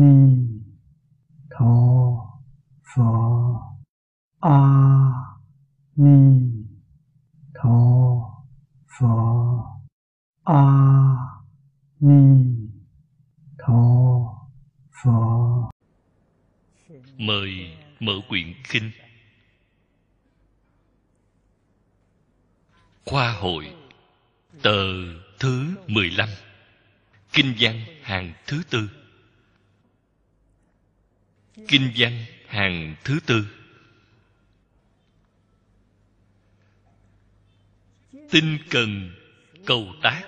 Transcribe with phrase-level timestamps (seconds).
[0.00, 0.14] ni
[1.50, 1.74] tho
[2.90, 3.10] pho.
[4.40, 4.58] A
[5.96, 6.18] ni
[7.54, 7.78] tho
[8.94, 9.14] pho.
[10.44, 10.62] A
[12.00, 12.20] ni
[13.58, 13.82] tho
[15.02, 15.70] pho.
[17.18, 18.90] Mời mở quyển kinh.
[23.04, 23.74] Khoa hội,
[24.62, 24.82] tờ
[25.38, 26.28] thứ 15
[27.32, 28.88] kinh văn hàng thứ tư
[31.68, 33.46] kinh văn hàng thứ tư.
[38.30, 39.14] Tinh cần
[39.66, 40.22] cầu tác,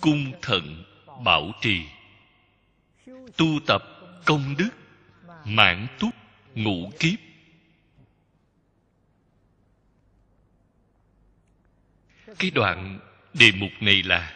[0.00, 0.84] cung thận
[1.24, 1.82] bảo trì.
[3.36, 3.82] Tu tập
[4.24, 4.70] công đức,
[5.44, 6.14] mãn túc,
[6.54, 7.18] ngũ kiếp.
[12.38, 13.00] Cái đoạn
[13.34, 14.34] đề mục này là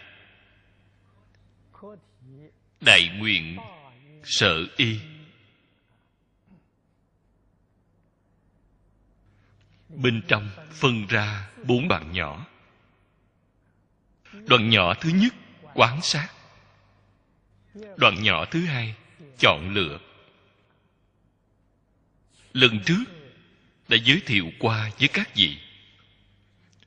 [2.81, 3.57] đại nguyện
[4.25, 5.10] sở y.
[9.97, 12.47] bên trong phân ra bốn đoạn nhỏ.
[14.33, 15.35] Đoạn nhỏ thứ nhất,
[15.75, 16.29] quán sát.
[17.97, 18.95] Đoạn nhỏ thứ hai,
[19.39, 19.99] chọn lựa.
[22.53, 23.05] Lần trước
[23.89, 25.59] đã giới thiệu qua với các vị.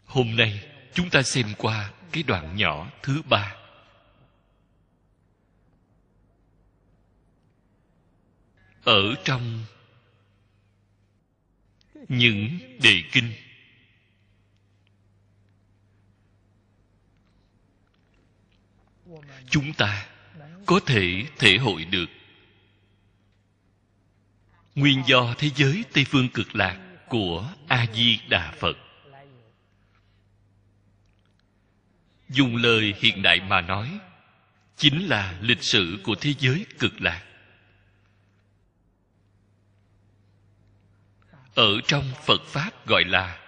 [0.06, 3.56] Hôm nay chúng ta xem qua cái đoạn nhỏ thứ ba.
[8.84, 9.66] Ở trong
[12.17, 13.33] những đề kinh.
[19.50, 20.08] Chúng ta
[20.66, 22.05] có thể thể hội được.
[24.75, 28.77] Nguyên do thế giới tây phương cực lạc của a di đà phật.
[32.30, 33.99] Dùng lời hiện đại mà nói,
[34.77, 37.33] chính là lịch sử của thế giới cực lạc.
[41.55, 43.39] Ở trong phật pháp gọi là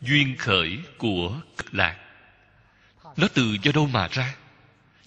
[0.00, 1.96] duyên khởi của cực lạc.
[3.16, 4.34] Nó từ do đâu mà ra.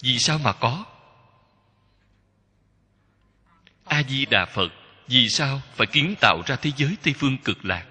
[0.02, 0.84] Vì sao mà có?
[3.84, 4.72] A di đà phật,
[5.08, 7.86] vì sao phải kiến tạo ra thế giới tây phương cực lạc?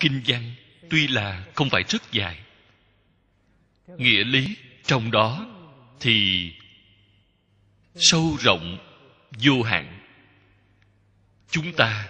[0.00, 0.54] Kinh văn
[0.90, 2.40] tuy là không phải rất dài.
[3.86, 5.46] Nghĩa lý trong đó
[6.00, 6.52] thì
[7.96, 8.78] sâu rộng,
[9.38, 9.99] vô hạn
[11.50, 12.08] chúng ta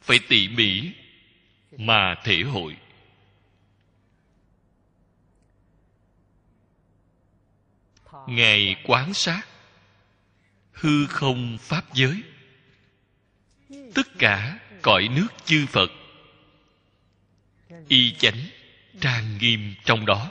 [0.00, 0.92] phải tỉ mỉ
[1.78, 2.76] mà thể hội.
[8.26, 9.42] Ngài quán sát
[10.72, 12.22] hư không pháp giới.
[13.94, 15.90] Tất cả cõi nước chư phật
[17.88, 18.46] y chánh
[19.00, 20.30] trang nghiêm trong đó.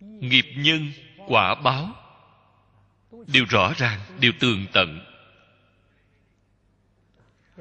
[0.00, 0.92] Nghiệp nhân
[1.26, 1.94] quả báo
[3.26, 5.11] đều rõ ràng, đều tường tận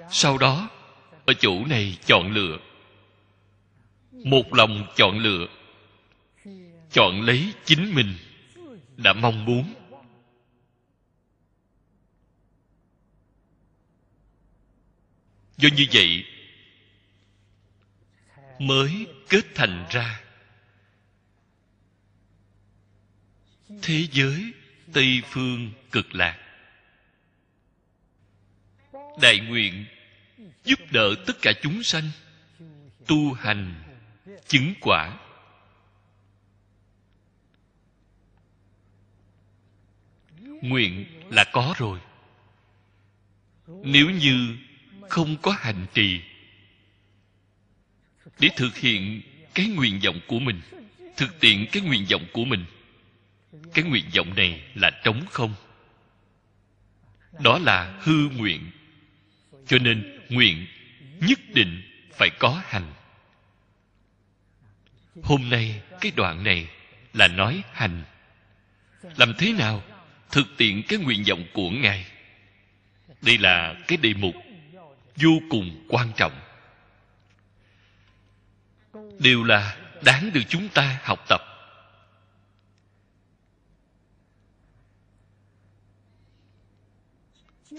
[0.09, 0.69] sau đó,
[1.25, 2.57] ở chỗ này chọn lựa.
[4.11, 5.47] Một lòng chọn lựa.
[6.91, 8.13] Chọn lấy chính mình
[8.97, 9.73] đã mong muốn.
[15.57, 16.25] Do như vậy,
[18.59, 20.21] mới kết thành ra.
[23.81, 24.53] Thế giới
[24.93, 26.50] tây phương cực lạc
[29.21, 29.85] đại nguyện,
[30.63, 32.09] giúp đỡ tất cả chúng sanh,
[33.07, 33.83] tu hành,
[34.47, 35.17] chứng quả.
[40.61, 41.99] Nguyện là có rồi.
[43.67, 44.57] Nếu như
[45.09, 46.21] không có hành trì,
[48.39, 49.21] để thực hiện
[49.53, 50.61] cái nguyện vọng của mình,
[51.17, 52.65] thực tiện cái nguyện vọng của mình,
[53.73, 55.53] cái nguyện vọng này là trống không.
[57.43, 58.71] Đó là hư nguyện
[59.67, 60.67] cho nên nguyện
[61.19, 61.81] nhất định
[62.13, 62.93] phải có hành.
[65.23, 66.69] Hôm nay cái đoạn này
[67.13, 68.03] là nói hành.
[69.17, 69.83] Làm thế nào
[70.31, 72.05] thực hiện cái nguyện vọng của ngài?
[73.21, 74.35] Đây là cái đề mục
[75.15, 76.39] vô cùng quan trọng.
[79.19, 81.41] Đều là đáng được chúng ta học tập.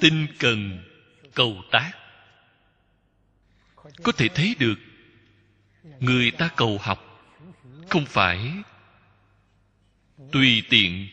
[0.01, 0.85] Tinh cần
[1.35, 1.93] cầu tác.
[4.03, 4.79] Có thể thấy được,
[6.01, 6.99] người ta cầu học
[7.91, 8.53] không phải
[10.33, 11.09] tùy tiện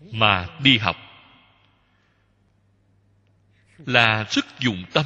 [0.00, 0.96] mà đi học,
[3.78, 5.04] là rất dụng tâm,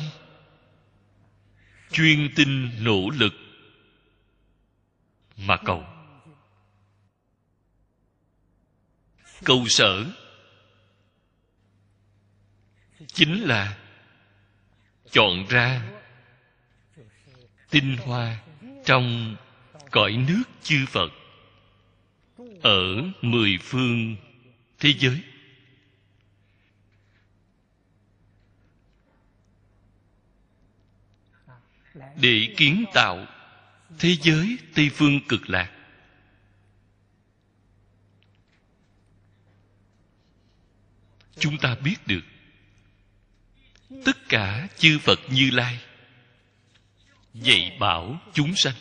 [1.93, 3.33] chuyên tinh nỗ lực
[5.37, 5.85] mà cầu.
[9.45, 10.05] Cầu sở
[13.07, 13.80] chính là
[15.11, 15.83] chọn ra.
[17.71, 18.39] Tinh hoa
[18.85, 19.37] trong
[19.91, 21.13] cõi nước chư phật
[22.63, 24.17] ở mười phương
[24.79, 25.23] thế giới.
[32.17, 33.27] Để kiến tạo
[33.99, 35.73] thế giới tây phương cực lạc.
[41.39, 42.21] Chúng ta biết được
[44.05, 45.79] tất cả chư phật như lai
[47.35, 48.75] dạy bảo chúng sanh.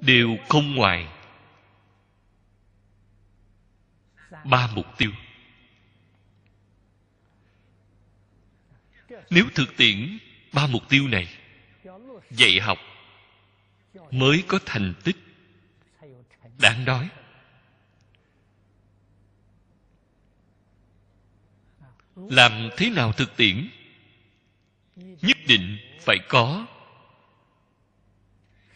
[0.00, 1.08] Đều không ngoài
[4.44, 5.10] ba mục tiêu.
[9.30, 10.18] Nếu thực tiễn
[10.52, 11.28] ba mục tiêu này
[12.30, 12.78] dạy học
[14.10, 15.16] mới có thành tích,
[16.58, 17.08] đáng nói.
[22.16, 23.68] Làm thế nào thực tiễn?
[24.96, 26.66] Nhất định phải có.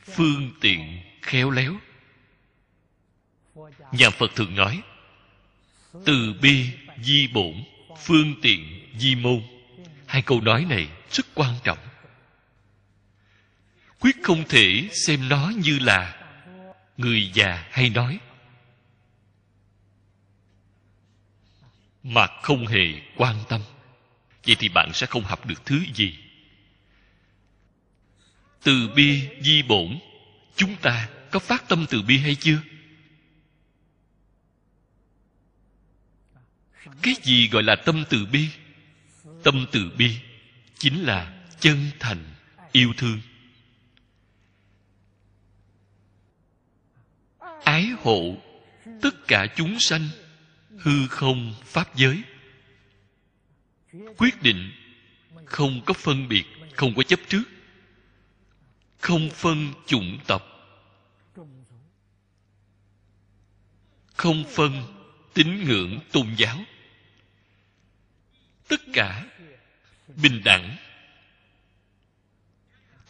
[0.05, 1.75] Phương tiện khéo léo.
[3.93, 4.83] Nhà phật thường nói,
[6.05, 6.71] từ bi
[7.03, 7.65] di bổn,
[8.05, 9.43] phương tiện di môn.
[10.07, 11.79] Hai câu nói này rất quan trọng.
[14.01, 16.27] Quyết không thể xem nó như là
[16.97, 18.19] người già hay nói.
[22.03, 23.61] Mà không hề quan tâm.
[24.47, 26.19] Vậy thì bạn sẽ không học được thứ gì.
[28.63, 29.99] Từ bi di bổn,
[30.57, 32.59] chúng ta có phát tâm từ bi hay chưa?
[37.03, 38.49] Cái gì gọi là tâm từ bi?
[39.45, 40.17] Tâm từ bi
[40.79, 42.35] chính là chân thành,
[42.73, 43.21] yêu thương.
[47.65, 48.37] Ái hộ,
[49.03, 50.09] tất cả chúng sanh
[50.79, 52.23] hư không pháp giới.
[54.17, 54.73] Quyết định
[55.45, 56.45] không có phân biệt,
[56.75, 57.43] không có chấp trước,
[58.99, 60.43] không phân chủng tộc,
[64.17, 64.83] không phân
[65.35, 66.65] tín ngưỡng tôn giáo.
[68.69, 69.27] Tất cả
[70.17, 70.77] bình đẳng.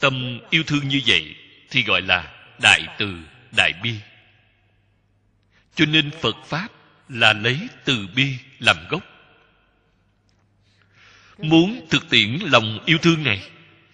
[0.01, 1.37] Tâm yêu thương như vậy
[1.71, 3.19] thì gọi là đại từ
[3.57, 3.95] đại bi.
[5.75, 6.69] Cho nên phật pháp
[7.09, 9.03] là lấy từ bi làm gốc.
[11.39, 13.51] Muốn thực tiễn lòng yêu thương này,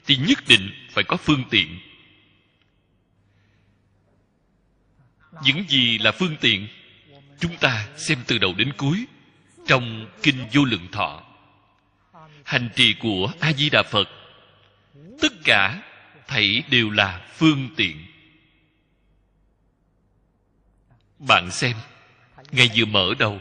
[0.07, 1.81] thì nhất định phải có phương tiện.
[5.43, 6.69] Những gì là phương tiện,
[7.41, 9.05] chúng ta xem từ đầu đến cuối
[9.67, 11.23] trong kinh vô lượng thọ.
[12.45, 14.09] Hành trì của a di đà phật,
[15.21, 15.83] tất cả
[16.27, 18.07] thảy đều là phương tiện.
[21.19, 21.77] Bạn xem
[22.55, 23.41] ngài vừa mở đầu.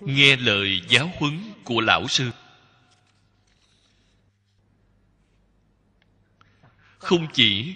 [0.00, 2.30] Nghe lời giáo huấn của lão sư.
[6.98, 7.74] Không chỉ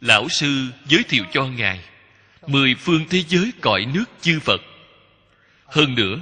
[0.00, 1.84] lão sư giới thiệu cho ngài,
[2.46, 4.60] mười phương thế giới cõi nước chư phật.
[5.64, 6.16] Hơn nữa,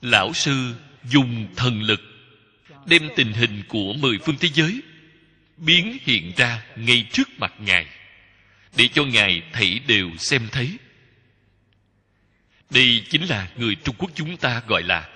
[0.00, 0.74] lão sư
[1.04, 2.00] dùng thần lực
[2.86, 4.82] đem tình hình của mười phương thế giới
[5.60, 7.86] biến hiện ra ngay trước mặt ngài,
[8.76, 10.78] để cho ngài thấy đều xem thấy.
[12.70, 15.08] Đây chính là người trung quốc chúng ta gọi là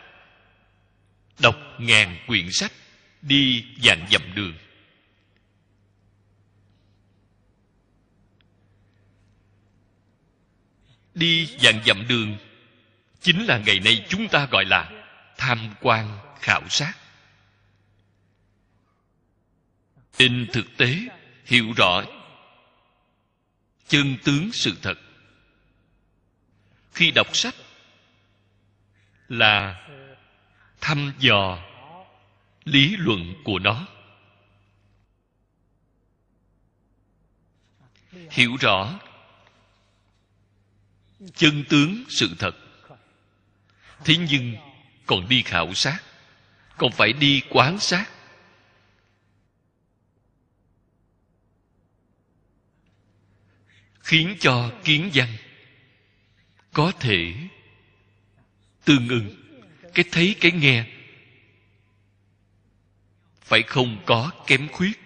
[1.38, 2.72] đọc ngàn quyển sách
[3.22, 4.54] đi dàn dặm đường.
[11.14, 12.36] Đi dàn dặm đường
[13.20, 14.90] chính là ngày nay chúng ta gọi là
[15.38, 16.92] tham quan khảo sát.
[20.16, 20.98] In thực tế,
[21.44, 22.02] hiểu rõ
[23.88, 24.98] chân tướng sự thật.
[26.92, 27.54] Khi đọc sách
[29.28, 29.86] là
[30.80, 31.58] thăm dò
[32.64, 33.86] lý luận của nó.
[38.30, 39.00] Hiểu rõ
[41.34, 42.56] chân tướng sự thật.
[44.04, 44.56] Thế nhưng
[45.06, 45.98] còn đi khảo sát,
[46.76, 48.06] còn phải đi quán sát.
[54.04, 55.28] Khiến cho kiến văn.
[56.72, 57.34] Có thể
[58.84, 59.34] tương ứng,
[59.94, 60.86] cái thấy, cái nghe.
[63.40, 65.00] Phải không có kém khuyết?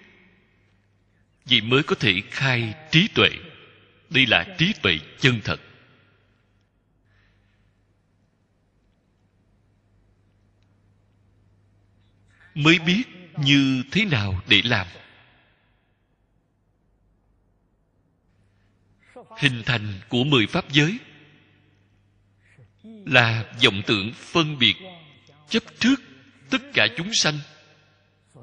[1.44, 3.28] Vì mới có thể khai trí tuệ.
[4.10, 5.60] Đây là trí tuệ chân thật.
[12.54, 13.02] Mới biết
[13.36, 14.86] như thế nào để làm.
[19.28, 20.98] Hình thành của mười pháp giới.
[22.84, 24.76] Là vọng tưởng phân biệt,
[25.48, 25.96] chấp trước
[26.50, 27.38] tất cả chúng sanh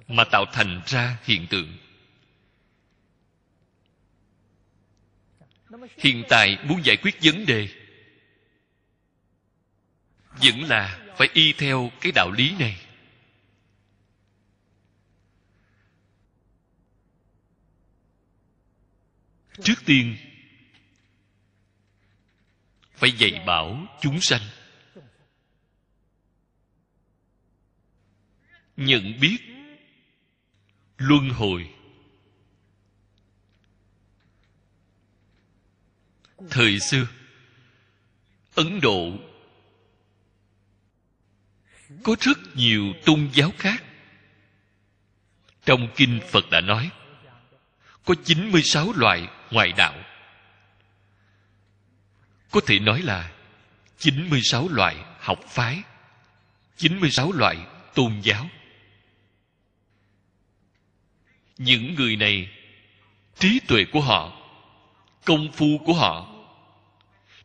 [0.07, 1.77] mà tạo thành ra hiện tượng.
[5.97, 7.67] Hiện tại muốn giải quyết vấn đề,
[10.29, 12.81] vẫn là phải y theo cái đạo lý này.
[19.63, 20.17] Trước tiên
[22.95, 24.41] phải dạy bảo chúng sanh.
[28.77, 29.37] Nhận biết,
[30.97, 31.69] luân hồi.
[36.49, 37.07] Thời xưa,
[38.55, 39.11] ấn độ
[42.03, 43.83] có rất nhiều tôn giáo khác.
[45.65, 46.91] Trong kinh phật đã nói,
[48.05, 50.14] có 96 loại ngoại đạo
[52.51, 53.31] có thể nói là
[53.97, 55.83] 96 loại học phái
[56.77, 57.57] 96 loại
[57.93, 58.49] tôn giáo.
[61.57, 62.49] Những người này,
[63.39, 64.41] trí tuệ của họ,
[65.25, 66.35] công phu của họ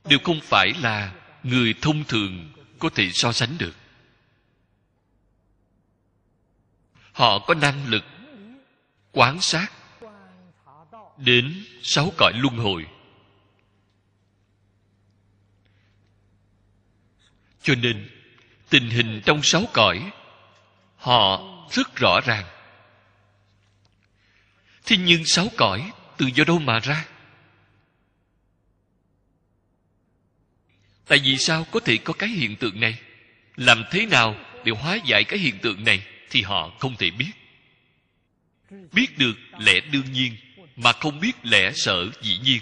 [0.05, 3.75] đều không phải là người thông thường có thể so sánh được.
[7.13, 8.05] Họ có năng lực
[9.13, 9.73] quán sát
[11.17, 12.87] đến sáu cõi luân hồi.
[17.63, 18.09] Cho nên,
[18.71, 20.11] tình hình trong sáu cõi,
[20.97, 22.45] họ rất rõ ràng.
[24.87, 27.07] Thế nhưng sáu cõi từ do đâu mà ra?
[31.07, 32.99] Tại vì sao có thể có cái hiện tượng này?
[33.57, 37.33] Làm thế nào để hóa giải cái hiện tượng này thì họ không thể biết.
[38.93, 40.37] Biết được lẽ đương nhiên,
[40.77, 42.61] mà không biết lẽ sở dĩ nhiên.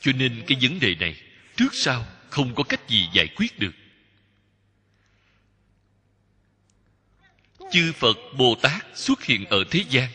[0.00, 1.16] Cho nên cái vấn đề này,
[1.56, 3.74] trước sau không có cách gì giải quyết được.
[7.72, 10.10] Chư phật bồ tát xuất hiện ở thế gian.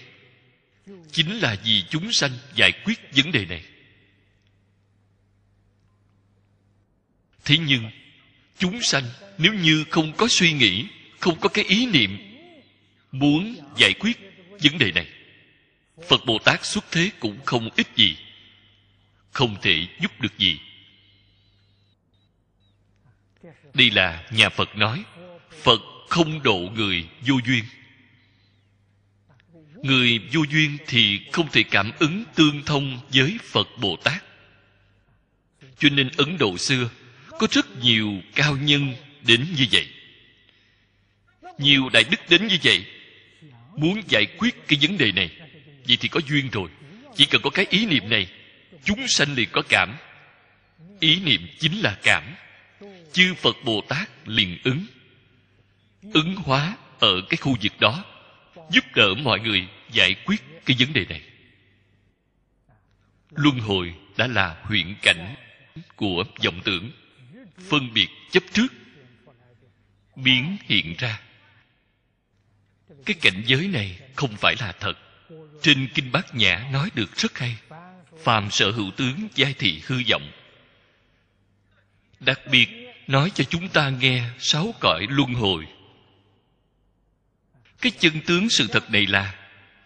[1.11, 3.65] Chính là vì chúng sanh giải quyết vấn đề này.
[7.45, 7.91] Thế nhưng,
[8.57, 9.03] chúng sanh
[9.37, 10.85] nếu như không có suy nghĩ,
[11.19, 12.17] không có cái ý niệm
[13.11, 14.17] muốn giải quyết
[14.63, 15.07] vấn đề này,
[16.07, 18.17] phật bồ tát xuất thế cũng không ít gì
[19.35, 20.59] không thể giúp được gì.
[23.73, 25.03] Đây là nhà phật nói,
[25.63, 27.63] phật không độ người vô duyên.
[29.83, 34.23] Người vô duyên thì không thể cảm ứng tương thông với phật bồ tát.
[35.79, 36.89] Cho nên ấn độ xưa,
[37.29, 39.87] có rất nhiều cao nhân đến như vậy.
[41.57, 42.85] Nhiều đại đức đến như vậy,
[43.77, 45.29] muốn giải quyết cái vấn đề này,
[45.87, 46.69] vậy thì có duyên rồi.
[47.15, 48.27] Chỉ cần có cái ý niệm này
[48.85, 49.97] chúng sanh liền có cảm.
[50.99, 52.23] Ý niệm chính là cảm.
[53.13, 54.85] Chư phật bồ tát liền ứng.
[56.13, 58.05] Ứng hóa ở cái khu vực đó,
[58.71, 61.21] giúp đỡ mọi người giải quyết cái vấn đề này.
[63.29, 65.35] Luân hồi đã là huyện cảnh
[65.95, 66.91] của vọng tưởng,
[67.69, 68.67] phân biệt chấp trước,
[70.15, 71.19] biến hiện ra.
[73.05, 74.93] Cái cảnh giới này không phải là thật.
[75.61, 77.57] Trên kinh bát nhã nói được rất hay
[78.23, 80.31] phàm sở hữu tướng giai thị hư vọng.
[82.19, 82.69] Đặc biệt,
[83.07, 85.67] nói cho chúng ta nghe sáu cõi luân hồi.
[87.81, 89.35] Cái chân tướng sự thật này là,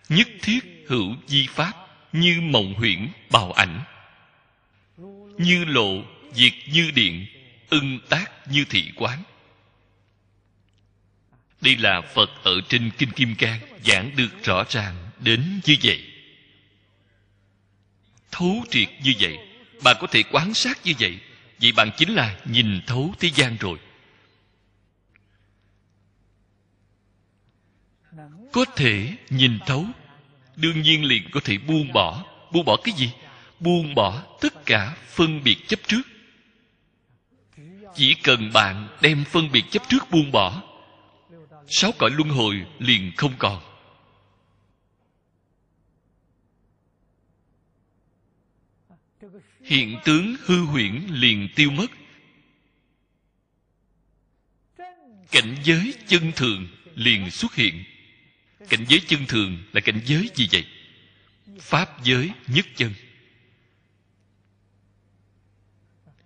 [0.09, 1.73] nhất thiết hữu di pháp
[2.13, 3.83] như mộng huyễn bào ảnh.
[5.37, 7.25] Như lộ, diệt như điện,
[7.69, 9.23] ưng tác như thị quán.
[11.61, 16.08] Đây là phật ở trên kinh kim cang giảng được rõ ràng đến như vậy
[18.31, 19.37] thấu triệt như vậy.
[19.83, 21.19] Bạn có thể quan sát như vậy
[21.61, 23.79] vậy bạn chính là nhìn thấu thế gian rồi.
[28.51, 29.85] Có thể nhìn thấu,
[30.55, 32.25] đương nhiên liền có thể buông bỏ.
[32.51, 33.11] Buông bỏ cái gì?
[33.59, 36.01] Buông bỏ tất cả phân biệt chấp trước.
[37.95, 40.61] Chỉ cần bạn đem phân biệt chấp trước buông bỏ,
[41.67, 43.68] sáu cõi luân hồi liền không còn.
[49.69, 51.91] Hiện tướng hư huyễn liền tiêu mất.
[55.31, 57.83] Cảnh giới chân thường liền xuất hiện.
[58.69, 60.65] Cảnh giới chân thường là cảnh giới gì vậy?
[61.59, 62.93] Pháp giới nhất chân.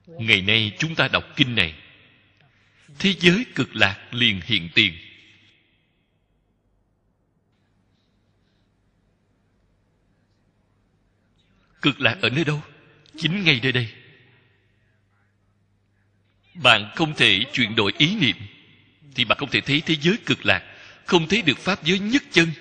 [0.07, 1.75] Ngày nay chúng ta đọc kinh này,
[2.99, 4.93] thế giới cực lạc liền hiện tiền.
[11.81, 12.63] Cực lạc ở nơi đâu?
[13.17, 13.87] Chính ngay nơi đây.
[16.53, 18.35] Bạn không thể chuyển đổi ý niệm,
[19.15, 20.63] thì bạn không thể thấy thế giới cực lạc,
[21.05, 22.51] không thấy được pháp giới nhất chân.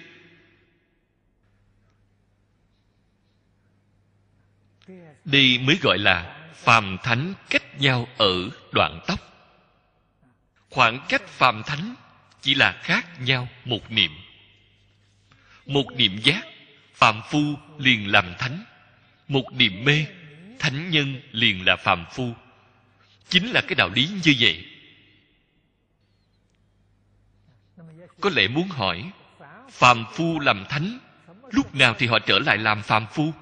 [5.25, 9.21] Đây mới gọi là phàm thánh cách nhau ở đoạn tóc.
[10.71, 11.95] Khoảng cách phàm thánh
[12.41, 14.11] chỉ là khác nhau một niệm.
[15.67, 16.43] Một niệm giác,
[16.95, 18.65] phàm phu liền làm thánh.
[19.29, 20.07] Một niệm mê
[20.63, 22.35] thánh nhân liền là phàm phu.
[23.29, 24.65] Chính là cái đạo lý như vậy.
[28.21, 29.11] Có lẽ muốn hỏi,
[29.71, 30.99] phàm phu làm thánh,
[31.51, 33.33] lúc nào thì họ trở lại làm phàm phu?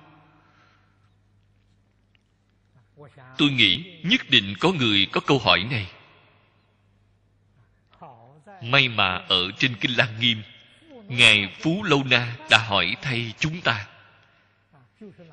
[3.39, 5.87] Tôi nghĩ nhất định có người có câu hỏi này.
[8.63, 10.43] May mà ở trên kinh lăng nghiêm,
[11.09, 13.90] ngài phú lâu na đã hỏi thay chúng ta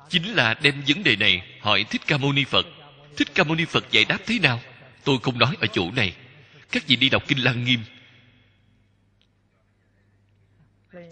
[0.08, 2.66] chính là đem vấn đề này hỏi thích ca mâu ni phật.
[3.16, 4.60] Thích ca mâu ni phật giải đáp thế nào?
[5.04, 6.16] Tôi không nói ở chỗ này.
[6.72, 7.80] Các vị đi đọc kinh lăng nghiêm.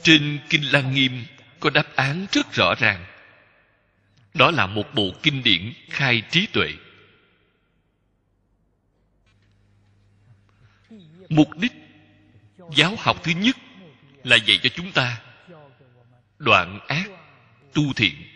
[0.02, 1.24] Trên kinh lăng nghiêm
[1.60, 3.06] có đáp án rất rõ ràng.
[4.34, 6.72] Đó là một bộ kinh điển khai trí tuệ.
[11.28, 11.72] Mục đích
[12.76, 13.56] giáo học thứ nhất
[14.24, 15.22] là dạy cho chúng ta
[16.38, 17.10] đoạn ác
[17.72, 18.35] tu thiện.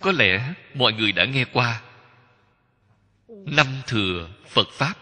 [0.00, 1.80] Có lẽ mọi người đã nghe qua
[3.28, 4.94] năm thừa phật pháp.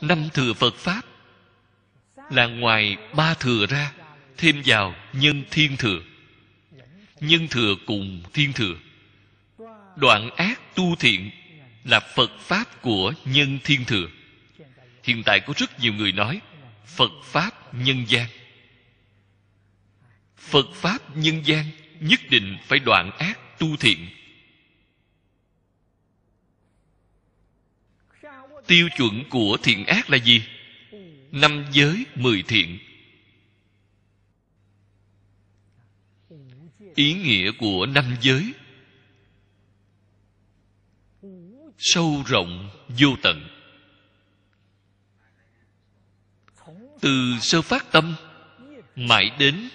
[0.00, 1.02] Năm thừa phật pháp
[2.30, 3.92] là ngoài ba thừa ra,
[4.36, 6.00] thêm vào nhân thiên thừa.
[7.20, 8.74] Nhân thừa cùng thiên thừa.
[9.96, 11.30] Đoạn ác tu thiện
[11.84, 14.06] là phật pháp của nhân thiên thừa.
[15.02, 16.40] Hiện tại có rất nhiều người nói
[16.86, 18.26] phật pháp nhân gian
[20.46, 21.64] phật pháp nhân gian
[22.00, 24.08] nhất định phải đoạn ác tu thiện.
[28.66, 30.42] Tiêu chuẩn của thiện ác là gì?
[31.32, 32.78] Năm giới mười thiện.
[36.94, 38.52] Ý nghĩa của năm giới.
[41.78, 43.48] Sâu rộng, vô tận.
[47.00, 48.14] Từ sơ phát tâm,
[48.96, 49.68] mãi đến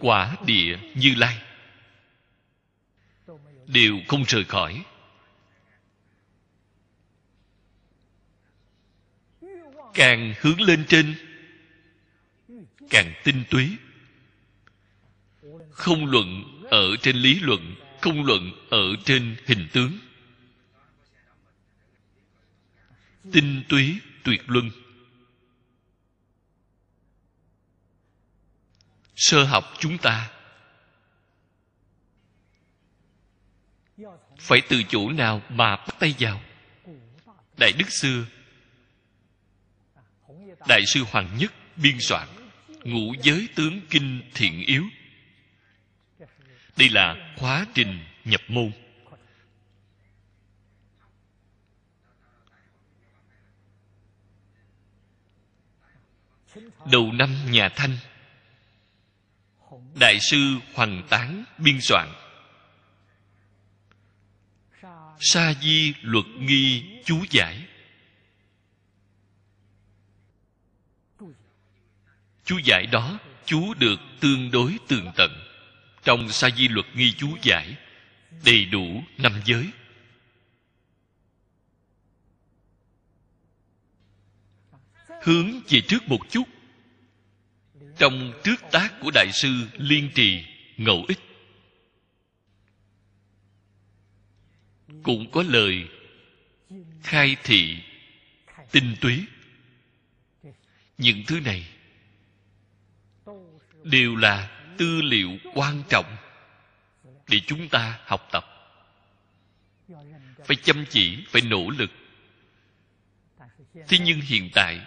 [0.00, 1.42] quả địa như lai.
[3.66, 4.84] Đều không rời khỏi.
[9.94, 11.14] Càng hướng lên trên,
[12.90, 13.76] càng tinh túy.
[15.70, 19.98] Không luận ở trên lý luận, không luận ở trên hình tướng.
[23.32, 24.70] Tinh túy tuyệt luân.
[29.18, 30.30] Sơ học chúng ta.
[34.38, 36.40] Phải từ chỗ nào mà bắt tay vào?
[37.56, 38.24] Đại đức xưa
[40.68, 42.28] đại sư hoàng nhất biên soạn,
[42.84, 44.84] ngũ giới tướng kinh thiện yếu.
[46.76, 48.72] Đây là quá trình nhập môn.
[56.92, 57.96] Đầu năm nhà thanh
[60.00, 62.08] đại sư hoàng tán biên soạn.
[65.20, 67.66] Sa di luật nghi chú giải.
[72.44, 75.30] Chú giải đó, chú được tương đối tường tận.
[76.04, 77.76] Trong sa di luật nghi chú giải,
[78.44, 79.70] đầy đủ năm giới.
[85.22, 86.44] Hướng về trước một chút
[87.98, 90.44] trong trước tác của đại sư liên trì
[90.76, 91.18] ngẫu ích.
[95.02, 95.88] Cũng có lời
[97.02, 97.76] khai thị,
[98.70, 99.24] tinh túy.
[100.98, 101.66] Những thứ này
[103.82, 106.16] đều là tư liệu quan trọng
[107.28, 108.44] để chúng ta học tập.
[110.44, 111.90] Phải chăm chỉ, phải nỗ lực.
[113.88, 114.80] Thế nhưng hiện tại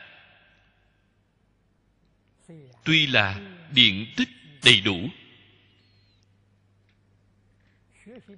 [2.84, 3.39] tuy là
[3.74, 4.30] điện tích
[4.63, 5.10] đầy đủ.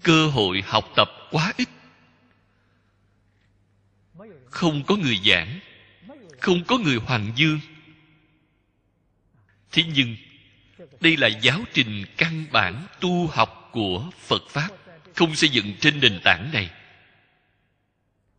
[0.03, 1.69] Cơ hội học tập quá ít.
[4.45, 5.59] Không có người giảng,
[6.39, 7.59] không có người hoàng dương.
[9.71, 10.15] Thế nhưng,
[10.99, 14.69] đây là giáo trình căn bản tu học của phật pháp,
[15.15, 16.69] không xây dựng trên nền tảng này.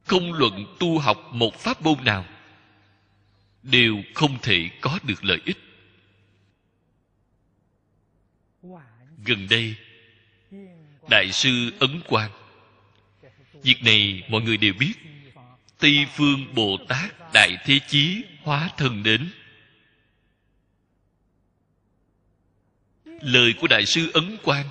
[0.04, 2.26] Không luận tu học một pháp môn nào,
[3.62, 5.63] đều không thể có được lợi ích
[9.24, 9.74] gần đây,
[11.10, 12.30] đại sư ấn quang.
[13.62, 14.94] Việc này mọi người đều biết.
[15.78, 19.30] Tây phương bồ tát đại thế chí hóa thân đến.
[23.04, 24.68] Lời của đại sư ấn quang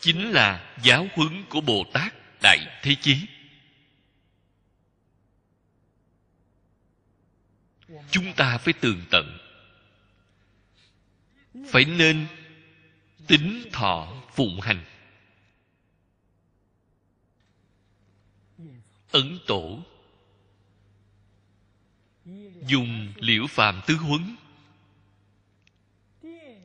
[0.00, 3.16] chính là giáo huấn của bồ tát đại thế chí.
[8.10, 9.38] Chúng ta phải tường tận.
[11.72, 12.26] Phải nên
[13.26, 14.84] tính thọ phụng hành.
[19.10, 19.82] Ấn tổ.
[22.66, 24.36] Dùng liễu phàm tứ huấn.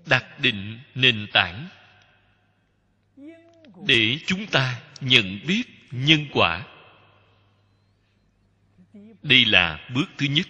[0.06, 1.68] Đặt định nền tảng.
[3.88, 6.68] Để chúng ta nhận biết nhân quả.
[9.22, 10.48] Đây là bước thứ nhất.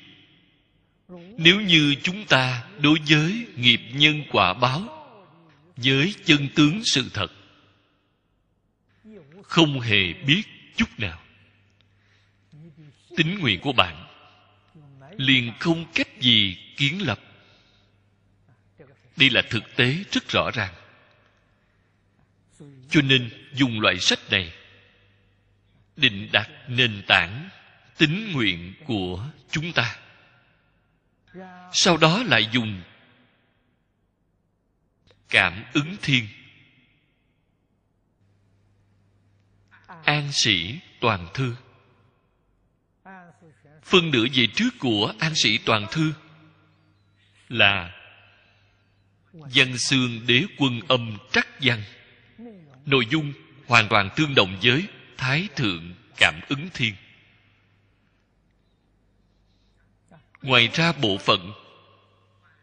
[1.38, 5.01] Nếu như chúng ta đối với nghiệp nhân quả báo
[5.76, 7.28] với chân tướng sự thật.
[9.44, 10.44] Không hề biết
[10.76, 11.22] chút nào.
[13.18, 14.08] Tính nguyện của bạn
[15.18, 17.20] liền không cách gì kiến lập.
[19.18, 20.74] Đây là thực tế rất rõ ràng.
[22.90, 24.54] Cho nên dùng loại sách này
[25.96, 27.50] định đặt nền tảng
[27.98, 29.96] tính nguyện của chúng ta.
[31.74, 32.82] Sau đó lại dùng
[35.32, 36.28] cảm ứng thiên.
[40.04, 41.56] An sĩ toàn thư.
[43.84, 46.14] Phân nửa về trước của an sĩ toàn thư
[47.50, 47.92] là
[49.32, 51.84] văn xương đế quân âm trắc văn.
[52.86, 53.34] Nội dung
[53.68, 56.94] hoàn toàn tương đồng với thái thượng cảm ứng thiên.
[60.42, 61.52] Ngoài ra bộ phận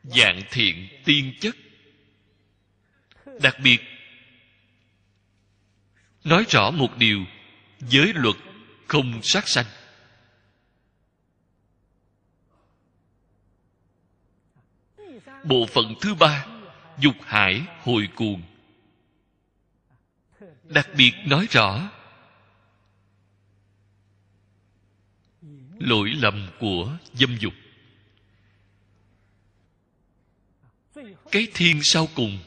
[0.04, 1.56] dạng thiện tiên chất
[3.42, 3.80] đặc biệt,
[6.24, 7.24] nói rõ một điều,
[7.80, 8.36] giới luật
[8.86, 9.66] không sát sanh.
[15.44, 16.46] Bộ phận thứ ba,
[16.98, 18.42] dục hải hồi cuồng.
[20.64, 21.90] Đặc biệt nói rõ,
[25.78, 27.52] lỗi lầm của dâm dục.
[31.30, 32.38] Cái thiên sau cùng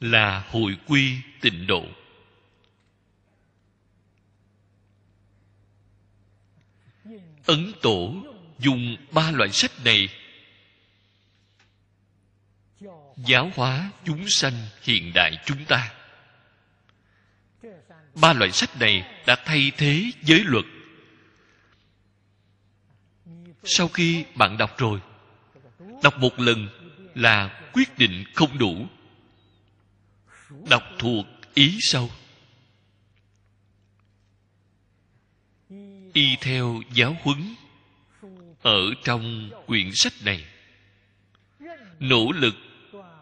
[0.00, 1.86] là hồi quy tịnh độ.
[7.46, 8.14] Ấn tổ
[8.58, 10.08] dùng ba loại sách này.
[13.16, 15.92] Giáo hóa chúng sanh hiện đại chúng ta.
[18.14, 20.64] Ba loại sách này đã thay thế giới luật.
[23.64, 25.00] Sau khi bạn đọc rồi,
[26.02, 26.68] đọc một lần
[27.14, 28.86] là quyết định không đủ
[30.50, 32.10] đọc thuộc ý sâu
[36.16, 37.54] y theo giáo huấn.
[38.62, 40.44] Ở trong quyển sách này,
[42.00, 42.54] nỗ lực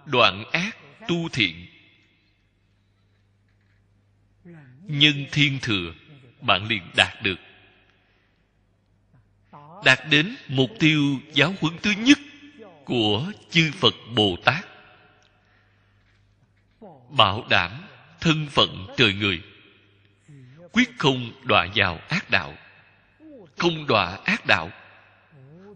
[0.07, 0.77] đoạn ác
[1.09, 1.67] tu thiện.
[4.83, 5.95] Nhân thiên thừa
[6.41, 7.39] bạn liền đạt được.
[9.85, 12.19] Đạt đến mục tiêu giáo huấn thứ nhất
[12.85, 14.74] của chư phật bồ tát
[17.17, 17.71] bảo đảm
[18.21, 19.43] thân phận trời người.
[20.73, 22.55] Quyết không đọa vào ác đạo,
[23.57, 24.71] không đọa ác đạo,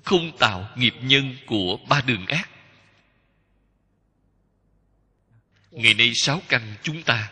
[0.05, 2.51] không tạo nghiệp nhân của ba đường ác.
[5.71, 7.31] Ngày nay sáu căn chúng ta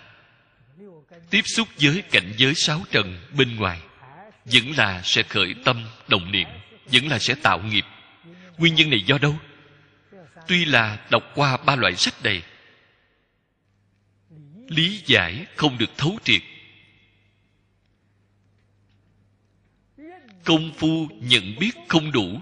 [1.30, 3.80] tiếp xúc với cảnh giới sáu trần bên ngoài
[4.44, 6.48] vẫn là sẽ khởi tâm đồng niệm,
[6.86, 7.84] vẫn là sẽ tạo nghiệp.
[8.58, 9.38] Nguyên nhân này do đâu?
[10.48, 12.42] Tuy là đọc qua ba loại sách này
[14.68, 16.42] lý giải không được thấu triệt.
[20.44, 22.40] Công phu nhận biết không đủ.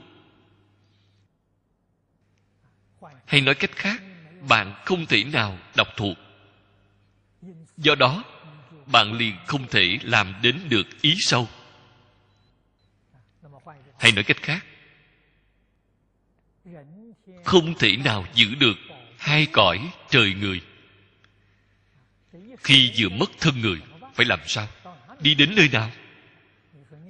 [3.26, 4.02] Hay nói cách khác,
[4.48, 6.16] bạn không thể nào đọc thuộc.
[7.76, 8.24] Do đó,
[8.86, 11.48] bạn liền không thể làm đến được ý sâu.
[13.98, 14.66] Hay nói cách khác,
[17.44, 18.76] không thể nào giữ được
[19.18, 20.60] hai cõi trời người
[22.64, 23.80] khi vừa mất thân người,
[24.14, 24.68] phải làm sao?
[25.20, 25.90] Đi đến nơi nào?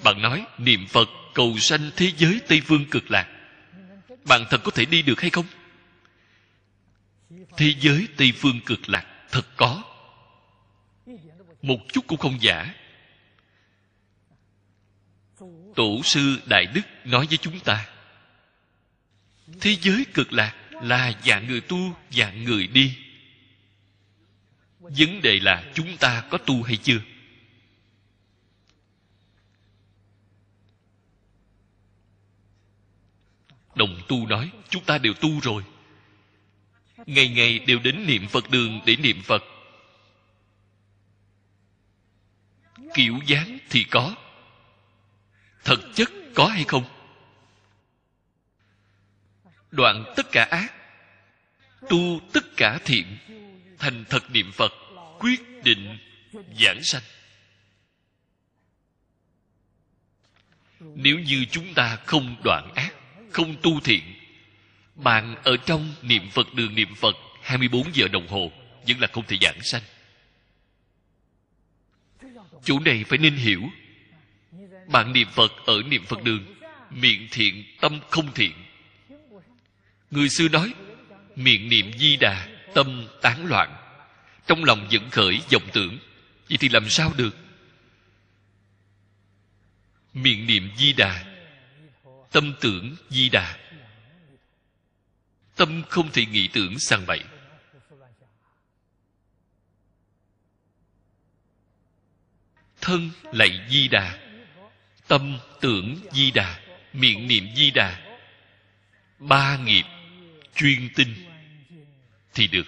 [0.05, 3.29] Bạn nói, niệm phật cầu sanh thế giới tây phương cực lạc.
[4.25, 5.47] Bạn thật có thể đi được hay không?
[7.57, 9.83] Thế giới tây phương cực lạc thật có.
[11.63, 12.75] Một chút cũng không giả.
[15.75, 17.87] Tổ sư đại đức nói với chúng ta,
[19.61, 23.04] thế giới cực lạc là dạng người tu, dạng người đi
[24.85, 27.01] vấn đề là chúng ta có tu hay chưa?
[33.75, 35.63] Đồng tu nói, chúng ta đều tu rồi.
[37.07, 39.43] Ngày ngày đều đến niệm phật đường để niệm phật.
[42.95, 44.15] Kiểu dáng thì có.
[45.65, 46.85] Thật chất có hay không?
[49.71, 50.75] Đoạn tất cả ác,
[51.89, 53.19] tu tất cả thiện
[53.85, 54.73] thành thật niệm phật,
[55.19, 55.99] quyết định
[56.61, 57.03] giảng sanh.
[60.81, 62.95] Nếu như chúng ta không đoạn ác,
[63.31, 64.03] không tu thiện,
[64.95, 68.53] bạn ở trong niệm phật đường niệm phật 24 giờ đồng hồ,
[68.89, 69.83] vẫn là không thể giảng sanh.
[72.65, 73.63] Chủ này phải nên hiểu,
[74.89, 76.55] bạn niệm phật ở niệm phật đường,
[76.91, 78.53] miệng thiện, tâm không thiện.
[80.11, 80.75] Người xưa nói,
[81.37, 83.77] miệng niệm di đà tâm tán loạn.
[84.47, 85.99] Trong lòng vẫn khởi vọng tưởng.
[86.49, 87.37] Vậy thì làm sao được?
[90.15, 91.25] Miệng niệm di đà.
[92.33, 93.59] Tâm tưởng di đà.
[95.57, 97.21] Tâm không thể nghĩ tưởng sang bậy
[102.85, 104.19] thân lạy di đà.
[105.09, 106.61] Tâm tưởng di đà.
[106.93, 108.01] Miệng niệm di đà.
[109.19, 109.85] Ba nghiệp
[110.57, 111.15] chuyên tinh
[112.35, 112.67] thì được.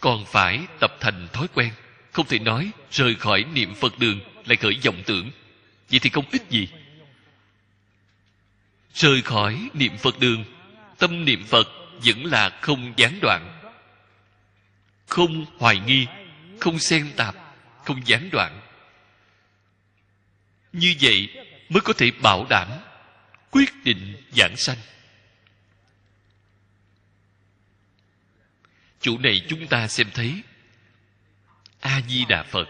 [0.00, 1.72] Còn phải tập thành thói quen,
[2.12, 5.30] không thể nói rời khỏi niệm phật đường lại khởi vọng tưởng.
[5.90, 6.68] Vậy thì không ích gì.
[8.94, 10.44] Rời khỏi niệm phật đường,
[10.98, 11.68] tâm niệm phật
[12.04, 13.60] vẫn là không gián đoạn.
[15.06, 16.06] Không hoài nghi,
[16.60, 17.34] không xen tạp,
[17.84, 18.60] không gián đoạn.
[20.72, 21.28] Như vậy
[21.68, 22.68] mới có thể bảo đảm
[23.50, 24.78] quyết định giảng sanh.
[29.00, 30.42] Chỗ này chúng ta xem thấy
[31.80, 32.68] a di đà phật,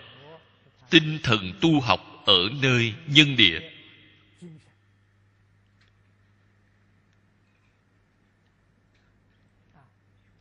[0.91, 3.61] tinh thần tu học ở nơi nhân địa.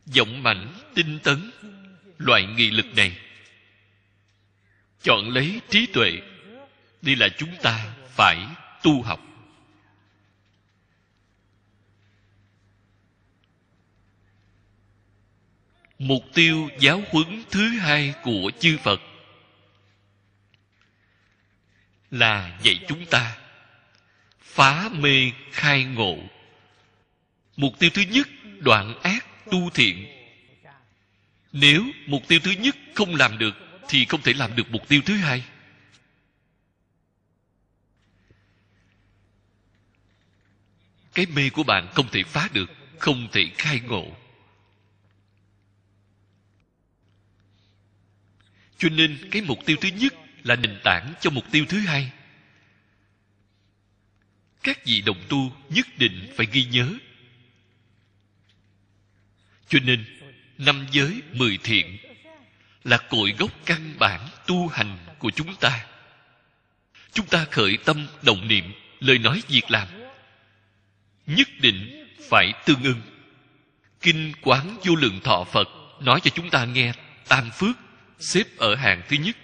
[0.06, 1.50] Giọng mạnh tinh tấn,
[2.18, 3.18] loại nghị lực này.
[5.02, 6.12] Chọn lấy trí tuệ,
[7.02, 8.46] đây là chúng ta phải
[8.82, 9.29] tu học.
[16.00, 19.00] Mục tiêu giáo huấn thứ hai của chư phật
[22.10, 23.36] là dạy chúng ta
[24.40, 26.18] phá mê khai ngộ.
[27.56, 30.06] Mục tiêu thứ nhất, đoạn ác tu thiện.
[31.52, 33.54] Nếu mục tiêu thứ nhất không làm được,
[33.88, 35.44] thì không thể làm được mục tiêu thứ hai.
[41.14, 44.19] Cái mê của bạn không thể phá được, không thể khai ngộ.
[48.80, 50.14] Cho nên cái mục tiêu thứ nhất
[50.44, 52.10] là nền tảng cho mục tiêu thứ hai.
[54.62, 56.92] Các vị đồng tu nhất định phải ghi nhớ.
[59.68, 60.04] Cho nên,
[60.58, 61.98] năm giới mười thiện
[62.84, 65.86] là cội gốc căn bản tu hành của chúng ta.
[67.12, 69.88] Chúng ta khởi tâm đồng niệm, lời nói việc làm,
[71.26, 73.02] nhất định phải tương ưng.
[74.00, 75.68] Kinh quán vô lượng thọ phật
[76.00, 76.92] nói cho chúng ta nghe
[77.28, 77.76] tam phước
[78.20, 79.36] xếp ở hàng thứ nhất.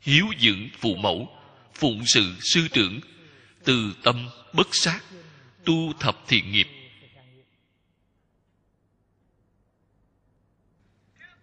[0.00, 1.38] Hiếu dưỡng phụ mẫu,
[1.74, 3.00] phụng sự sư trưởng,
[3.64, 5.00] từ tâm bất sát,
[5.64, 6.68] tu thập thiện nghiệp.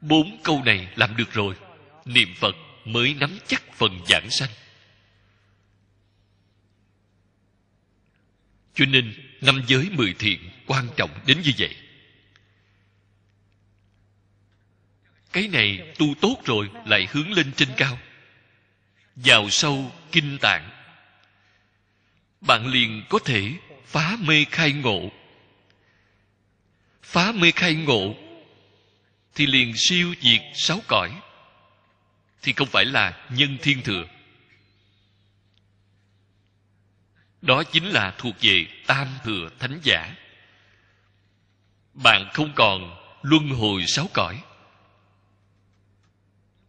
[0.01, 1.55] Bốn câu này làm được rồi,
[2.05, 4.49] niệm phật mới nắm chắc phần giảng sanh.
[8.73, 11.75] Cho nên năm giới mười thiện quan trọng đến như vậy.
[15.36, 18.00] Cái này tu tốt rồi, lại hướng lên trên cao.
[19.15, 20.69] Vào sâu kinh tạng.
[22.41, 23.54] Bạn liền có thể
[23.86, 25.12] phá mê khai ngộ.
[27.04, 28.15] Phá mê khai ngộ
[29.36, 31.21] thì liền siêu diệt sáu cõi.
[32.41, 34.06] Thì không phải là nhân thiên thừa.
[37.41, 40.15] Đó chính là thuộc về tam thừa thánh giả.
[41.93, 44.41] Bạn không còn luân hồi sáu cõi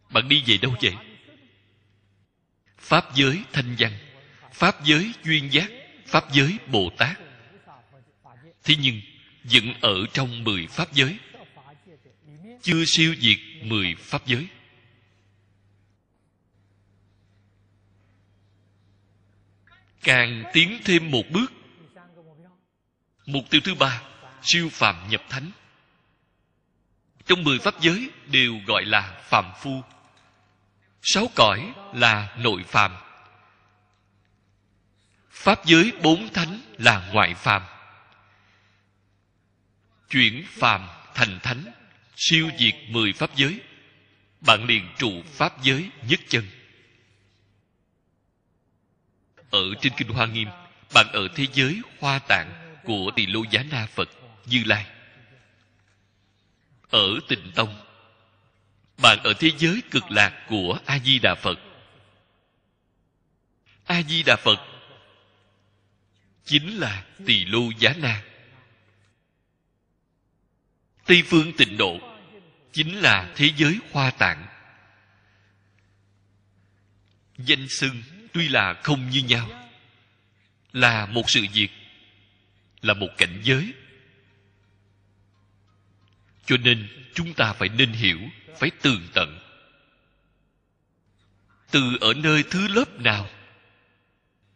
[0.09, 0.95] bạn đi về đâu vậy?
[2.77, 3.91] Pháp giới thanh văn,
[4.53, 5.71] pháp giới duyên giác,
[6.05, 7.17] pháp giới bồ tát.
[8.63, 9.01] Thế nhưng,
[9.43, 11.17] vẫn ở trong mười pháp giới.
[12.61, 14.47] Chưa siêu diệt mười pháp giới.
[20.03, 21.51] Càng tiến thêm một bước,
[23.25, 24.01] mục tiêu thứ ba,
[24.41, 25.51] siêu phàm nhập thánh.
[27.25, 29.81] Trong mười pháp giới đều gọi là phàm phu
[31.01, 32.95] sáu cõi là nội phàm.
[35.31, 37.63] Pháp giới bốn thánh là ngoại phàm.
[40.09, 41.65] Chuyển phàm thành thánh,
[42.15, 43.59] siêu diệt mười pháp giới.
[44.41, 46.47] Bạn liền trụ pháp giới nhất chân.
[49.49, 50.47] Ở trên kinh hoa nghiêm,
[50.93, 54.09] bạn ở thế giới hoa tạng của tỳ lô giá na phật
[54.45, 54.85] như lai.
[56.89, 57.86] Ở tịnh tông
[58.97, 61.59] bạn ở thế giới cực lạc của a di đà phật.
[63.85, 64.59] A di đà phật
[66.45, 68.23] chính là tỳ lô giá na.
[71.05, 71.99] Tây phương tịnh độ
[72.71, 74.47] chính là thế giới hoa tạng.
[77.37, 79.69] Danh xưng tuy là không như nhau,
[80.73, 81.69] là một sự việc,
[82.81, 83.73] là một cảnh giới.
[86.45, 88.19] Cho nên chúng ta phải nên hiểu
[88.59, 89.39] phải tường tận.
[91.71, 93.29] Từ ở nơi thứ lớp nào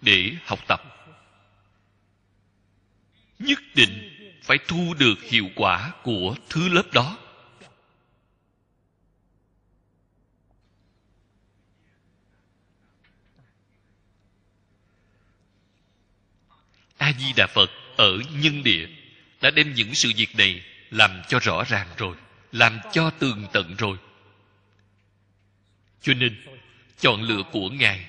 [0.01, 0.81] để học tập?
[3.39, 4.11] Nhất định
[4.43, 7.17] phải thu được hiệu quả của thứ lớp đó.
[16.97, 18.87] A di đà phật ở nhân địa
[19.41, 22.15] đã đem những sự việc này làm cho rõ ràng rồi
[22.51, 23.97] làm cho tường tận rồi.
[26.01, 26.45] Cho nên,
[26.99, 28.05] chọn lựa của ngài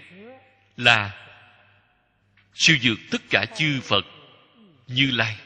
[0.76, 1.26] là
[2.54, 4.04] siêu dược tất cả chư phật
[4.86, 5.36] như lai.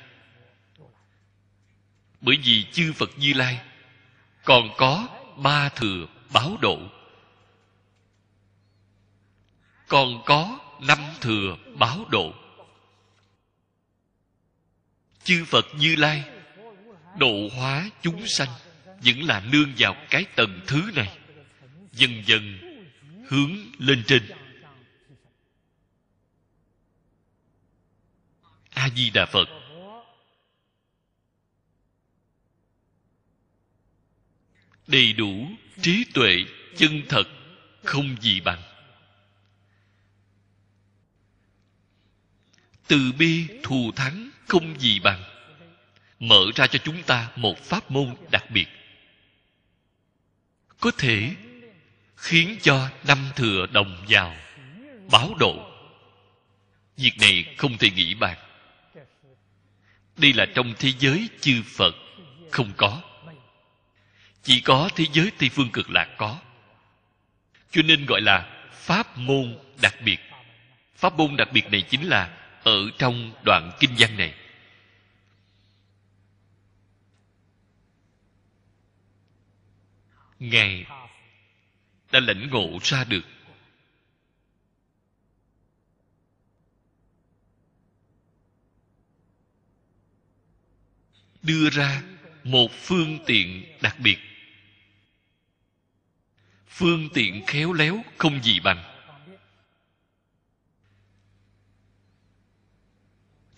[2.21, 3.61] Bởi vì chư phật như lai
[4.45, 6.79] còn có ba thừa báo độ,
[9.89, 12.35] còn có năm thừa báo độ.
[15.25, 16.25] Chư phật như lai
[17.19, 18.49] độ hóa chúng sanh
[19.05, 21.19] vẫn là nương vào cái tầng thứ này.
[21.93, 22.59] Dần dần
[23.29, 24.23] hướng lên trên.
[28.71, 29.49] A di đà phật.
[34.87, 35.49] Đầy đủ
[35.83, 36.45] trí tuệ
[36.77, 37.25] chân thật
[37.85, 38.63] không gì bằng.
[42.89, 45.23] Từ bi thù thắng không gì bằng.
[46.19, 48.67] Mở ra cho chúng ta một pháp môn đặc biệt
[50.87, 51.35] có thể
[52.17, 54.37] khiến cho năm thừa đồng vào
[55.11, 55.71] báo độ.
[56.97, 58.37] Việc này không thể nghĩ bàn.
[60.17, 61.95] Đây là trong thế giới chư phật,
[62.51, 63.01] không có.
[64.43, 66.39] Chỉ có thế giới tây phương cực lạc có.
[67.71, 70.19] Cho nên gọi là pháp môn đặc biệt.
[70.97, 74.35] Pháp môn đặc biệt này chính là ở trong đoạn kinh văn này.
[80.39, 80.87] Ngài
[82.13, 83.25] đã lãnh ngộ ra được.
[91.43, 92.03] Đưa ra
[92.45, 94.19] một phương tiện đặc biệt.
[96.69, 98.93] Phương tiện khéo léo không gì bằng.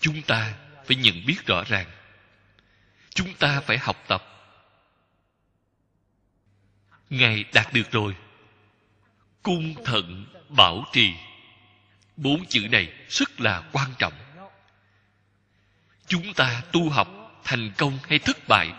[0.01, 1.91] Chúng ta phải nhận biết rõ ràng.
[3.11, 4.38] Chúng ta phải học tập
[7.11, 8.17] ngài đạt được rồi.
[9.43, 11.13] Cung thận bảo trì.
[12.17, 14.13] Bốn chữ này rất là quan trọng.
[16.07, 18.73] Chúng ta tu học thành công hay thất bại?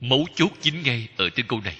[0.00, 1.76] Mấu chốt chính ngay ở trên câu này.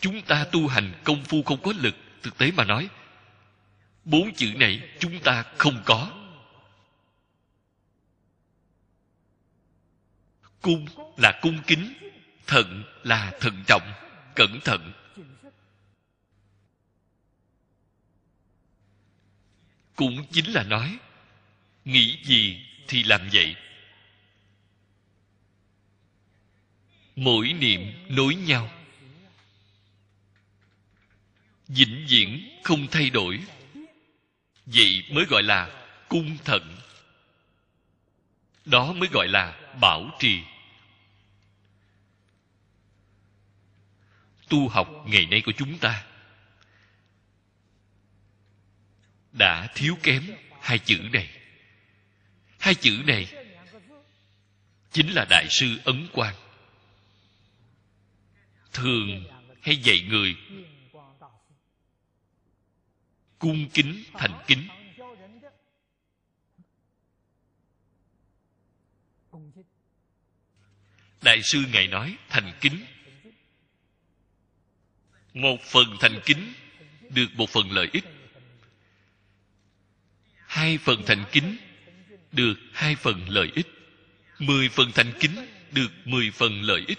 [0.00, 2.88] Chúng ta tu hành công phu không có lực, thực tế mà nói,
[4.04, 6.23] bốn chữ này chúng ta không có.
[10.64, 10.86] Cung
[11.16, 11.94] là cung kính,
[12.46, 13.92] thận là thận trọng,
[14.34, 14.92] cẩn thận.
[19.96, 20.98] Cũng chính là nói,
[21.84, 23.56] nghĩ gì thì làm vậy.
[27.16, 28.70] Mỗi niệm nối nhau.
[31.68, 33.40] Vĩnh viễn không thay đổi.
[34.66, 36.76] Vậy mới gọi là cung thận.
[38.64, 40.40] Đó mới gọi là bảo trì.
[44.54, 46.06] Tu học ngày nay của chúng ta.
[49.32, 51.30] Đã thiếu kém hai chữ này.
[52.58, 53.32] Hai chữ này
[54.90, 56.34] chính là đại sư ấn quan
[58.72, 59.24] thường
[59.62, 60.36] hay dạy người
[63.38, 64.68] cung kính thành kính.
[71.22, 72.84] Đại sư ngài nói thành kính
[75.34, 76.52] một phần thành kính
[77.10, 78.04] được một phần lợi ích.
[80.46, 81.56] Hai phần thành kính
[82.32, 83.66] được hai phần lợi ích.
[84.38, 85.36] Mười phần thành kính
[85.72, 86.98] được mười phần lợi ích.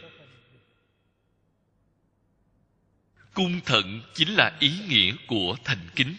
[3.33, 6.15] Cung thận chính là ý nghĩa của thành kính.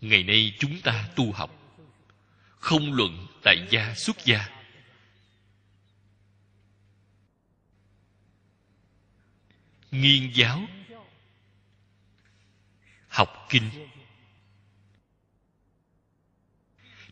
[0.00, 1.78] Ngày nay chúng ta tu học,
[2.58, 4.48] không luận tại gia xuất gia.
[9.90, 10.60] Nghiên giáo.
[13.08, 13.70] Học kinh.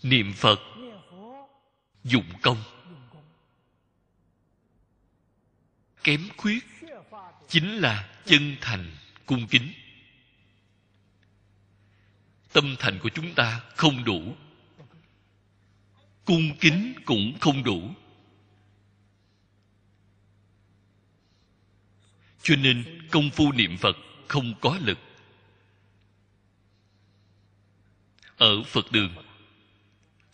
[0.02, 0.60] Niệm phật.
[2.04, 2.62] Dụng công.
[6.04, 6.64] Kém khuyết
[7.48, 9.72] chính là chân thành cung kính.
[12.52, 14.36] Tâm thành của chúng ta không đủ
[16.24, 17.90] cung kính cũng không đủ.
[22.42, 23.96] Cho nên công phu niệm phật
[24.28, 24.98] không có lực.
[28.36, 29.14] Ở phật đường,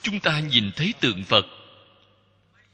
[0.02, 1.46] chúng ta nhìn thấy tượng phật,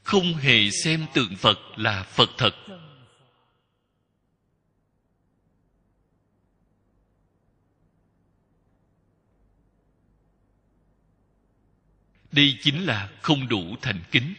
[0.03, 2.55] không hề xem tượng phật là phật thật.
[12.35, 14.33] Đây chính là không đủ thành kính.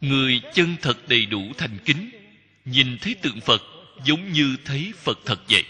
[0.00, 2.10] Người chân thật đầy đủ thành kính,
[2.64, 3.62] nhìn thấy tượng phật
[4.04, 5.64] giống như thấy phật thật vậy.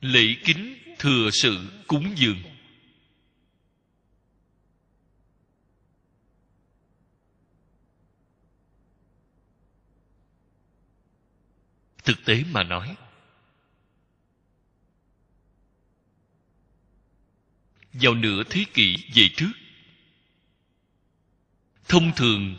[0.00, 2.42] Lễ kính thừa sự cúng dường.
[12.04, 12.96] Thực tế mà nói
[18.00, 19.52] vào nửa thế kỷ về trước.
[21.88, 22.56] Thông thường,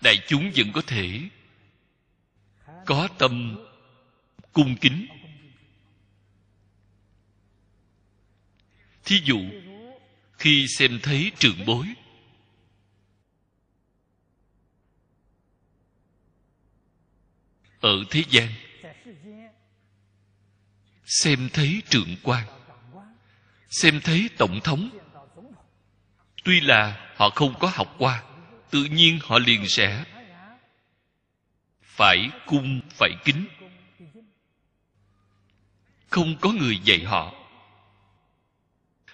[0.00, 1.20] đại chúng vẫn có thể
[2.86, 3.58] có tâm
[4.52, 5.06] cung kính.
[9.04, 9.40] Thí dụ,
[10.38, 11.86] khi xem thấy trường bối,
[17.80, 18.48] ở thế gian
[21.10, 22.46] xem thấy trưởng quan.
[23.68, 24.90] Xem thấy tổng thống.
[26.44, 28.22] Tuy là họ không có học qua,
[28.70, 30.04] tự nhiên họ liền sẽ
[31.82, 33.46] phải cung, phải kính.
[36.10, 37.34] Không có người dạy họ.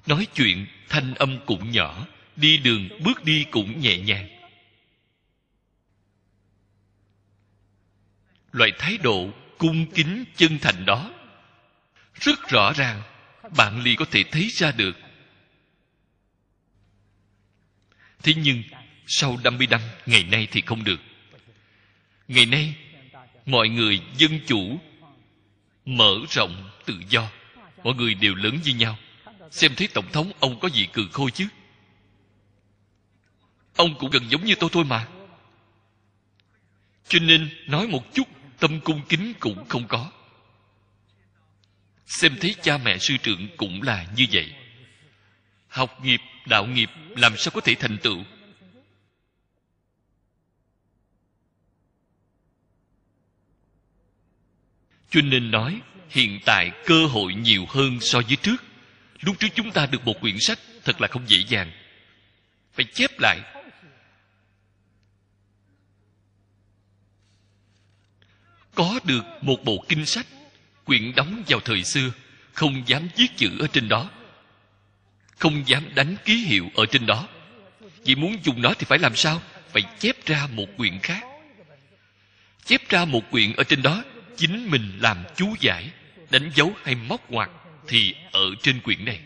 [0.07, 4.29] Nói chuyện, thanh âm cũng nhỏ, đi đường, bước đi cũng nhẹ nhàng.
[8.53, 11.11] Loại thái độ cung kính chân thành đó
[12.21, 13.03] rất rõ ràng,
[13.57, 14.97] bạn liền có thể thấy ra được.
[18.23, 18.63] Thế nhưng,
[19.07, 21.01] sau 50 năm ngày nay thì không được.
[22.29, 22.75] Ngày nay,
[23.47, 24.81] mọi người dân chủ,
[25.85, 27.31] mở rộng tự do.
[27.85, 28.99] Mọi người đều lớn như nhau.
[29.51, 31.47] Xem thấy tổng thống, ông có gì cừ khôi chứ?
[33.77, 35.09] Ông cũng gần giống như tôi thôi mà.
[37.09, 40.11] Cho nên, nói một chút, tâm cung kính cũng không có
[42.07, 44.55] xem thấy cha mẹ sư trưởng cũng là như vậy.
[45.69, 48.25] Học nghiệp, đạo nghiệp, làm sao có thể thành tựu?
[55.11, 58.57] Cho nên nói, hiện tại cơ hội nhiều hơn so với trước.
[59.21, 61.73] Lúc trước chúng ta được một quyển sách, thật là không dễ dàng.
[62.73, 63.41] Phải chép lại.
[68.75, 70.27] Có được một bộ kinh sách
[70.87, 72.11] quyển đóng vào thời xưa,
[72.53, 74.11] không dám viết chữ ở trên đó.
[75.39, 77.29] Không dám đánh ký hiệu ở trên đó.
[78.05, 79.43] Vì muốn dùng nó thì phải làm sao?
[79.73, 81.23] Phải chép ra một quyển khác.
[82.65, 84.05] Chép ra một quyển ở trên đó,
[84.37, 85.91] chính mình làm chú giải,
[86.31, 87.51] đánh dấu hay móc ngoặt
[87.89, 89.21] thì ở trên quyển này.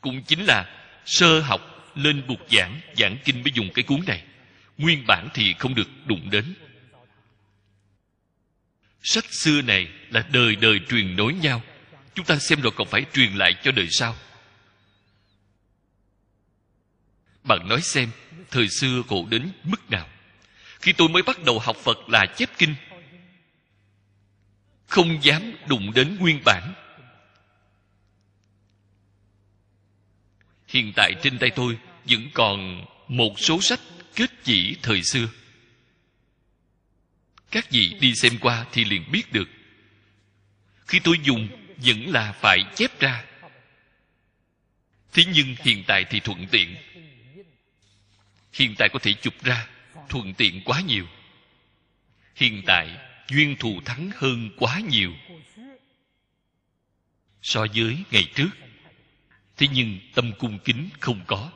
[0.00, 0.66] Cũng chính là
[1.04, 4.22] sơ học lên bục giảng giảng kinh mới dùng cái cuốn này.
[4.78, 6.54] Nguyên bản thì không được đụng đến
[9.02, 11.62] sách xưa này là đời đời truyền nối nhau.
[12.14, 14.16] Chúng ta xem rồi còn phải truyền lại cho đời sau.
[17.44, 18.10] Bạn nói xem,
[18.50, 20.08] thời xưa khổ đến mức nào?
[20.80, 22.74] Khi tôi mới bắt đầu học phật là chép kinh.
[24.86, 26.74] Không dám đụng đến nguyên bản.
[30.68, 33.80] Hiện tại trên tay tôi vẫn còn một số sách
[34.14, 35.28] kết chỉ thời xưa
[37.52, 39.48] các vị đi xem qua thì liền biết được.
[40.86, 43.24] Khi tôi dùng, vẫn là phải chép ra.
[45.12, 46.76] Thế nhưng hiện tại thì thuận tiện.
[48.52, 49.68] Hiện tại có thể chụp ra,
[50.08, 51.06] thuận tiện quá nhiều.
[52.34, 52.98] Hiện tại,
[53.28, 55.12] duyên thù thắng hơn quá nhiều.
[57.42, 58.50] So với ngày trước,
[59.56, 61.52] thế nhưng tâm cung kính không có.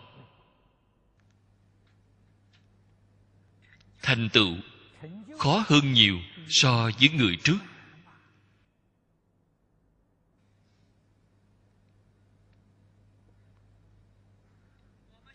[4.03, 4.57] Thành tựu
[5.39, 6.18] khó hơn nhiều
[6.49, 7.59] so với người trước.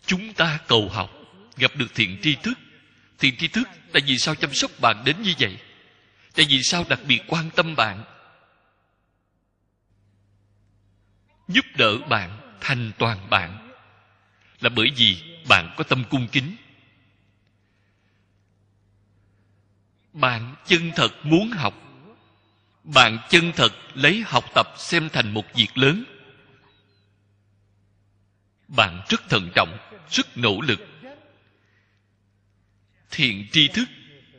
[0.06, 1.10] Chúng ta cầu học,
[1.58, 2.58] gặp được thiện tri thức.
[3.20, 5.58] Thiện tri thức tại vì sao chăm sóc bạn đến như vậy?
[6.36, 8.04] Tại vì sao đặc biệt quan tâm bạn?
[11.48, 13.72] Giúp đỡ bạn, thành toàn bạn.
[14.60, 16.56] Là bởi vì bạn có tâm cung kính.
[20.14, 21.74] Bạn chân thật muốn học.
[22.84, 26.04] Bạn chân thật lấy học tập xem thành một việc lớn.
[28.68, 29.78] Bạn rất thận trọng,
[30.10, 30.80] rất nỗ lực.
[33.12, 33.90] Thiện tri thức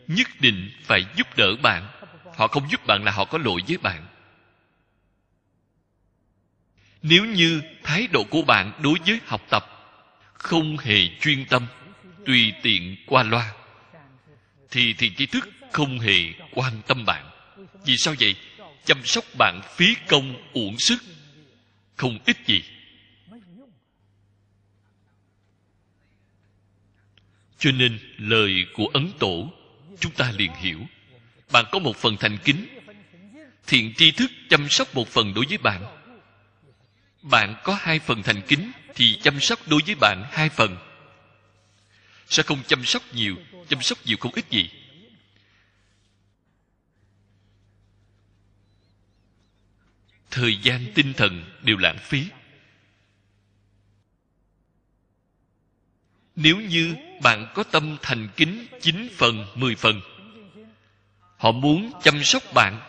[0.08, 1.88] nhất định phải giúp đỡ bạn.
[2.36, 4.06] Họ không giúp bạn là họ có lỗi với bạn.
[7.02, 9.66] Nếu như thái độ của bạn đối với học tập
[10.34, 11.66] không hề chuyên tâm,
[12.26, 13.52] tùy tiện qua loa,
[14.70, 16.18] thì thiện tri thức không hề
[16.52, 17.30] quan tâm bạn.
[17.84, 18.36] Vì sao vậy?
[18.84, 21.02] Chăm sóc bạn phí công uổng sức.
[21.96, 22.62] Không ít gì.
[27.58, 29.52] Cho nên lời của ấn tổ,
[30.00, 30.80] chúng ta liền hiểu.
[31.52, 32.66] Bạn có một phần thành kính.
[33.66, 35.84] Thiện tri thức chăm sóc một phần đối với bạn.
[37.22, 40.76] Bạn có hai phần thành kính thì chăm sóc đối với bạn hai phần.
[42.28, 43.36] Sẽ không chăm sóc nhiều,
[43.68, 44.70] chăm sóc nhiều không ít gì.
[50.32, 52.26] Thời gian tinh thần đều lãng phí.
[56.36, 60.00] Nếu như bạn có tâm thành kính 9 phần, 10 phần
[61.36, 62.80] Họ muốn chăm sóc bạn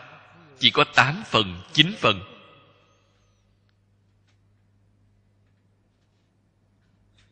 [0.58, 2.20] Chỉ có 8 phần, 9 phần.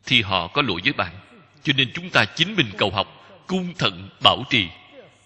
[0.05, 1.15] Thì họ có lỗi với bạn
[1.63, 3.07] Cho nên chúng ta chính mình cầu học
[3.47, 4.67] Cung thận bảo trì.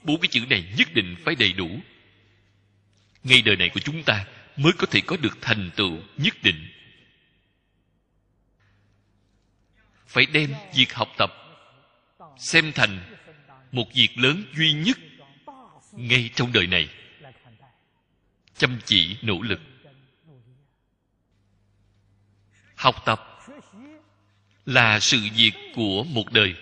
[0.03, 1.79] Bốn cái chữ này nhất định phải đầy đủ.
[3.23, 4.25] Ngay đời này của chúng ta
[4.57, 6.67] Mới có thể có được thành tựu nhất định.
[10.07, 11.31] Phải đem việc học tập
[12.37, 13.15] xem thành
[13.71, 14.97] một việc lớn duy nhất
[15.91, 16.89] ngay trong đời này.
[18.57, 19.59] Chăm chỉ, nỗ lực.
[22.75, 23.39] Học tập
[24.65, 26.55] là sự việc của một đời.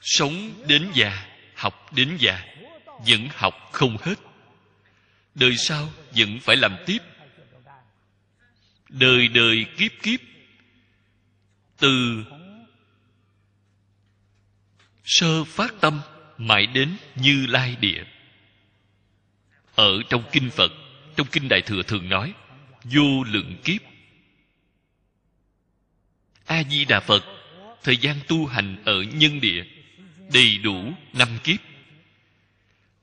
[0.00, 2.44] Sống đến già, học đến già,
[2.86, 4.14] vẫn học không hết
[5.34, 6.98] đời sau vẫn phải làm tiếp.
[8.88, 10.20] Đời đời kiếp kiếp.
[11.78, 12.24] Từ
[15.04, 16.00] sơ phát tâm
[16.38, 18.04] mãi đến như lai địa.
[19.74, 20.72] Ở trong kinh phật,
[21.16, 22.34] trong kinh đại thừa thường nói,
[22.84, 23.80] vô lượng kiếp.
[26.44, 27.24] A di đà phật,
[27.82, 29.64] thời gian tu hành ở nhân địa,
[30.32, 31.60] đầy đủ năm kiếp.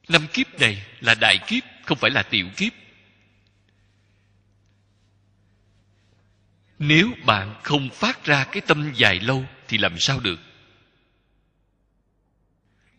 [0.07, 2.74] Năm kiếp này là đại kiếp không phải là tiểu kiếp.
[6.80, 10.39] Nếu bạn không phát ra cái tâm dài lâu thì làm sao được?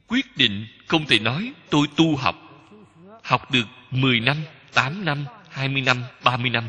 [0.06, 2.36] Quyết định không thể nói tôi tu học.
[3.24, 4.36] Học được 10 năm,
[4.72, 6.68] 8 năm, 20 năm, 30 năm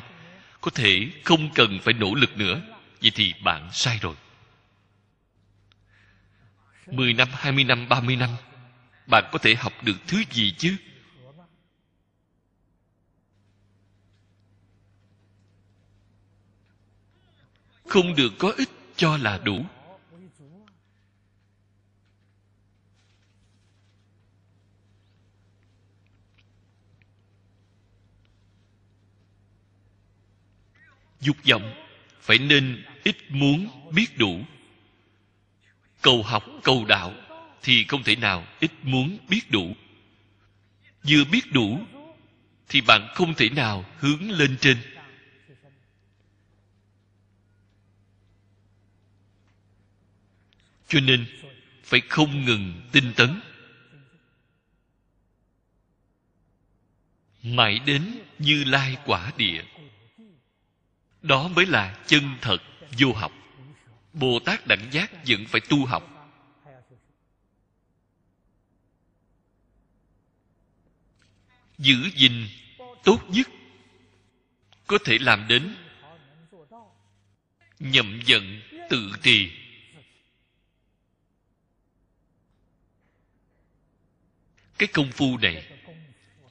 [0.61, 2.61] có thể không cần phải nỗ lực nữa.
[3.01, 4.15] Vậy thì bạn sai rồi.
[6.87, 8.29] 10 năm, 20 năm, 30 năm
[9.07, 10.77] bạn có thể học được thứ gì chứ?
[17.93, 19.65] Không được có ích cho là đủ.
[31.21, 31.73] Dục vọng
[32.21, 34.39] phải nên ít muốn biết đủ.
[36.01, 37.13] Cầu học, cầu đạo
[37.61, 39.75] thì không thể nào ít muốn biết đủ.
[41.03, 41.79] Vừa biết đủ
[42.69, 44.77] thì bạn không thể nào hướng lên trên.
[50.93, 51.25] Cho nên
[51.83, 53.41] phải không ngừng tinh tấn.
[57.43, 59.63] Mãi đến như lai quả địa,
[61.21, 62.57] đó mới là chân thật
[62.99, 63.31] vô học.
[64.13, 66.33] Bồ tát đẳng giác vẫn phải tu học.
[71.77, 72.47] Giữ gìn
[73.03, 73.47] tốt nhất
[74.87, 75.75] có thể làm đến
[77.79, 79.62] nhậm giận tự trì.
[84.83, 85.63] Cái công phu này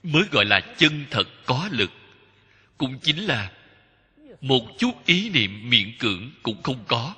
[0.02, 1.90] mới gọi là chân thật có lực.
[2.78, 3.52] Cũng chính là
[4.40, 7.14] một chút ý niệm miệng cưỡng cũng không có.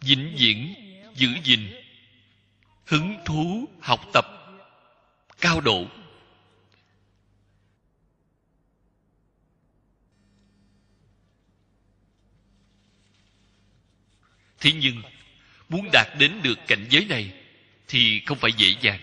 [0.00, 0.74] Vĩnh viễn
[1.14, 1.60] giữ gìn,
[2.86, 4.26] hứng thú học tập
[5.40, 5.86] cao độ.
[14.60, 15.02] Thế nhưng,
[15.68, 17.32] muốn đạt đến được cảnh giới này
[17.88, 19.00] thì không phải dễ dàng.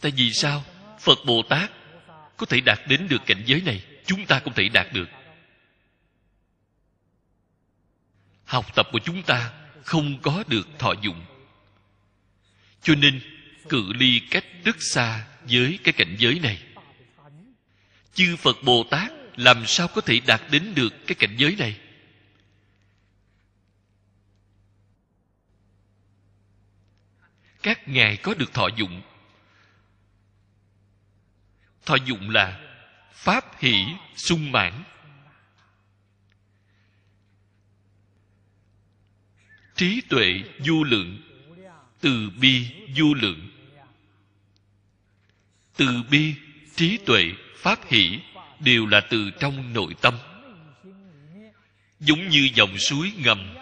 [0.00, 0.64] Tại vì sao?
[1.00, 1.70] Phật bồ tát
[2.36, 5.08] có thể đạt đến được cảnh giới này, chúng ta cũng thể đạt được.
[8.44, 9.52] Học tập của chúng ta
[9.84, 11.24] không có được thọ dụng.
[12.82, 13.20] Cho nên,
[13.68, 16.62] cự ly cách rất xa với cái cảnh giới này.
[18.14, 21.76] Chư phật bồ tát làm sao có thể đạt đến được cái cảnh giới này?
[27.66, 29.02] Các ngài có được thọ dụng.
[31.86, 32.60] Thọ dụng là
[33.12, 33.84] pháp hỷ
[34.16, 34.82] sung mãn.
[39.74, 41.18] Trí tuệ du lượng,
[42.00, 43.50] từ bi du lượng.
[45.76, 46.34] Từ bi,
[46.76, 47.24] trí tuệ,
[47.56, 48.20] pháp hỷ
[48.60, 50.18] đều là từ trong nội tâm.
[52.00, 53.54] Giống như dòng suối ngầm,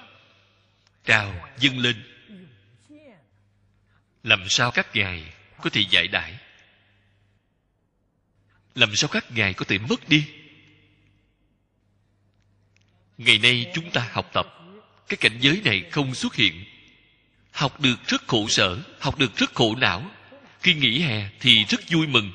[1.04, 2.13] trào dâng lên
[4.24, 6.38] làm sao các ngài có thể giải đãi?
[8.74, 10.26] Làm sao các ngài có thể mất đi?
[13.18, 14.46] Ngày nay chúng ta học tập,
[15.08, 16.64] cái cảnh giới này không xuất hiện.
[17.52, 20.10] Học được rất khổ sở, học được rất khổ não.
[20.60, 22.32] Khi nghỉ hè thì rất vui mừng.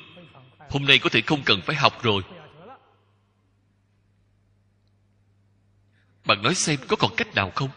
[0.58, 2.22] Hôm nay có thể không cần phải học rồi.
[6.24, 7.70] Bạn nói xem có còn cách nào không?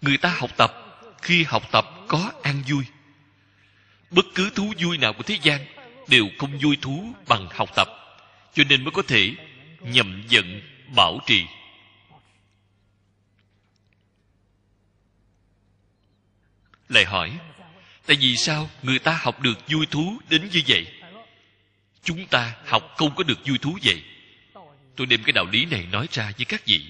[0.00, 0.74] Người ta học tập,
[1.22, 2.84] khi học tập có an vui
[4.14, 5.66] bất cứ thú vui nào của thế gian
[6.08, 7.88] đều không vui thú bằng học tập,
[8.54, 9.34] cho nên mới có thể
[9.80, 10.62] nhầm giận
[10.96, 11.44] bảo trì.
[16.88, 17.38] Lại hỏi,
[18.06, 20.86] tại vì sao người ta học được vui thú đến như vậy?
[22.02, 24.02] Chúng ta học không có được vui thú vậy.
[24.96, 26.80] Tôi đem cái đạo lý này nói ra với các vị.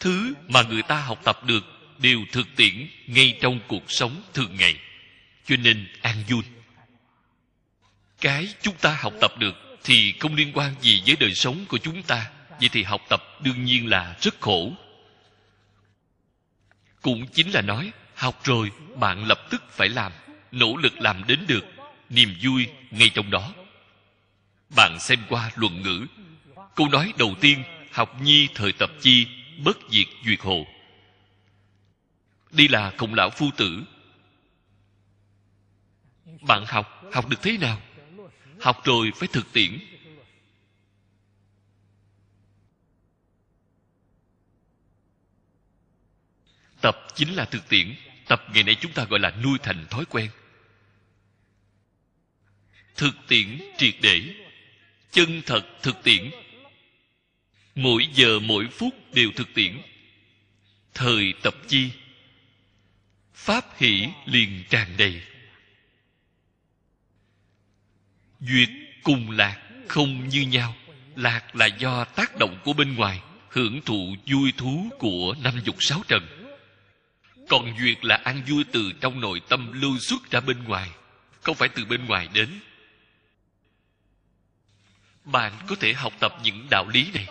[0.00, 1.64] Thứ mà người ta học tập được
[1.98, 4.78] đều thực tiễn ngay trong cuộc sống thường ngày
[5.44, 6.42] cho nên an vui
[8.24, 11.78] cái chúng ta học tập được thì không liên quan gì với đời sống của
[11.78, 12.30] chúng ta.
[12.60, 14.72] Vậy thì học tập đương nhiên là rất khổ.
[17.02, 20.12] Cũng chính là nói, học rồi bạn lập tức phải làm,
[20.52, 21.64] nỗ lực làm đến được
[22.10, 23.54] niềm vui ngay trong đó.
[24.76, 26.06] Bạn xem qua luận ngữ,
[26.74, 29.26] câu nói đầu tiên, học nhi thời tập chi,
[29.58, 30.66] bất diệt duyệt hồ.
[32.50, 33.82] Đây là khổng lão phu tử
[36.26, 37.80] bạn học học được thế nào?
[38.60, 39.78] Học rồi phải thực tiễn.
[46.80, 47.94] Tập chính là thực tiễn.
[48.28, 50.30] Tập ngày nay chúng ta gọi là nuôi thành thói quen.
[52.96, 54.34] Thực tiễn triệt để.
[55.10, 56.30] Chân thật thực tiễn.
[57.74, 59.80] Mỗi giờ mỗi phút đều thực tiễn.
[60.94, 61.90] Thời tập chi.
[63.34, 65.22] Pháp hỷ liền tràn đầy.
[68.48, 68.68] Duyệt
[69.02, 70.74] cùng lạc không như nhau.
[71.16, 75.76] Lạc là do tác động của bên ngoài, hưởng thụ vui thú của năm dục
[75.80, 76.26] sáu trần.
[77.48, 80.90] Còn duyệt là ăn vui từ trong nội tâm lưu xuất ra bên ngoài,
[81.42, 82.48] không phải từ bên ngoài đến.
[85.24, 87.26] Bạn có thể học tập những đạo lý này,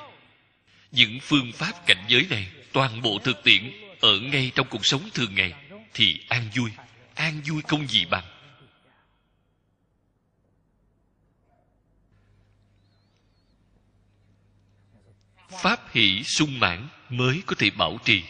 [0.91, 5.09] những phương pháp cảnh giới này, toàn bộ thực tiễn ở ngay trong cuộc sống
[5.13, 5.53] thường ngày,
[5.93, 6.69] thì an vui.
[7.15, 8.32] An vui không gì bằng.
[15.61, 18.23] Pháp hỷ sung mãn mới có thể bảo trì.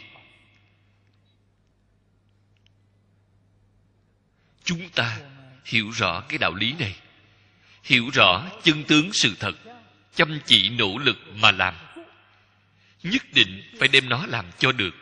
[4.63, 5.19] Chúng ta
[5.65, 6.95] hiểu rõ cái đạo lý này,
[7.83, 9.55] hiểu rõ chân tướng sự thật,
[10.15, 11.75] chăm chỉ nỗ lực mà làm.
[13.03, 14.95] Nhất định phải đem nó làm cho được.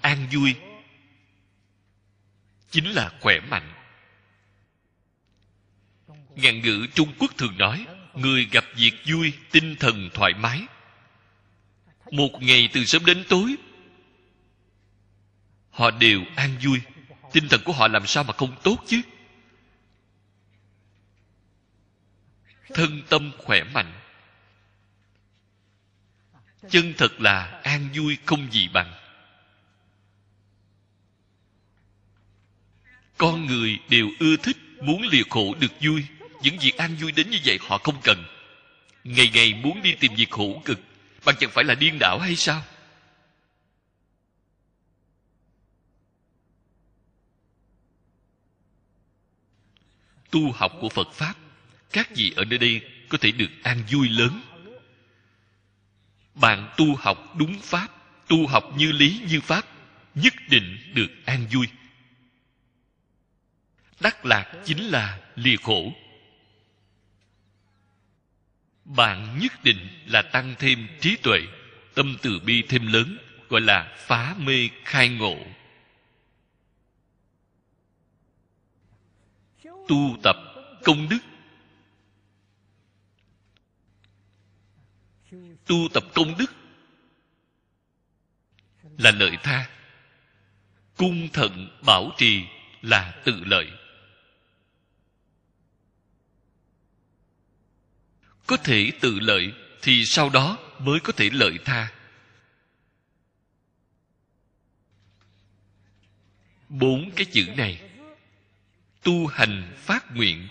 [0.00, 0.54] An vui
[2.70, 3.74] chính là khỏe mạnh.
[6.34, 10.62] Ngạn ngữ trung quốc thường nói người gặp việc vui, tinh thần thoải mái.
[12.10, 13.56] Một ngày từ sớm đến tối,
[15.70, 16.80] họ đều an vui.
[17.32, 19.00] Tinh thần của họ làm sao mà không tốt chứ?
[22.74, 23.92] Thân tâm khỏe mạnh.
[26.70, 28.94] Chân thật là an vui không gì bằng.
[33.18, 36.06] Con người đều ưa thích, muốn lìa khổ được vui
[36.42, 38.24] những việc an vui đến như vậy họ không cần.
[39.04, 40.78] Ngày ngày muốn đi tìm việc khổ cực
[41.24, 42.62] bạn chẳng phải là điên đảo hay sao?
[50.30, 51.34] Tu học của phật pháp,
[51.92, 54.42] các vị ở nơi đây có thể được an vui lớn.
[56.34, 57.88] Bạn tu học đúng pháp,
[58.28, 59.64] tu học như lý như pháp,
[60.14, 61.66] nhất định được an vui.
[64.00, 65.92] Đắc lạc chính là lìa khổ
[68.96, 71.40] bạn nhất định là tăng thêm trí tuệ,
[71.94, 73.18] tâm từ bi thêm lớn,
[73.48, 75.36] gọi là phá mê khai ngộ.
[79.64, 80.36] Tu tập
[80.84, 81.18] công đức.
[85.66, 86.52] Tu tập công đức
[88.98, 89.70] là lợi tha.
[90.96, 92.44] Cung thận bảo trì
[92.82, 93.70] là tự lợi.
[98.50, 101.92] Có thể tự lợi thì sau đó mới có thể lợi tha.
[106.68, 107.90] Bốn cái chữ này,
[109.02, 110.48] tu hành phát nguyện.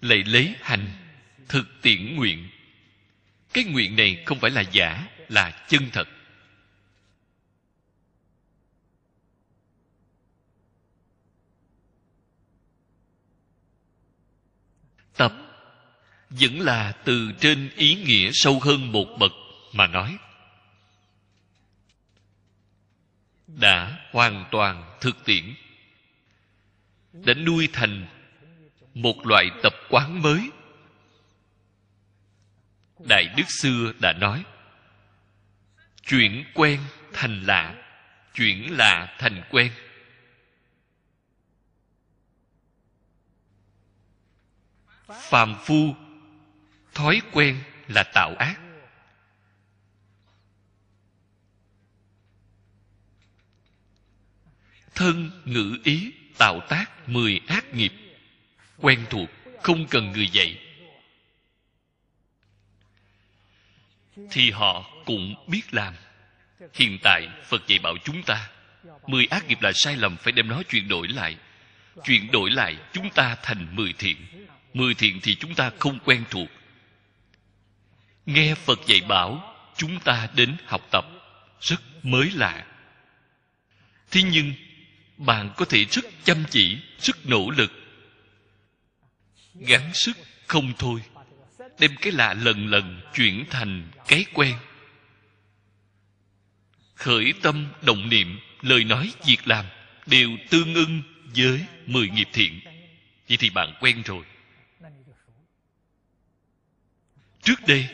[0.00, 0.90] Lại lấy hành,
[1.48, 2.48] thực tiễn nguyện.
[3.52, 6.08] Cái nguyện này không phải là giả, là chân thật.
[15.16, 15.32] Tập
[16.30, 19.32] vẫn là từ trên ý nghĩa sâu hơn một bậc
[19.72, 20.16] mà nói.
[23.46, 25.54] Đã hoàn toàn thực tiễn.
[27.12, 28.06] Đã nuôi thành
[28.94, 30.50] một loại tập quán mới.
[32.98, 34.44] Đại đức xưa đã nói,
[36.06, 36.80] chuyển quen
[37.12, 37.74] thành lạ,
[38.34, 39.72] chuyển lạ thành quen.
[45.08, 45.94] Phàm phu,
[46.94, 48.60] thói quen là tạo ác.
[54.94, 57.92] Thân ngữ ý tạo tác mười ác nghiệp,
[58.78, 59.28] quen thuộc,
[59.62, 60.60] không cần người dạy.
[64.30, 65.94] Thì họ cũng biết làm.
[66.74, 68.50] Hiện tại, phật dạy bảo chúng ta,
[69.06, 71.36] mười ác nghiệp là sai lầm, phải đem nó chuyển đổi lại.
[72.04, 74.16] Chuyển đổi lại, chúng ta thành mười thiện
[74.74, 76.48] mười thiện thì chúng ta không quen thuộc.
[78.26, 81.04] Nghe phật dạy bảo, chúng ta đến học tập.
[81.60, 82.66] Rất mới lạ.
[84.10, 84.52] Thế nhưng,
[85.16, 87.72] bạn có thể rất chăm chỉ, rất nỗ lực.
[89.54, 90.16] Gắng sức
[90.46, 91.00] không thôi,
[91.78, 94.56] đem cái lạ lần lần chuyển thành cái quen.
[96.94, 99.64] Khởi tâm động niệm, lời nói, việc làm
[100.06, 101.02] đều tương ưng
[101.36, 102.60] với mười nghiệp thiện.
[103.28, 104.24] Vậy thì bạn quen rồi.
[107.44, 107.88] Trước đây,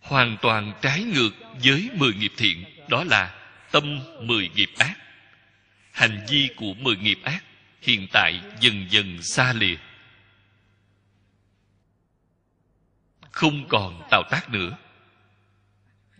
[0.00, 1.30] hoàn toàn trái ngược
[1.64, 3.34] với mười nghiệp thiện, đó là
[3.70, 4.96] tâm mười nghiệp ác.
[5.92, 7.44] Hành vi của mười nghiệp ác
[7.82, 9.76] hiện tại dần dần xa lìa.
[13.30, 14.76] Không còn tạo tác nữa.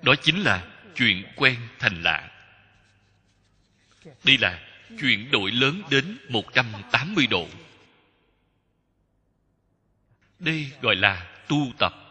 [0.02, 2.30] Đó chính là chuyện quen thành lạ.
[4.24, 4.60] Đây là
[5.00, 7.48] chuyển đổi lớn đến 180 độ.
[10.38, 12.05] Đây gọi là tu tập.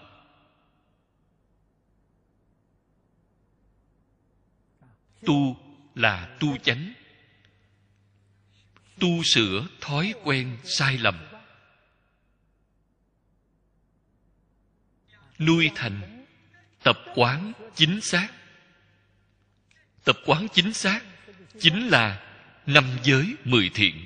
[5.26, 5.57] Tu
[5.95, 6.93] là tu chánh.
[8.99, 11.26] Tu sửa thói quen sai lầm.
[15.39, 16.26] Nuôi thành
[16.84, 18.28] tập quán chính xác.
[20.03, 21.01] Tập quán chính xác
[21.59, 22.21] chính là
[22.65, 24.05] năm giới mười thiện.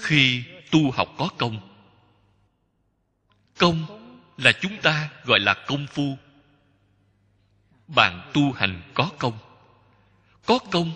[0.00, 1.68] Khi tu học có công
[3.58, 4.07] công
[4.38, 6.18] là chúng ta gọi là công phu.
[7.88, 9.38] Bạn tu hành có công.
[10.46, 10.92] Có công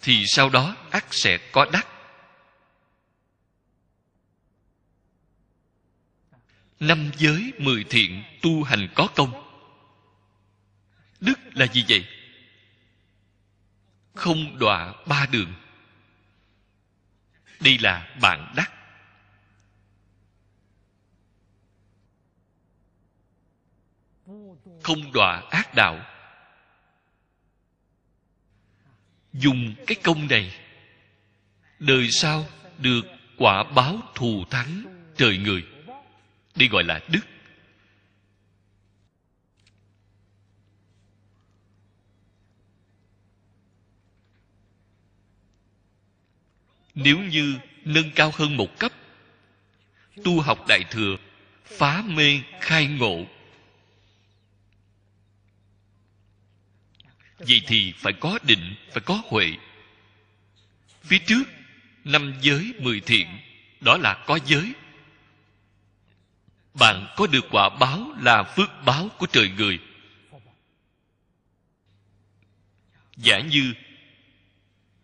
[0.00, 1.86] thì sau đó ắt sẽ có đắc.
[6.80, 9.44] Năm giới mười thiện tu hành có công.
[11.20, 12.06] Đức là gì vậy?
[14.14, 15.54] Không đọa ba đường.
[17.60, 18.72] Đây là bạn đắc.
[24.82, 26.00] Không đọa ác đạo.
[29.32, 30.60] Dùng cái công này,
[31.78, 32.46] đời sau
[32.78, 33.02] được
[33.38, 34.84] quả báo thù thắng
[35.16, 35.64] trời người.
[36.54, 37.20] Đây gọi là đức.
[46.94, 48.92] Nếu như nâng cao hơn một cấp,
[50.24, 51.16] tu học đại thừa,
[51.64, 53.24] phá mê khai ngộ
[57.38, 59.52] vậy thì phải có định, phải có huệ.
[61.02, 61.44] Phía trước,
[62.04, 63.38] năm giới mười thiện,
[63.80, 64.72] đó là có giới.
[66.74, 69.78] Bạn có được quả báo là phước báo của trời người.
[73.16, 73.74] Giả như,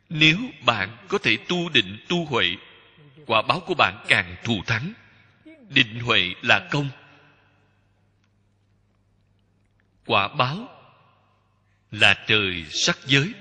[0.08, 2.56] nếu bạn có thể tu định tu huệ,
[3.26, 4.92] quả báo của bạn càng thù thắng.
[5.68, 6.88] Định huệ là công.
[10.06, 10.79] Quả báo
[11.90, 13.32] là trời sắc giới,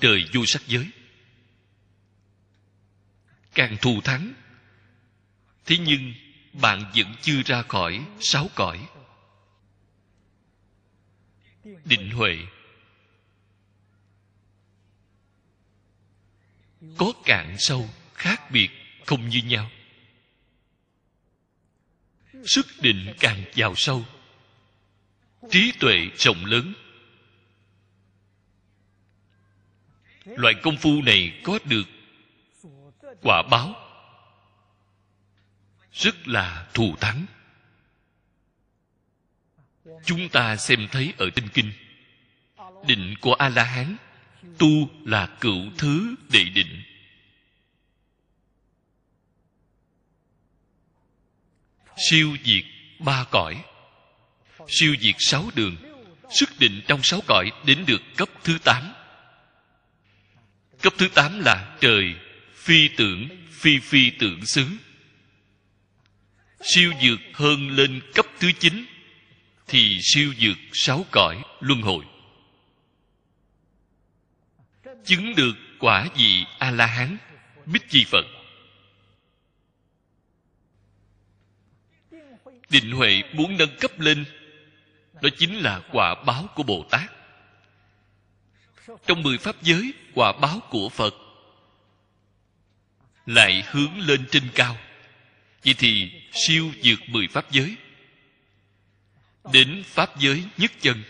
[0.00, 0.90] trời vô sắc giới.
[3.54, 4.32] Càng thù thắng,
[5.66, 6.14] thế nhưng
[6.52, 8.88] bạn vẫn chưa ra khỏi sáu cõi.
[11.84, 12.38] Định huệ,
[16.98, 18.70] có cạn sâu khác biệt
[19.06, 19.70] không như nhau.
[22.44, 24.04] Sức định càng vào sâu,
[25.50, 26.74] trí tuệ rộng lớn
[30.24, 31.84] loại công phu này có được
[33.22, 33.74] quả báo.
[35.92, 37.26] Rất là thù thắng.
[40.04, 41.72] Chúng ta xem thấy ở tinh kinh,
[42.86, 43.96] định của a la hán
[44.58, 46.82] tu là cựu thứ đệ định.
[51.96, 52.64] Siêu diệt
[52.98, 53.64] ba cõi,
[54.68, 55.76] siêu diệt sáu đường,
[56.30, 58.92] sức định trong sáu cõi đến được cấp thứ tám
[60.82, 62.14] cấp thứ tám là trời,
[62.54, 64.66] phi tưởng, phi phi tưởng xứ.
[66.60, 68.84] Siêu dược hơn lên cấp thứ chín,
[69.66, 72.04] thì siêu dược sáu cõi luân hồi.
[75.04, 77.16] Chứng được quả vị a la hán
[77.66, 78.26] bích chi phật.
[82.68, 84.24] Định huệ muốn nâng cấp lên,
[85.22, 87.21] đó chính là quả báo của bồ tát
[89.06, 91.14] trong mười pháp giới, quả báo của phật
[93.26, 94.76] lại hướng lên trên cao.
[95.64, 97.76] Vậy thì siêu vượt mười pháp giới.
[99.52, 101.02] Đến pháp giới nhất chân.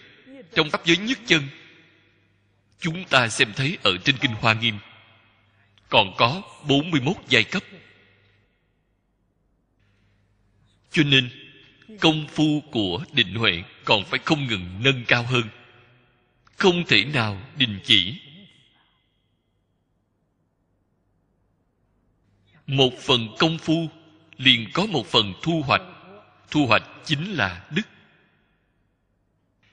[0.55, 1.49] Trong pháp giới nhất chân,
[2.79, 4.79] chúng ta xem thấy ở trên kinh hoa nghiêm,
[5.89, 7.62] còn có 41 giai cấp.
[10.91, 11.31] Cho nên,
[12.01, 15.43] công phu của định huệ còn phải không ngừng nâng cao hơn
[16.57, 18.20] không thể nào đình chỉ.
[22.66, 23.90] Một phần công phu,
[24.36, 25.82] liền có một phần thu hoạch.
[26.50, 27.82] Thu hoạch chính là đức.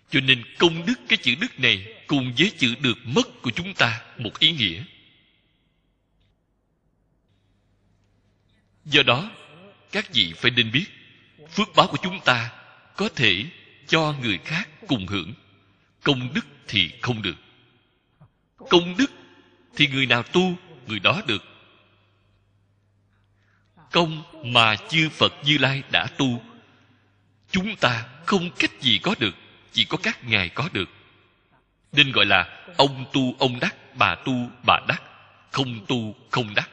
[0.10, 3.74] Cho nên công đức, cái chữ đức này, cùng với chữ được mất của chúng
[3.74, 4.84] ta một ý nghĩa.
[8.86, 9.32] Do đó,
[9.92, 10.86] các vị phải nên biết,
[11.50, 12.52] phước báo của chúng ta
[12.96, 13.46] có thể
[13.88, 15.34] cho người khác cùng hưởng.
[16.04, 17.36] Công đức thì không được.
[18.58, 19.12] Công đức
[19.76, 20.54] thì người nào tu,
[20.88, 21.44] người đó được.
[23.92, 26.44] Công mà chư phật như lai đã tu,
[27.52, 29.36] chúng ta không cách gì có được,
[29.72, 30.90] chỉ có các ngài có được.
[31.92, 35.02] Nên gọi là ông tu ông đắc, bà tu bà đắc,
[35.52, 36.70] không tu không đắc.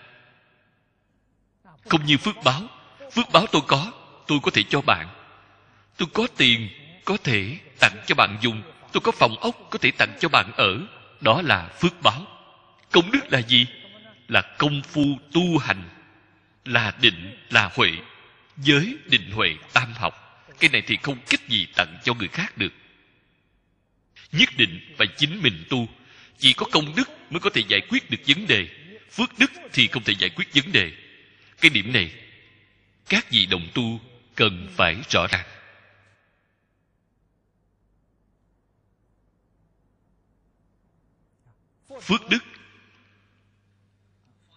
[1.89, 2.63] Không như phước báo.
[3.13, 3.93] Phước báo tôi có
[4.27, 5.09] tôi có thể cho bạn.
[5.97, 6.69] Tôi có tiền,
[7.05, 8.63] có thể tặng cho bạn dùng
[8.97, 10.79] tôi có phòng ốc, có thể tặng cho bạn ở.
[11.21, 12.27] Đó là phước báo.
[12.91, 13.67] Công đức là gì?
[14.29, 15.83] Là công phu tu hành,
[16.65, 17.91] là định, là huệ.
[18.57, 20.45] Giới định huệ tam học.
[20.59, 22.73] Cái này thì không cách gì tặng cho người khác được.
[24.33, 25.89] Nhất định phải chính mình tu.
[26.39, 28.69] Chỉ có công đức mới có thể giải quyết được vấn đề.
[29.13, 30.93] Phước đức thì không thể giải quyết vấn đề.
[31.61, 32.11] Cái điểm này,
[33.09, 34.01] các vị đồng tu
[34.35, 35.47] cần phải rõ ràng.
[42.03, 42.45] Phước đức.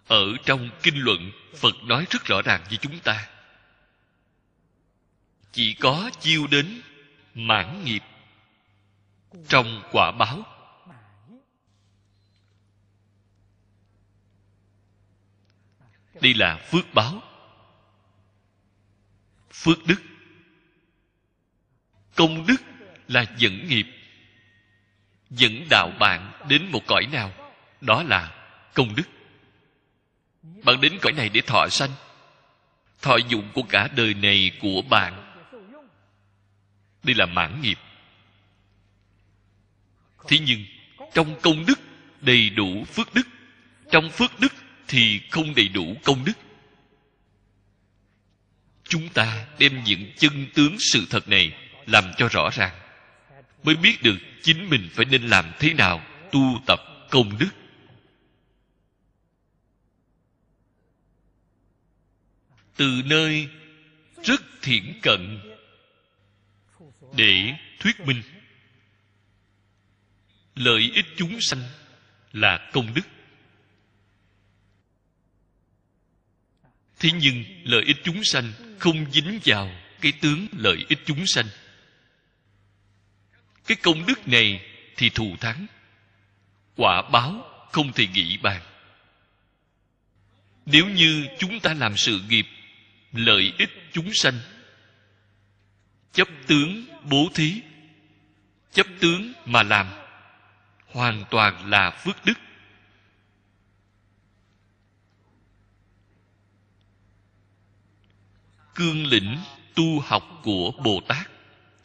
[0.07, 3.29] Ở trong kinh luận, phật nói rất rõ ràng với chúng ta.
[5.51, 6.81] Chỉ có chiêu đến
[7.33, 8.03] mãn nghiệp
[9.47, 10.43] trong quả báo.
[16.21, 17.21] Đây là phước báo.
[19.51, 20.01] Phước đức.
[22.15, 22.57] Công đức
[23.07, 23.98] là dẫn nghiệp
[25.29, 27.31] dẫn đạo bạn đến một cõi nào,
[27.81, 28.35] đó là
[28.73, 29.03] công đức.
[30.63, 31.91] Bạn đến cõi này để thọ sanh.
[33.01, 35.25] Thọ dụng của cả đời này của bạn.
[37.03, 37.79] Đây là mãn nghiệp.
[40.27, 40.65] Thế nhưng,
[41.13, 41.79] trong công đức
[42.21, 43.27] đầy đủ phước đức,
[43.91, 44.53] trong phước đức
[44.87, 46.33] thì không đầy đủ công đức.
[48.83, 52.78] Chúng ta đem những chân tướng sự thật này làm cho rõ ràng
[53.63, 56.01] mới biết được chính mình phải nên làm thế nào
[56.31, 56.79] tu tập
[57.09, 57.49] công đức.
[62.75, 63.47] Từ nơi
[64.23, 65.39] rất thiển cận
[67.15, 68.21] để thuyết minh,
[70.55, 71.63] lợi ích chúng sanh
[72.31, 73.07] là công đức.
[76.99, 81.45] Thế nhưng lợi ích chúng sanh không dính vào cái tướng lợi ích chúng sanh
[83.69, 84.65] cái công đức này
[84.97, 85.65] thì thù thắng.
[86.75, 88.61] Quả báo không thể nghĩ bàn.
[90.65, 92.47] Nếu như chúng ta làm sự nghiệp,
[93.11, 94.39] lợi ích chúng sanh,
[96.13, 97.61] chấp tướng bố thí,
[98.73, 99.87] chấp tướng mà làm,
[100.87, 102.39] hoàn toàn là phước đức.
[108.75, 109.37] Cương lĩnh
[109.75, 111.31] tu học của bồ tát,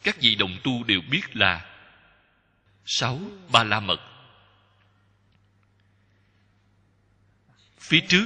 [0.03, 1.74] các vị đồng tu đều biết là
[2.85, 3.19] sáu
[3.51, 3.99] ba la mật.
[7.79, 8.25] Phía trước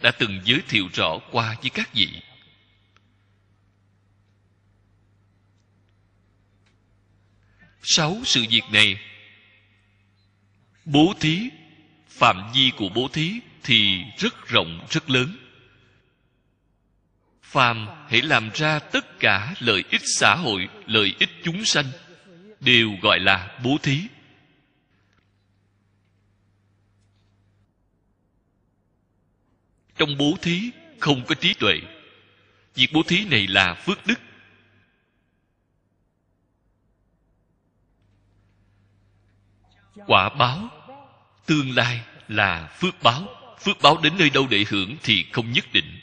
[0.00, 2.08] đã từng giới thiệu rõ qua với các vị.
[7.82, 9.00] Sáu sự việc này,
[10.84, 11.50] bố thí,
[12.08, 15.36] phạm vi của bố thí thì rất rộng, rất lớn.
[17.42, 21.86] Phàm hãy làm ra tất cả lợi ích xã hội, lợi ích chúng sanh
[22.64, 24.02] đều gọi là bố thí.
[29.96, 31.80] Trong bố thí không có trí tuệ,
[32.74, 34.20] việc bố thí này là phước đức.
[40.06, 40.68] Quả báo
[41.46, 43.28] tương lai là phước báo
[43.60, 46.00] phước báo đến nơi đâu để hưởng thì không nhất định.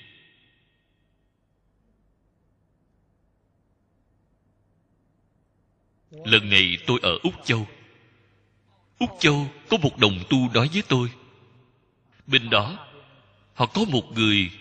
[6.12, 7.68] Lần này tôi ở úc châu.
[9.00, 11.12] Úc châu có một đồng tu nói với tôi.
[12.28, 12.88] Bên đó,
[13.54, 14.52] họ có một người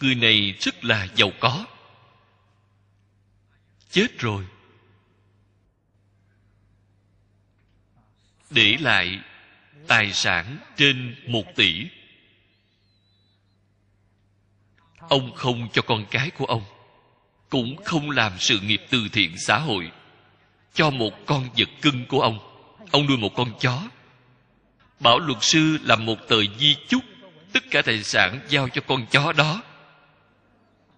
[0.00, 1.66] người này rất là giàu có.
[3.90, 4.46] Chết rồi.
[8.50, 9.20] Để lại
[9.86, 11.86] tài sản trên một tỷ.
[14.98, 16.64] Ông không cho con cái của ông,
[17.48, 19.92] cũng không làm sự nghiệp từ thiện xã hội
[20.76, 22.38] cho một con vật cưng của ông.
[22.90, 23.82] Ông nuôi một con chó.
[25.00, 27.02] Bảo luật sư làm một tờ di chúc
[27.52, 29.62] tất cả tài sản giao cho con chó đó.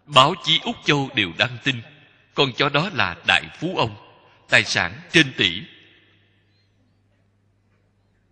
[0.07, 1.81] Báo chí úc châu đều đăng tin,
[2.35, 3.97] con chó đó là đại phú ông,
[4.49, 5.63] tài sản trên tỷ.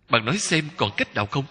[0.09, 1.45] Bạn nói xem còn cách nào không?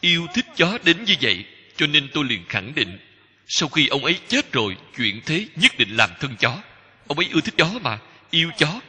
[0.00, 1.44] Yêu thích chó đến như vậy,
[1.76, 2.98] cho nên tôi liền khẳng định,
[3.46, 6.62] sau khi ông ấy chết rồi, chuyện thế nhất định làm thân chó
[7.06, 7.98] ông ấy ưa thích chó mà,
[8.30, 8.80] yêu chó.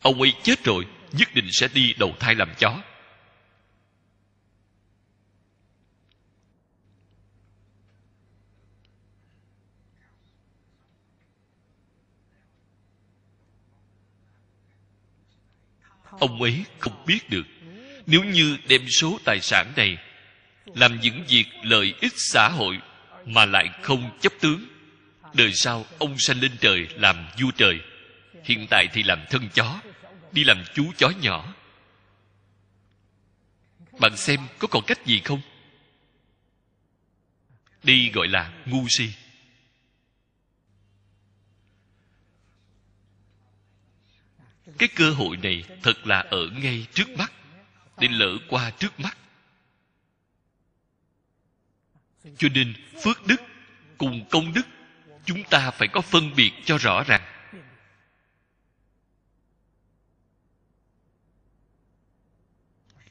[0.00, 2.82] Ông ấy chết rồi, nhất định sẽ đi đầu thai làm chó.
[16.10, 17.46] Ông ấy không biết được,
[18.06, 19.98] nếu như đem số tài sản này
[20.66, 22.78] làm những việc lợi ích xã hội
[23.24, 24.75] mà lại không chấp tướng
[25.34, 27.80] đời sau, ông sanh lên trời làm vua trời.
[28.44, 29.80] Hiện tại thì làm thân chó,
[30.32, 31.54] đi làm chú chó nhỏ.
[34.00, 35.40] Bạn xem có còn cách gì không?
[37.82, 39.12] Đi gọi là ngu si.
[44.78, 47.32] Cái cơ hội này thật là ở ngay trước mắt,
[47.98, 49.18] để lỡ qua trước mắt.
[52.38, 52.74] Cho nên
[53.04, 53.40] phước đức
[53.98, 54.66] cùng công đức
[55.26, 57.22] chúng ta phải có phân biệt cho rõ ràng.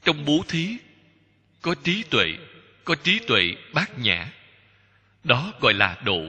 [0.02, 0.76] Trong bố thí,
[1.62, 2.26] có trí tuệ,
[2.84, 4.32] có trí tuệ bát nhã.
[5.24, 6.22] Đó gọi là độ.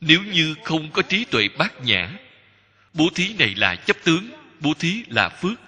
[0.00, 2.18] Nếu như không có trí tuệ bát nhã,
[2.94, 4.30] bố thí này là chấp tướng,
[4.60, 5.60] bố thí là phước.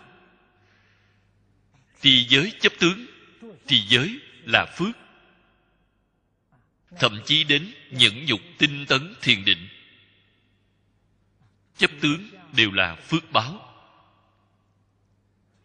[2.01, 3.07] Thì giới chấp tướng,
[3.67, 5.04] thì giới là phước
[6.99, 9.69] thậm chí đến nhẫn nhục tinh tấn thiền định.
[11.77, 13.75] Chấp tướng đều là phước báo.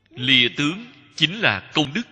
[0.10, 2.08] Lìa tướng chính là công đức.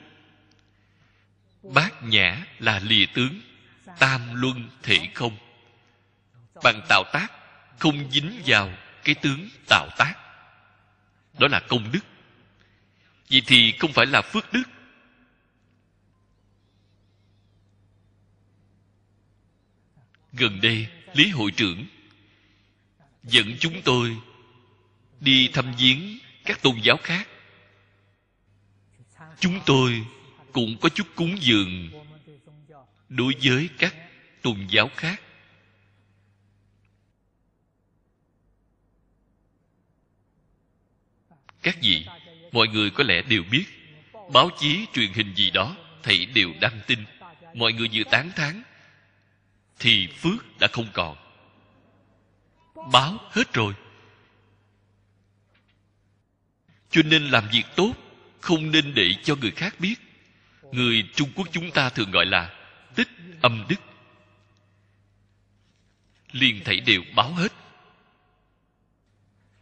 [1.63, 3.41] Bát nhã là lìa tướng,
[3.99, 5.37] tam luân thể không.
[6.63, 7.27] Bằng tạo tác,
[7.79, 10.13] không dính vào cái tướng tạo tác.
[11.39, 12.05] Đó là công đức.
[13.29, 14.63] Vậy thì không phải là phước đức
[20.33, 21.85] gần đây, lý hội trưởng
[23.23, 24.17] dẫn chúng tôi
[25.19, 27.27] đi thăm viếng các tôn giáo khác.
[29.39, 30.05] Chúng tôi
[30.51, 31.89] cũng có chút cúng dường
[33.09, 33.95] đối với các
[34.41, 35.21] tôn giáo khác.
[41.61, 42.05] Các vị,
[42.51, 43.65] mọi người có lẽ đều biết,
[44.33, 46.99] báo chí truyền hình gì đó, thầy đều đăng tin.
[47.53, 48.63] Mọi người vừa tán thán
[49.79, 51.17] thì phước đã không còn.
[52.91, 53.73] Báo hết rồi.
[56.89, 57.93] Cho nên làm việc tốt,
[58.41, 59.95] không nên để cho người khác biết.
[60.71, 62.53] Người trung quốc chúng ta thường gọi là
[62.95, 63.09] tích
[63.41, 63.79] âm đức.
[66.31, 67.53] Liền thảy đều báo hết.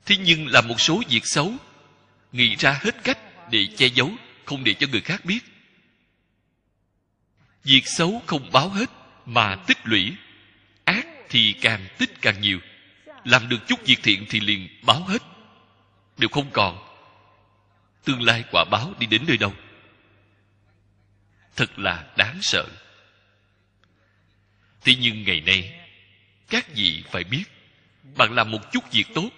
[0.06, 1.54] Thế nhưng làm một số việc xấu,
[2.32, 3.20] nghĩ ra hết cách
[3.52, 4.12] để che giấu,
[4.46, 5.40] không để cho người khác biết.
[7.64, 8.90] Việc xấu không báo hết
[9.26, 10.16] mà tích lũy.
[10.84, 12.60] Ác thì càng tích càng nhiều.
[13.24, 15.22] Làm được chút việc thiện thì liền báo hết.
[16.18, 16.78] Đều không còn.
[18.04, 19.54] Tương lai quả báo đi đến nơi đâu.
[21.56, 22.66] Thật là đáng sợ.
[24.82, 25.88] Thế nhưng ngày nay,
[26.50, 27.44] các vị phải biết,
[28.16, 29.30] bạn làm một chút việc tốt.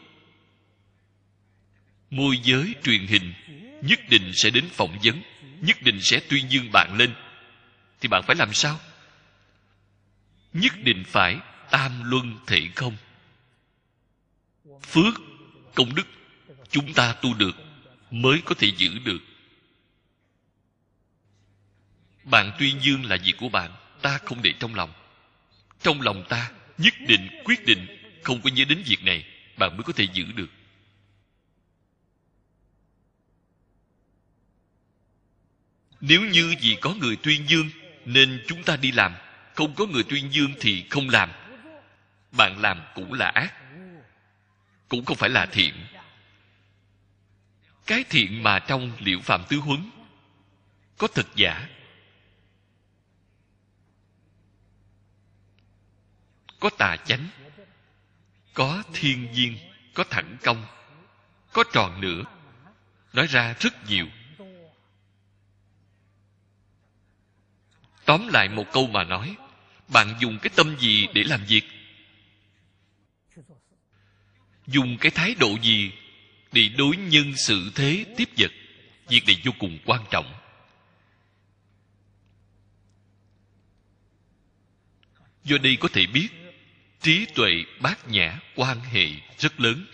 [2.10, 3.34] Môi giới truyền hình
[3.82, 5.22] nhất định sẽ đến phỏng vấn,
[5.62, 7.14] nhất định sẽ tuyên dương bạn lên.
[8.02, 8.80] Thì bạn phải làm sao?
[10.62, 11.40] Nhất định phải
[11.72, 12.98] tam luân thể không?
[14.82, 15.14] Phước
[15.76, 16.08] công đức
[16.70, 17.56] chúng ta tu được
[18.12, 19.20] mới có thể giữ được.
[22.24, 24.94] Bạn tuyên dương là việc của bạn, ta không để trong lòng.
[25.82, 27.88] Trong lòng ta nhất định, quyết định
[28.24, 29.26] không có nhớ đến việc này,
[29.58, 30.50] bạn mới có thể giữ được.
[36.02, 37.70] Nếu như vì có người tuyên dương,
[38.06, 39.14] nên chúng ta đi làm
[39.58, 41.32] không có người tuyên dương thì không làm.
[42.32, 43.54] Bạn làm cũng là ác.
[44.90, 45.74] Cũng không phải là thiện.
[47.86, 49.90] Cái thiện mà trong liệu phạm tứ huấn,
[50.98, 51.70] có thật giả?
[56.60, 57.28] Có tà chánh,
[58.54, 59.58] có thiên nhiên,
[59.94, 60.66] có thẳng công,
[61.54, 62.24] có tròn nữa
[63.14, 64.08] nói ra rất nhiều.
[68.06, 69.36] Tóm lại một câu mà nói
[69.88, 71.64] bạn dùng cái tâm gì để làm việc?
[74.68, 75.92] Dùng cái thái độ gì
[76.52, 78.52] để đối nhân sự thế tiếp vật?
[79.08, 80.34] Việc này vô cùng quan trọng.
[85.44, 86.28] Do đây có thể biết,
[87.02, 89.86] trí tuệ bát nhã quan hệ rất lớn.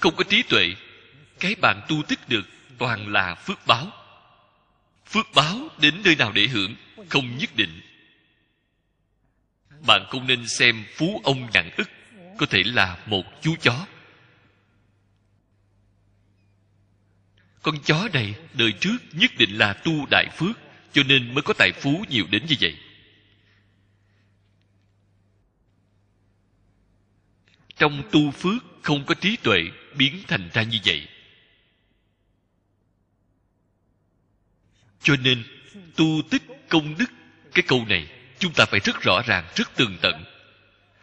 [0.00, 0.74] Không có trí tuệ,
[1.40, 2.46] cái bạn tu tích được
[2.78, 3.92] toàn là phước báo.
[5.06, 6.76] Phước báo đến nơi nào để hưởng,
[7.08, 7.80] không nhất định
[9.86, 11.90] bạn không nên xem phú ông nhạn ức,
[12.38, 13.86] có thể là một chú chó.
[17.62, 20.58] Con chó này đời trước nhất định là tu đại phước,
[20.92, 22.76] cho nên mới có tài phú nhiều đến như vậy.
[27.76, 29.60] Trong tu phước không có trí tuệ
[29.96, 31.08] biến thành ra như vậy.
[35.02, 35.44] Cho nên
[35.96, 37.10] tu tích công đức,
[37.54, 40.24] cái câu này chúng ta phải rất rõ ràng rất tường tận.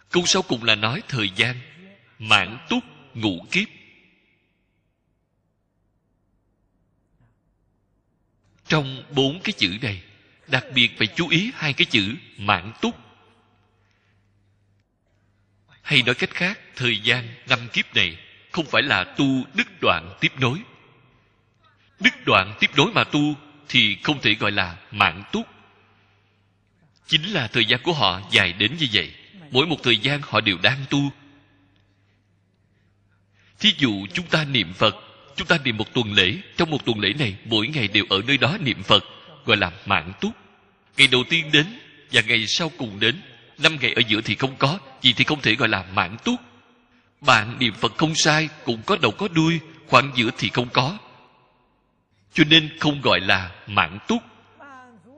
[0.10, 1.56] Câu sau cùng là nói thời gian,
[2.20, 2.84] mãn túc,
[3.14, 3.68] ngũ kiếp.
[8.68, 10.04] Trong bốn cái chữ này,
[10.48, 12.96] đặc biệt phải chú ý hai cái chữ mãn túc.
[15.82, 18.18] Hay nói cách khác, thời gian năm kiếp này
[18.52, 20.60] không phải là tu đứt đoạn tiếp nối.
[22.00, 23.36] Đứt đoạn tiếp nối mà tu
[23.68, 25.48] thì không thể gọi là mạng túc
[27.08, 29.12] chính là thời gian của họ dài đến như vậy.
[29.52, 31.00] Mỗi một thời gian họ đều đang tu.
[33.60, 34.96] Thí dụ chúng ta niệm phật,
[35.36, 36.38] chúng ta niệm một tuần lễ.
[36.58, 39.04] Trong một tuần lễ này, mỗi ngày đều ở nơi đó niệm phật,
[39.46, 40.32] gọi là mạng túc.
[40.98, 41.66] Ngày đầu tiên đến
[42.12, 43.22] và ngày sau cùng đến,
[43.58, 46.40] năm ngày ở giữa thì không có, gì thì không thể gọi là mạng túc.
[47.22, 50.98] Bạn niệm phật không sai, cũng có đầu có đuôi, khoảng giữa thì không có.
[52.34, 54.24] Cho nên không gọi là mạng túc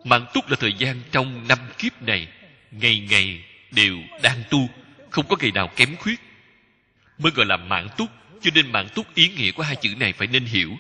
[0.05, 2.27] mạng túc là thời gian trong năm kiếp này,
[2.71, 4.69] ngày ngày đều đang tu,
[5.09, 6.19] không có ngày nào kém khuyết.
[7.17, 8.09] Mới gọi là mạng túc,
[8.41, 10.77] cho nên mạng túc ý nghĩa của hai chữ này phải nên hiểu.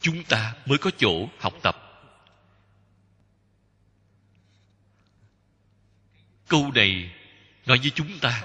[0.00, 1.76] Chúng ta mới có chỗ học tập.
[6.48, 7.12] Câu này
[7.66, 8.42] nói với chúng ta,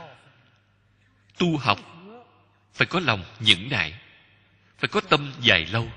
[1.38, 1.80] tu học
[2.74, 4.00] phải có lòng nhẫn nại,
[4.78, 5.90] phải có tâm dài lâu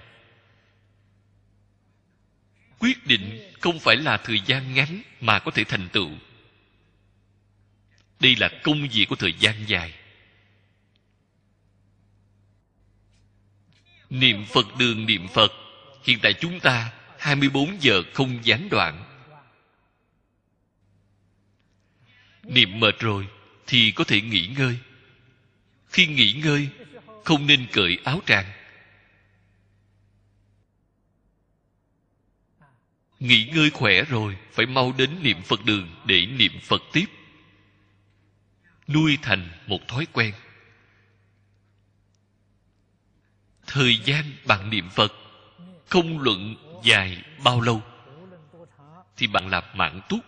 [2.79, 6.11] quyết định không phải là thời gian ngắn mà có thể thành tựu.
[8.21, 9.95] Đây là công việc của thời gian dài.
[14.11, 15.53] Niệm phật đường niệm phật,
[16.05, 19.05] hiện tại chúng ta 24 giờ không gián đoạn.
[22.43, 23.29] Niệm mệt rồi
[23.67, 24.79] thì có thể nghỉ ngơi.
[25.89, 26.69] Khi nghỉ ngơi,
[27.25, 28.58] không nên cởi áo tràng.
[33.21, 37.07] Nghỉ ngơi khỏe rồi, phải mau đến niệm phật đường để niệm phật tiếp.
[38.89, 40.35] Nuôi thành một thói quen.
[43.67, 45.13] Thời gian bạn niệm phật,
[45.89, 47.83] không luận dài bao lâu,
[49.17, 50.25] thì bạn là mạng túc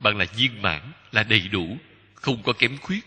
[0.00, 1.78] bạn là viên mãn, là đầy đủ,
[2.14, 3.06] không có kém khuyết.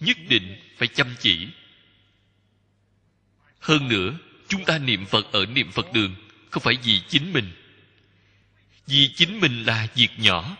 [0.00, 1.48] Nhất định phải chăm chỉ
[3.66, 4.12] hơn nữa,
[4.48, 6.14] chúng ta niệm phật ở niệm phật đường,
[6.50, 7.52] không phải vì chính mình.
[8.86, 10.56] Vì chính mình là việc nhỏ.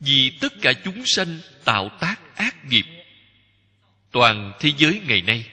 [0.00, 2.84] Vì tất cả chúng sanh tạo tác ác nghiệp
[4.10, 5.50] toàn thế giới ngày nay.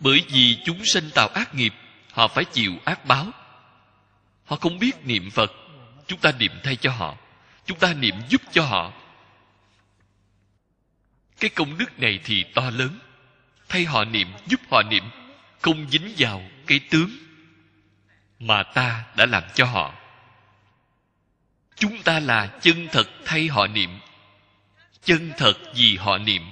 [0.00, 1.74] Bởi vì chúng sanh tạo ác nghiệp,
[2.12, 3.30] họ phải chịu ác báo.
[4.44, 5.52] Họ không biết niệm phật,
[6.06, 7.16] chúng ta niệm thay cho họ.
[7.66, 8.92] Chúng ta niệm giúp cho họ
[11.40, 12.98] cái công đức này thì to lớn.
[13.68, 15.04] Thay họ niệm, giúp họ niệm,
[15.60, 17.10] không dính vào cái tướng
[18.38, 19.94] mà ta đã làm cho họ.
[21.76, 23.90] Chúng ta là chân thật thay họ niệm,
[25.04, 26.42] chân thật vì họ niệm.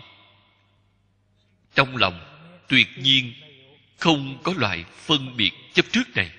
[1.74, 2.20] Trong lòng,
[2.68, 3.32] tuyệt nhiên
[3.98, 6.30] không có loại phân biệt chấp trước này.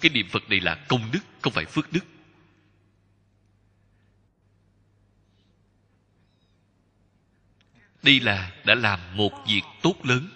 [0.00, 2.04] Cái niệm phật này là công đức, không phải phước đức.
[8.02, 10.28] Đây là đã làm một việc tốt lớn.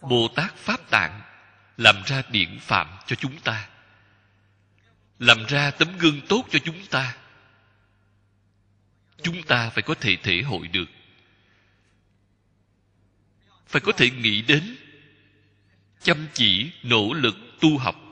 [0.00, 1.22] Bồ tát pháp tạng
[1.76, 3.68] làm ra điển phạm cho chúng ta,
[5.18, 7.16] làm ra tấm gương tốt cho chúng ta.
[9.22, 10.90] Chúng ta phải có thể thể hội được,
[13.66, 14.76] phải có thể nghĩ đến
[16.02, 18.09] chăm chỉ, nỗ lực tu học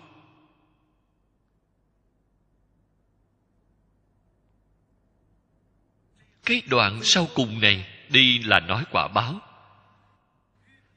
[6.48, 9.40] cái đoạn sau cùng này đi là nói quả báo.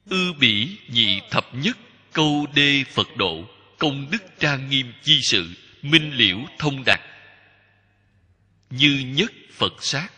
[0.06, 1.78] Ư bỉ nhị thập nhất
[2.12, 3.44] câu đê phật độ,
[3.78, 7.00] công đức trang nghiêm chi sự, minh liễu thông đạt.
[8.70, 10.08] Như nhất phật sát.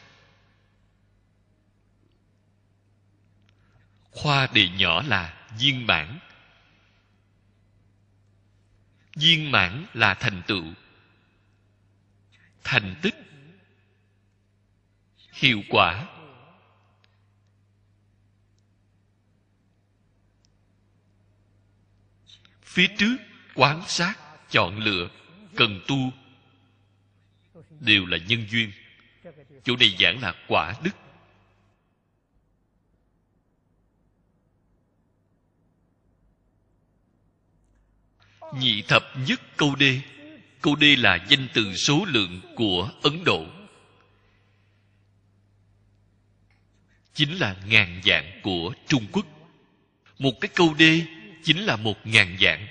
[4.11, 6.19] Khoa đề nhỏ là viên mãn.
[9.17, 10.65] Viên mãn là thành tựu.
[12.65, 13.15] Thành tích
[15.35, 16.07] hiệu quả.
[22.63, 23.17] Phía trước,
[23.55, 24.15] quán sát,
[24.51, 25.09] chọn lựa,
[25.57, 25.97] cần tu,
[27.81, 28.73] đều là nhân duyên.
[29.65, 30.91] Chỗ này giảng là quả đức.
[38.59, 40.01] Nhị thập nhất câu đê.
[40.61, 43.47] Câu đê là danh từ số lượng của ấn độ.
[47.15, 49.27] Chính là ngàn dạng của trung quốc.
[50.19, 51.01] Một cái câu đê
[51.43, 52.67] chính là một ngàn dạng.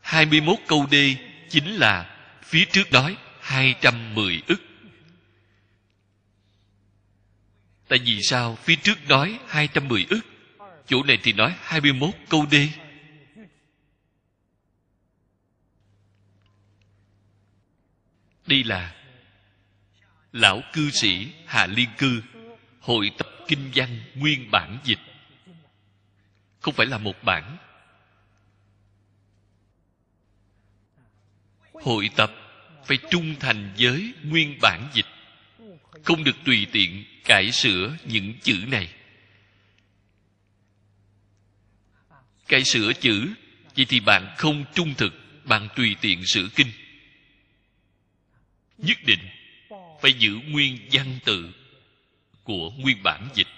[0.00, 1.16] 21 câu đê
[1.48, 4.62] chính là phía trước nói 210 ức.
[7.88, 10.20] Tại vì sao phía trước nói 210 ức?
[10.86, 12.68] Chỗ này thì nói 21 câu đê
[18.46, 18.94] Đây là
[20.32, 22.22] Lão cư sĩ Hà Liên Cư
[22.84, 24.98] hội tập kinh văn nguyên bản dịch.
[26.60, 27.56] Không phải là một bản.
[31.72, 32.32] Hội tập
[32.86, 35.06] phải trung thành với nguyên bản dịch.
[36.04, 38.94] Không được tùy tiện cải sửa những chữ này.
[42.48, 43.28] Cải sửa chữ,
[43.76, 46.70] vậy thì bạn không trung thực, bạn tùy tiện sửa kinh.
[48.78, 49.28] Nhất định
[50.02, 51.52] phải giữ nguyên văn tự
[52.44, 53.48] của nguyên bản dịch.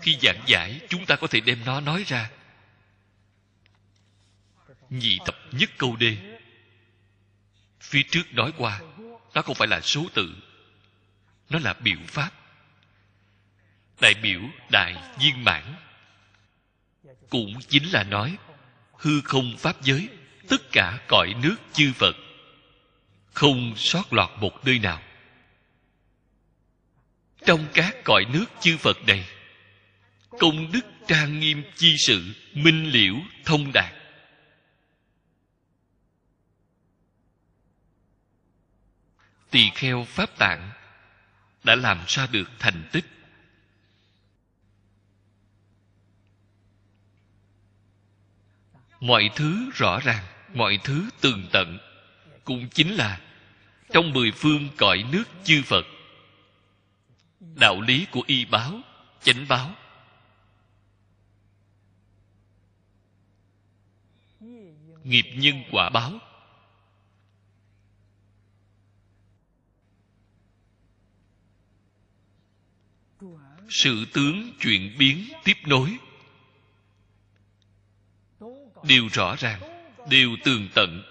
[0.00, 2.30] Khi giảng giải, chúng ta có thể đem nó nói ra.
[4.90, 6.16] Nhị tập nhất câu đê
[7.80, 8.80] phía trước nói qua,
[9.34, 10.34] nó không phải là số tự,
[11.50, 12.30] nó là biểu pháp.
[14.00, 14.40] Đại biểu
[14.70, 15.74] đại viên mãn.
[17.30, 18.38] Cũng chính là nói,
[18.98, 20.08] hư không pháp giới,
[20.48, 22.16] tất cả cõi nước chư phật
[23.32, 25.02] không sót lọt một nơi nào.
[27.46, 29.24] Trong các cõi nước chư phật này
[30.38, 33.94] công đức trang nghiêm chi sự, minh liễu, thông đạt.
[39.50, 40.70] Tỳ kheo pháp tạng
[41.64, 43.04] đã làm ra được thành tích.
[49.00, 50.24] Mọi thứ rõ ràng,
[50.54, 51.89] mọi thứ tường tận
[52.50, 53.20] cũng chính là
[53.92, 55.86] trong mười phương cõi nước chư phật,
[57.40, 58.80] đạo lý của y báo,
[59.22, 59.74] chánh báo.
[65.04, 66.18] Nghiệp nhân quả báo.
[73.68, 75.98] Sự tướng chuyển biến tiếp nối.
[78.84, 79.60] Đều rõ ràng
[80.10, 81.09] đều tường tận.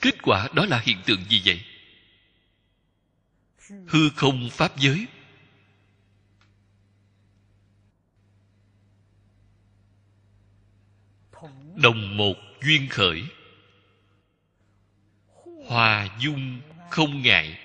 [0.00, 1.64] Kết quả đó là hiện tượng gì vậy?
[3.88, 5.06] Hư không pháp giới.
[11.76, 13.22] Đồng một duyên khởi.
[15.66, 16.60] Hòa dung
[16.90, 17.58] không ngại.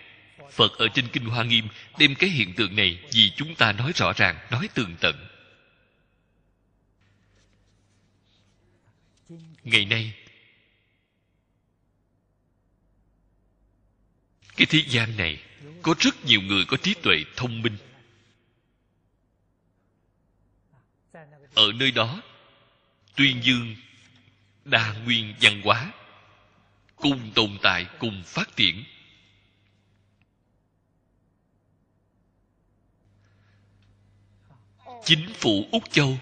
[0.52, 1.68] Phật ở trên kinh hoa nghiêm
[2.00, 5.28] đem cái hiện tượng này vì chúng ta nói rõ ràng, nói tường tận.
[9.64, 10.27] Ngày nay
[14.58, 15.44] cái thế gian này,
[15.82, 17.78] có rất nhiều người có trí tuệ thông minh.
[21.56, 22.22] Ở nơi đó,
[23.16, 23.76] tuyên dương,
[24.66, 25.94] đa nguyên văn hóa,
[26.96, 28.84] cùng tồn tại, cùng phát triển.
[35.04, 36.18] Chính phủ úc châu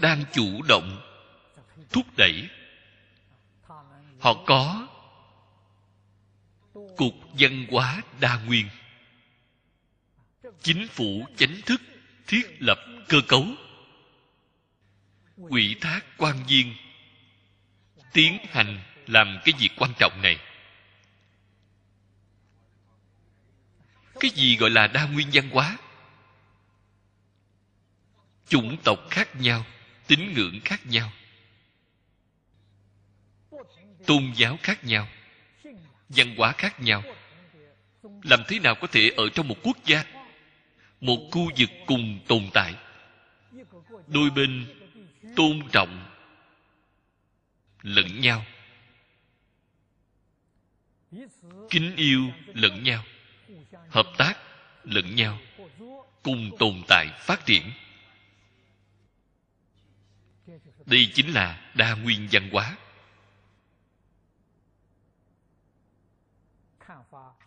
[0.00, 1.00] đang chủ động
[1.90, 2.48] thúc đẩy
[4.26, 4.88] họ có.
[6.72, 8.68] Cục văn hóa đa nguyên.
[10.62, 11.80] Chính phủ chính thức
[12.26, 12.78] thiết lập
[13.08, 13.46] cơ cấu.
[15.48, 16.74] Quỹ thác quan viên.
[18.12, 20.38] Tiến hành làm cái việc quan trọng này.
[24.20, 25.76] Cái gì gọi là đa nguyên văn hóa?
[28.48, 29.66] Chủng tộc khác nhau,
[30.06, 31.12] tín ngưỡng khác nhau
[34.06, 35.08] tôn giáo khác nhau,
[36.08, 37.02] văn hóa khác nhau.
[38.22, 40.04] Làm thế nào có thể ở trong một quốc gia,
[41.00, 42.74] một khu vực cùng tồn tại?
[44.06, 44.66] Đôi bên
[45.36, 46.10] tôn trọng
[47.82, 48.44] lẫn nhau,
[51.70, 53.04] kính yêu lẫn nhau,
[53.90, 54.38] hợp tác
[54.84, 55.38] lẫn nhau,
[56.22, 57.72] cùng tồn tại phát triển.
[60.86, 62.76] Đây chính là đa nguyên văn hóa.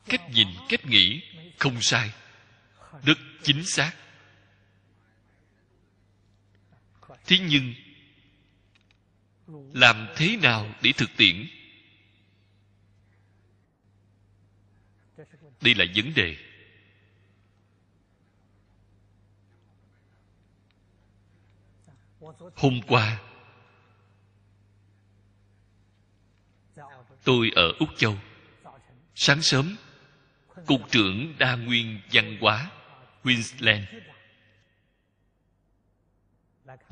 [0.06, 1.22] Cách nhìn, cách nghĩ
[1.58, 2.12] không sai.
[3.04, 3.92] Rất chính xác.
[7.26, 7.74] Thế nhưng,
[9.74, 11.48] làm thế nào để thực tiễn?
[15.62, 16.38] Đây là vấn đề.
[22.56, 23.22] Hôm qua,
[27.24, 28.18] tôi ở úc châu.
[29.16, 29.76] Sáng sớm
[30.66, 32.72] cục trưởng đa nguyên văn hóa,
[33.24, 33.86] queensland.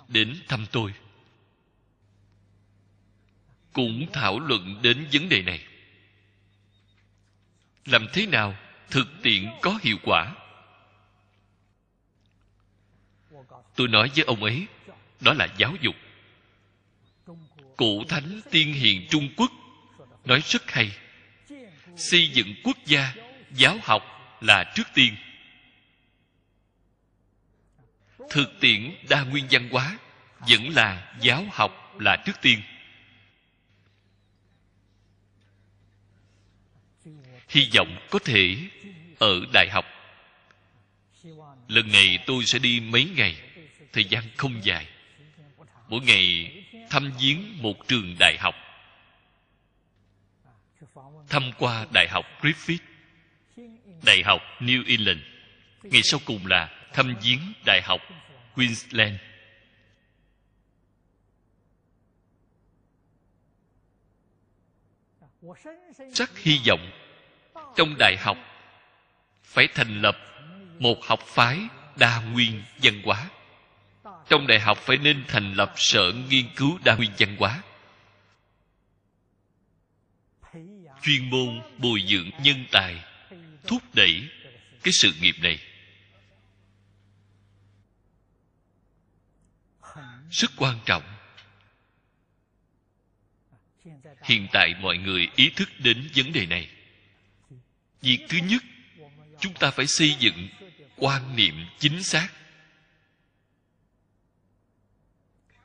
[0.08, 0.94] Đến thăm tôi.
[3.74, 5.66] Cũng thảo luận đến vấn đề này.
[7.86, 8.56] Làm thế nào
[8.90, 10.36] thực tiễn có hiệu quả?
[13.76, 14.68] Tôi nói với ông ấy,
[15.20, 15.96] đó là giáo dục.
[17.78, 19.52] Cụ thánh tiên hiền trung quốc
[20.26, 20.92] nói rất hay.
[21.96, 23.14] Xây dựng quốc gia
[23.52, 24.04] giáo học
[24.42, 25.16] là trước tiên.
[28.30, 29.98] Thực tiễn đa nguyên văn hóa
[30.40, 32.62] vẫn là giáo học là trước tiên.
[37.50, 38.58] Hy vọng có thể
[39.20, 39.86] ở đại học.
[41.68, 43.42] Lần này tôi sẽ đi mấy ngày,
[43.94, 44.88] thời gian không dài.
[45.88, 46.54] Mỗi ngày
[46.90, 48.56] thăm viếng một trường đại học.
[51.30, 52.78] Thăm qua đại học griffith
[54.04, 55.20] đại học new england.
[55.84, 58.02] Ngày sau cùng là thăm viếng đại học
[58.56, 59.16] queensland.
[66.14, 66.92] Rất hy vọng
[67.76, 68.38] trong đại học
[69.44, 70.18] phải thành lập
[70.80, 71.60] một học phái
[71.96, 73.30] đa nguyên văn hóa.
[74.30, 77.64] Trong đại học phải nên thành lập sở nghiên cứu đa nguyên văn hóa.
[81.02, 83.07] Chuyên môn bồi dưỡng nhân tài
[83.68, 84.30] thúc đẩy
[84.84, 85.60] cái sự nghiệp này.
[90.32, 91.04] Rất quan trọng.
[94.24, 96.70] Hiện tại mọi người ý thức đến vấn đề này.
[98.02, 98.64] Việc thứ nhất,
[99.40, 100.50] chúng ta phải xây dựng
[100.96, 102.30] quan niệm chính xác.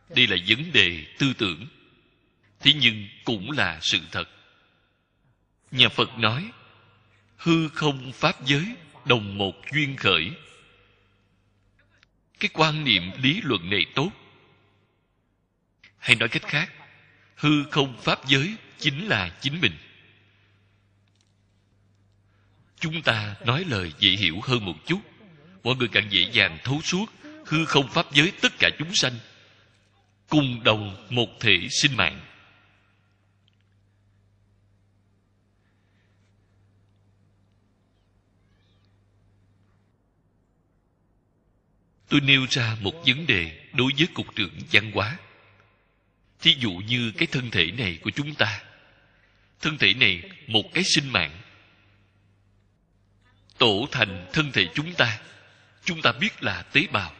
[0.08, 1.68] Đây là vấn đề tư tưởng.
[2.60, 4.28] Thế nhưng cũng là sự thật.
[5.70, 6.50] Nhà phật nói
[7.42, 8.64] hư không pháp giới,
[9.04, 10.30] đồng một duyên khởi.
[12.40, 14.10] Cái quan niệm lý luận này tốt.
[15.98, 16.72] Hay nói cách khác,
[17.36, 19.72] hư không pháp giới chính là chính mình.
[22.80, 25.00] Chúng ta nói lời dễ hiểu hơn một chút.
[25.64, 27.06] Mọi người càng dễ dàng thấu suốt
[27.46, 29.18] hư không pháp giới tất cả chúng sanh,
[30.28, 32.20] cùng đồng một thể sinh mạng.
[42.12, 45.18] Tôi nêu ra một vấn đề đối với cục trưởng văn hóa.
[46.40, 48.62] Thí dụ như cái thân thể này của chúng ta.
[49.60, 51.40] Thân thể này, một cái sinh mạng.
[53.58, 55.20] Tổ thành thân thể chúng ta.
[55.84, 57.14] Chúng ta biết là tế bào.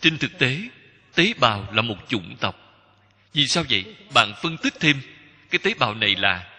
[0.00, 0.68] Trên thực tế
[1.14, 2.56] tế bào là một chủng tộc.
[3.32, 3.96] Vì sao vậy?
[4.14, 5.00] Bạn phân tích thêm.
[5.50, 6.53] Cái tế bào này là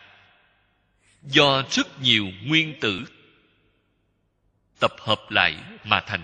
[1.25, 3.05] do rất nhiều nguyên tử
[4.79, 6.23] tập hợp lại mà thành.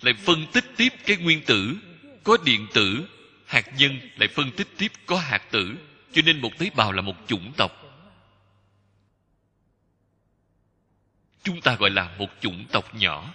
[0.00, 1.76] Lại phân tích tiếp cái nguyên tử,
[2.24, 3.08] có điện tử,
[3.46, 5.76] hạt nhân, lại phân tích tiếp có hạt tử.
[6.12, 7.72] Cho nên một tế bào là một chủng tộc.
[11.42, 13.34] Chúng ta gọi là một chủng tộc nhỏ.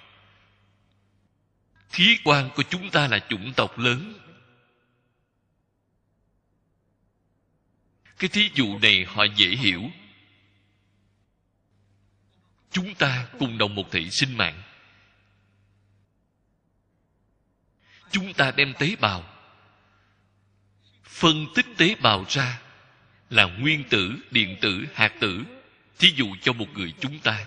[1.90, 4.14] Khí quan của chúng ta là chủng tộc lớn.
[8.18, 9.92] Cái thí dụ này họ dễ hiểu
[12.74, 14.64] chúng ta cùng đồng một thể sinh mạng.
[18.12, 19.24] Chúng ta đem tế bào,
[21.04, 22.62] phân tích tế bào ra
[23.30, 25.44] là nguyên tử, điện tử, hạt tử,
[26.00, 27.46] thí dụ cho một người chúng ta.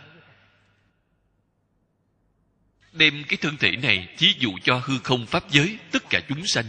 [2.92, 6.46] Đem cái thân thể này thí dụ cho hư không pháp giới, tất cả chúng
[6.46, 6.66] sanh.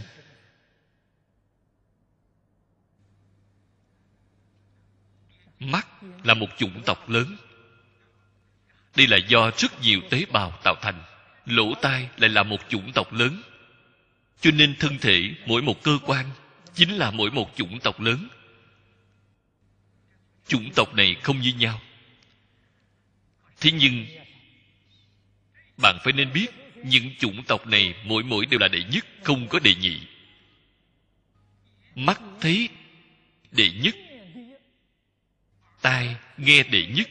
[5.58, 5.86] Mắt
[6.24, 7.36] là một chủng tộc lớn
[8.98, 11.02] đây là do rất nhiều tế bào tạo thành.
[11.46, 13.42] Lỗ tai lại là một chủng tộc lớn.
[14.40, 16.30] Cho nên thân thể mỗi một cơ quan
[16.74, 18.28] chính là mỗi một chủng tộc lớn.
[20.46, 21.80] Chủng tộc này không như nhau.
[23.60, 24.06] Thế nhưng,
[25.76, 29.48] bạn phải nên biết những chủng tộc này mỗi mỗi đều là đệ nhất, không
[29.48, 30.00] có đệ nhị.
[31.94, 32.68] Mắt thấy
[33.50, 33.94] đệ nhất,
[35.80, 37.08] tai nghe đệ nhất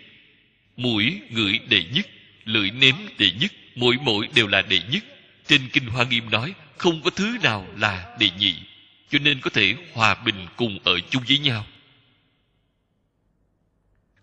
[0.77, 2.07] mũi ngửi đệ nhất,
[2.45, 5.03] lưỡi nếm đệ nhất, mỗi mỗi đều là đệ nhất.
[5.47, 8.55] Trên kinh hoa nghiêm nói, không có thứ nào là đệ nhị,
[9.09, 11.65] cho nên có thể hòa bình cùng ở chung với nhau.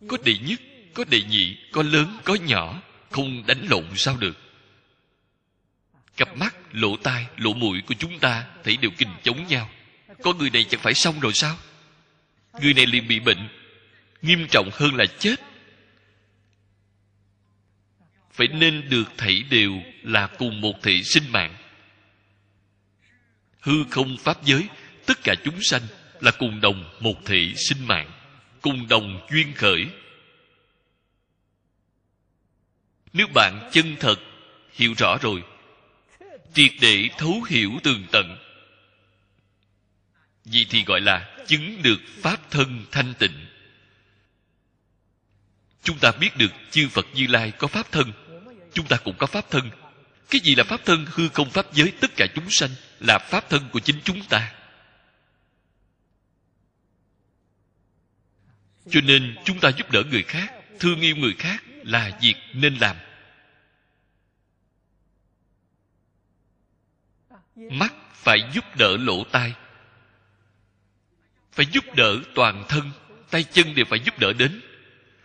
[0.08, 0.60] Có đệ nhất,
[0.94, 4.38] có đệ nhị, có lớn, có nhỏ, không đánh lộn sao được.
[6.16, 9.70] Cặp mắt, lỗ tai, lỗ mũi của chúng ta thấy đều kình chống nhau.
[10.22, 11.56] Có người này chẳng phải xong rồi sao?
[12.60, 13.48] Người này liền bị bệnh.
[14.22, 15.40] Nghiêm trọng hơn là chết
[18.34, 21.56] phải nên được thảy đều là cùng một thể sinh mạng.
[23.60, 24.68] Hư không pháp giới,
[25.06, 25.82] tất cả chúng sanh
[26.20, 28.10] là cùng đồng một thể sinh mạng,
[28.60, 29.86] cùng đồng duyên khởi.
[33.12, 34.16] Nếu bạn chân thật
[34.72, 35.42] hiểu rõ rồi,
[36.54, 38.36] triệt để thấu hiểu tường tận
[40.44, 43.46] vì thì gọi là chứng được pháp thân thanh tịnh.
[45.82, 48.12] Chúng ta biết được chư phật như lai có pháp thân
[48.74, 49.70] chúng ta cũng có pháp thân.
[50.30, 51.92] Cái gì là pháp thân hư không pháp giới?
[52.00, 52.70] Tất cả chúng sanh
[53.00, 54.52] là pháp thân của chính chúng ta.
[58.90, 62.74] Cho nên chúng ta giúp đỡ người khác, thương yêu người khác là việc nên
[62.74, 62.96] làm.
[67.56, 69.54] Mắt phải giúp đỡ lỗ tai.
[71.52, 72.90] Phải giúp đỡ toàn thân,
[73.30, 74.60] tay chân đều phải giúp đỡ đến.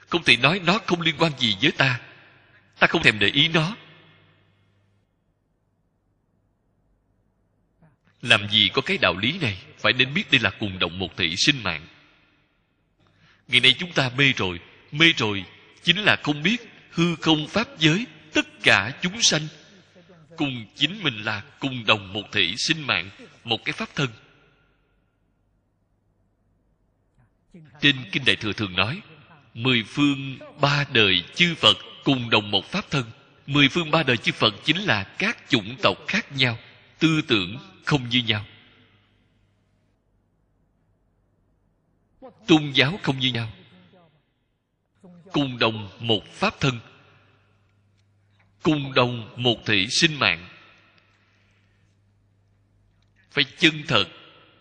[0.09, 1.99] Không thể nói nó không liên quan gì với ta
[2.79, 3.75] ta không thèm để ý nó.
[8.21, 9.61] Làm gì có cái đạo lý này?
[9.77, 11.87] Phải nên biết đây là cùng động một thể sinh mạng.
[13.47, 14.59] Ngày nay chúng ta mê rồi.
[14.91, 15.45] Mê rồi
[15.83, 16.61] chính là không biết
[16.91, 19.47] hư không pháp giới, tất cả chúng sanh
[20.37, 23.09] cùng chính mình là cùng đồng một thể sinh mạng,
[23.43, 24.09] một cái pháp thân.
[27.81, 29.01] Trên kinh đại thừa thường nói,
[29.53, 31.77] mười phương ba đời chư phật
[32.09, 33.05] cùng đồng một pháp thân.
[33.47, 36.57] Mười phương ba đời chư phật chính là các chủng tộc khác nhau,
[36.99, 38.45] tư tưởng không như nhau.
[42.47, 43.51] Tôn giáo không như nhau.
[45.31, 46.79] Cùng đồng một pháp thân.
[48.63, 50.49] Cùng đồng một thể sinh mạng.
[53.31, 54.05] Phải chân thật,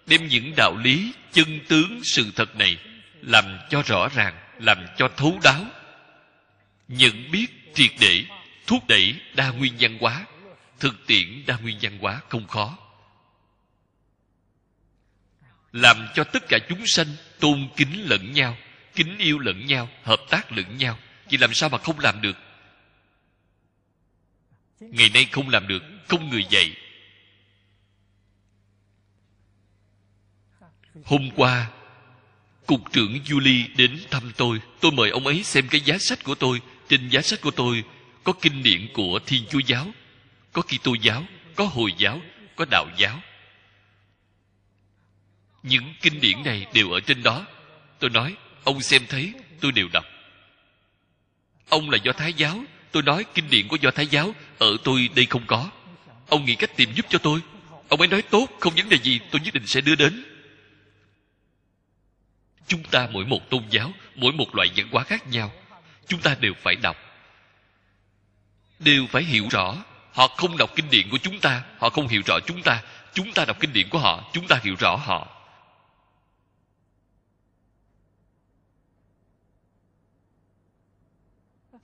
[0.07, 2.79] đem những đạo lý, chân tướng, sự thật này
[3.21, 5.65] làm cho rõ ràng, làm cho thấu đáo
[6.89, 8.25] nhận biết triệt để,
[8.67, 10.27] thúc đẩy đa nguyên văn hóa,
[10.79, 12.79] thực tiễn đa nguyên văn hóa không khó.
[15.73, 17.07] Làm cho tất cả chúng sanh
[17.41, 18.57] tôn kính lẫn nhau,
[18.95, 20.99] kính yêu lẫn nhau, hợp tác lẫn nhau
[21.29, 22.37] vì làm sao mà không làm được?
[24.81, 26.77] Ngày nay không làm được, không người dạy.
[31.05, 31.71] Hôm qua,
[32.67, 34.61] cục trưởng Julie đến thăm tôi.
[34.81, 37.85] Tôi mời ông ấy xem cái giá sách của tôi trên giá sách của tôi
[38.25, 39.87] có kinh điển của thiên chúa giáo,
[40.53, 41.25] có kitô giáo,
[41.55, 42.21] có hồi giáo,
[42.57, 43.21] có đạo giáo.
[45.63, 47.47] Những kinh điển này đều ở trên đó.
[47.99, 50.05] Tôi nói, ông xem thấy, tôi đều đọc.
[51.69, 52.65] Ông là do thái giáo.
[52.93, 55.71] Tôi nói, kinh điển của do thái giáo ở tôi đây không có.
[56.29, 57.41] Ông nghĩ cách tìm giúp cho tôi.
[57.89, 60.25] Ông ấy nói, tốt, không vấn đề gì, tôi nhất định sẽ đưa đến.
[62.67, 65.53] Chúng ta mỗi một tôn giáo, mỗi một loại văn hóa khác nhau
[66.09, 66.97] chúng ta đều phải đọc.
[68.79, 69.77] Đều phải hiểu rõ.
[70.13, 72.83] Họ không đọc kinh điển của chúng ta, họ không hiểu rõ chúng ta.
[73.13, 75.35] Chúng ta đọc kinh điển của họ, chúng ta hiểu rõ họ.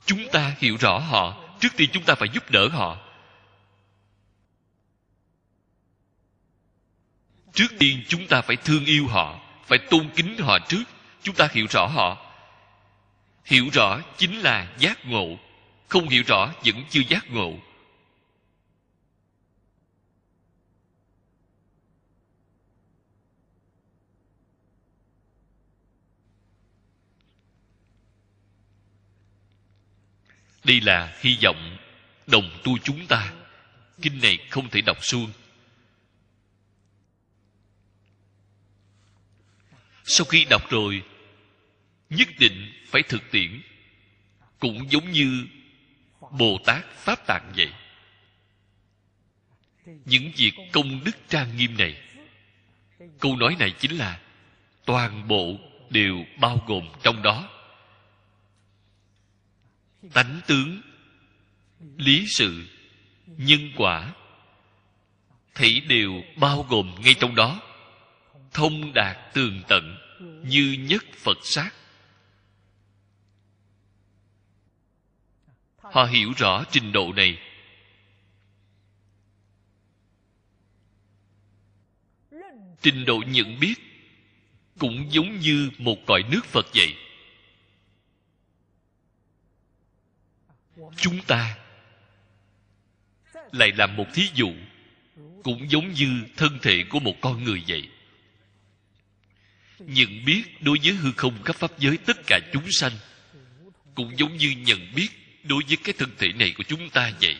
[0.06, 1.44] Chúng ta hiểu rõ họ.
[1.60, 2.98] Trước tiên chúng ta phải giúp đỡ họ.
[7.52, 10.84] Trước tiên chúng ta phải thương yêu họ, phải tôn kính họ trước.
[11.22, 12.23] Chúng ta hiểu rõ họ
[13.44, 15.38] hiểu rõ chính là giác ngộ.
[15.88, 17.58] Không hiểu rõ vẫn chưa giác ngộ.
[30.64, 31.76] Đây là hy vọng
[32.26, 33.32] đồng tu chúng ta.
[34.02, 35.32] Kinh này không thể đọc suông.
[40.04, 41.02] Sau khi đọc rồi
[42.10, 43.60] nhất định phải thực tiễn,
[44.58, 45.46] cũng giống như
[46.38, 47.72] bồ tát pháp tạng vậy.
[50.04, 52.02] Những việc công đức trang nghiêm này,
[53.20, 54.20] câu nói này chính là
[54.84, 55.58] toàn bộ
[55.90, 57.48] đều bao gồm trong đó.
[60.12, 60.80] Tánh tướng,
[61.96, 62.66] lý sự,
[63.26, 64.12] nhân quả
[65.54, 67.60] thảy đều bao gồm ngay trong đó,
[68.52, 69.96] thông đạt tường tận
[70.44, 71.70] như nhất phật sát.
[75.92, 77.38] Họ hiểu rõ trình độ này.
[82.82, 83.74] Trình độ nhận biết
[84.78, 86.94] cũng giống như một cõi nước phật vậy
[90.96, 91.56] chúng ta
[93.52, 94.52] lại làm một thí dụ
[95.42, 97.88] cũng giống như thân thể của một con người vậy.
[99.78, 102.92] Nhận biết đối với hư không các pháp giới tất cả chúng sanh
[103.94, 105.08] cũng giống như nhận biết
[105.44, 107.36] đối với cái thân thể này của chúng ta vậy?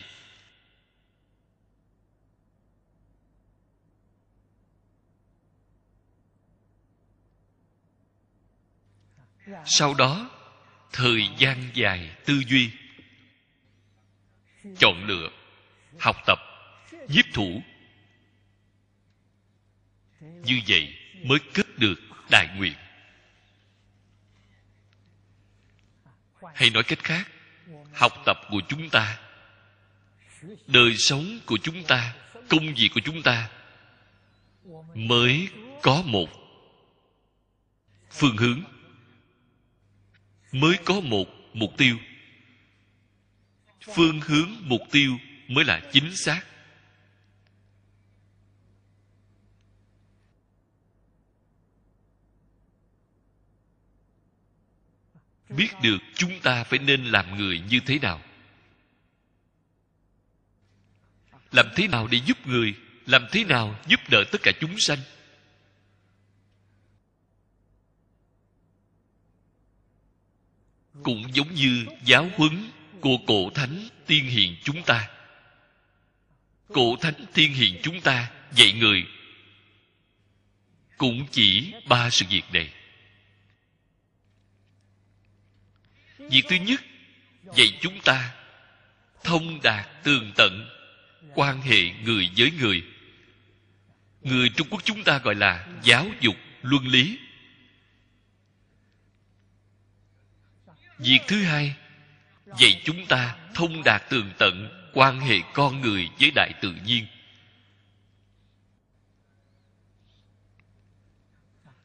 [9.66, 10.30] Sau đó,
[10.92, 12.70] thời gian dài tư duy,
[14.78, 15.30] chọn lựa,
[15.98, 16.38] học tập,
[17.08, 17.62] nhiếp thủ.
[20.20, 22.00] Như vậy mới kết được
[22.30, 22.74] đại nguyện
[26.54, 27.33] hay nói cách khác
[27.92, 29.18] học tập của chúng ta,
[30.66, 32.14] đời sống của chúng ta,
[32.48, 33.50] công việc của chúng ta
[34.94, 35.48] mới
[35.82, 36.28] có một
[38.10, 38.62] phương hướng,
[40.52, 41.96] mới có một mục tiêu.
[43.94, 45.18] Phương hướng mục tiêu
[45.48, 46.42] mới là chính xác.
[55.56, 58.20] Biết được chúng ta phải nên làm người như thế nào.
[61.52, 62.74] Làm thế nào để giúp người,
[63.06, 64.98] làm thế nào giúp đỡ tất cả chúng sanh?
[71.02, 72.70] Cũng giống như giáo huấn
[73.00, 75.08] của cổ thánh tiên hiền chúng ta.
[76.68, 79.06] Cổ thánh tiên hiền chúng ta dạy người.
[80.96, 82.72] Cũng chỉ ba sự việc này.
[86.30, 86.80] Việc thứ nhất,
[87.56, 88.34] dạy chúng ta
[89.24, 90.68] thông đạt tường tận,
[91.34, 92.82] quan hệ người với người.
[94.22, 97.18] Người trung quốc chúng ta gọi là giáo dục luân lý.
[100.98, 101.76] Việc thứ hai,
[102.58, 107.06] dạy chúng ta thông đạt tường tận, quan hệ con người với đại tự nhiên.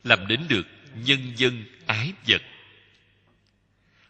[0.03, 2.41] Làm đến được nhân dân ái vật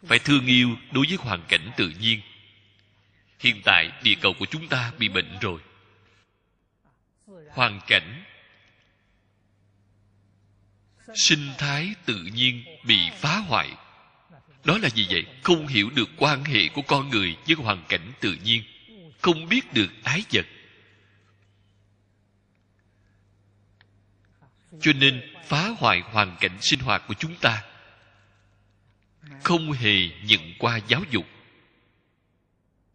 [0.06, 2.20] phải thương yêu đối với hoàn cảnh tự nhiên.
[3.38, 5.60] Hiện tại địa cầu của chúng ta bị bệnh rồi.
[7.50, 8.24] Hoàn cảnh,
[11.14, 13.70] sinh thái tự nhiên bị phá hoại.
[14.64, 15.26] Đó là gì vậy?
[15.42, 18.62] Không hiểu được quan hệ của con người với hoàn cảnh tự nhiên.
[19.20, 20.46] Không biết được ái vật.
[24.80, 27.62] Cho nên phá hoại hoàn cảnh sinh hoạt của chúng ta
[29.42, 31.26] không hề nhận qua giáo dục.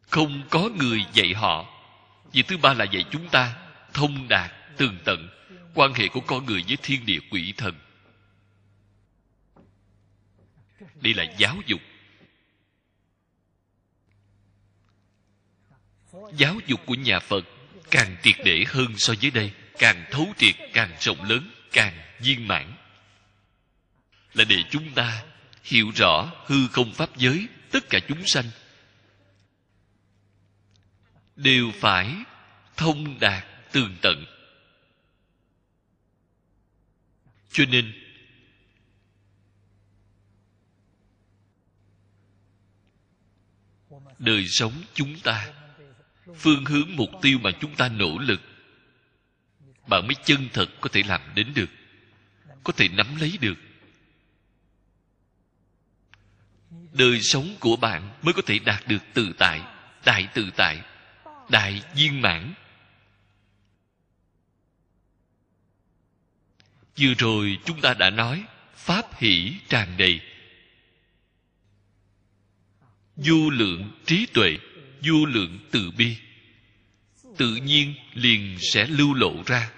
[0.01, 1.65] Không có người dạy họ.
[2.31, 3.55] Việc thứ ba là dạy chúng ta
[3.93, 5.29] thông đạt, tường tận,
[5.73, 7.75] quan hệ của con người với thiên địa quỷ thần.
[10.95, 11.81] Đây là giáo dục.
[16.33, 17.45] Giáo dục của nhà phật
[17.91, 22.47] càng triệt để hơn so với đây, càng thấu triệt, càng rộng lớn, càng viên
[22.47, 22.73] mãn.
[24.33, 25.23] Là để chúng ta
[25.65, 28.45] hiểu rõ hư không pháp giới, tất cả chúng sanh.
[31.35, 32.15] Đều phải
[32.77, 34.25] thông đạt tường tận.
[37.51, 37.93] Cho nên,
[44.19, 45.53] đời sống chúng ta,
[46.35, 48.41] phương hướng mục tiêu mà chúng ta nỗ lực,
[49.87, 51.69] bạn mới chân thật có thể làm đến được,
[52.63, 53.57] có thể nắm lấy được.
[56.93, 59.61] Đời sống của bạn mới có thể đạt được tự tại,
[60.05, 60.81] đại tự tại,
[61.49, 62.53] đại viên mãn.
[66.99, 68.43] Vừa rồi chúng ta đã nói
[68.75, 70.21] pháp hỷ tràn đầy.
[73.15, 74.57] Vô lượng trí tuệ,
[75.01, 76.17] vô lượng từ bi.
[77.37, 79.71] Tự nhiên liền sẽ lưu lộ ra.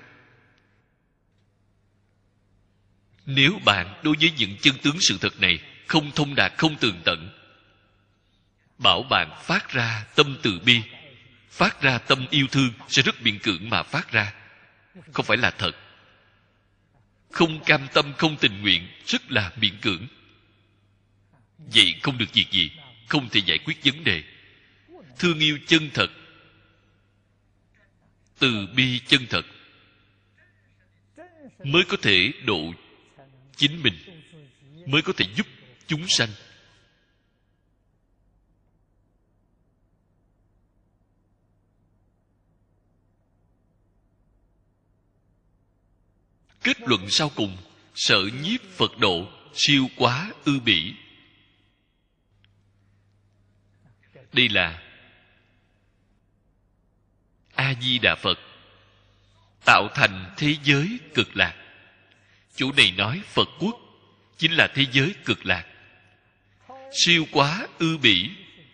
[3.26, 7.02] Nếu bạn đối với những chân tướng sự thật này không thông đạt, không tường
[7.06, 7.30] tận.
[8.78, 10.82] Bảo bạn phát ra tâm từ bi,
[11.50, 14.34] phát ra tâm yêu thương sẽ rất miễn cưỡng mà phát ra.
[15.14, 15.72] Không phải là thật.
[17.32, 20.08] Không cam tâm, không tình nguyện rất là miễn cưỡng.
[21.58, 22.72] Vậy không được việc gì,
[23.08, 24.24] không thể giải quyết vấn đề.
[25.20, 26.12] Thương yêu chân thật.
[28.40, 29.46] Từ bi chân thật.
[31.64, 32.74] Mới có thể độ
[33.56, 33.94] chính mình,
[34.86, 35.48] mới có thể giúp
[35.88, 36.30] chúng sanh.
[46.64, 47.58] Kết luận sau cùng,
[47.96, 50.94] sợ nhiếp phật độ, siêu quá, ư bỉ.
[54.34, 54.84] Đây là
[57.56, 58.40] a di đà phật,
[59.66, 61.56] tạo thành thế giới cực lạc.
[62.56, 63.80] Chủ này nói phật quốc
[64.38, 65.77] chính là thế giới cực lạc
[66.92, 68.30] siêu quá ư bỉ.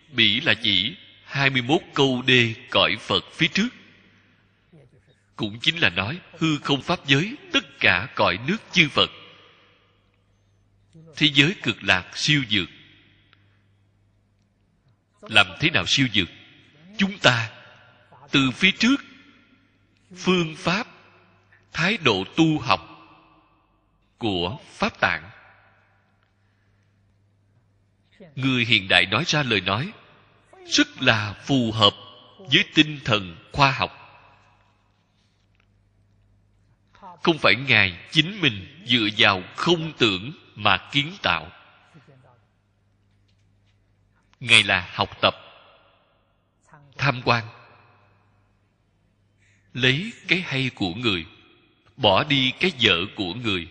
[0.08, 3.68] Bỉ là chỉ 21 câu đê cõi Phật phía trước.
[5.36, 9.10] Cũng chính là nói, hư không pháp giới, tất cả cõi nước chư Phật.
[11.16, 12.68] Thế giới cực lạc siêu dược.
[15.20, 16.28] Làm thế nào siêu dược?
[16.98, 17.50] Chúng ta,
[18.30, 19.04] từ phía trước,
[20.16, 20.86] phương pháp,
[21.72, 22.94] thái độ tu học
[24.18, 25.30] của pháp tạng
[28.34, 29.92] người hiện đại nói ra lời nói,
[30.66, 31.94] rất là phù hợp
[32.38, 34.00] với tinh thần khoa học.
[37.22, 41.50] Không phải ngài chính mình dựa vào không tưởng mà kiến tạo.
[44.40, 45.34] Ngài là học tập,
[46.98, 47.44] tham quan.
[49.74, 51.26] Lấy cái hay của người,
[51.96, 53.68] bỏ đi cái dở của người.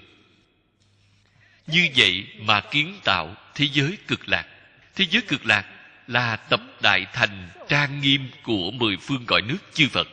[1.67, 4.47] Như vậy mà kiến tạo thế giới cực lạc.
[4.95, 5.65] Thế giới cực lạc
[6.07, 10.07] là tập đại thành trang nghiêm của mười phương cõi nước chư phật.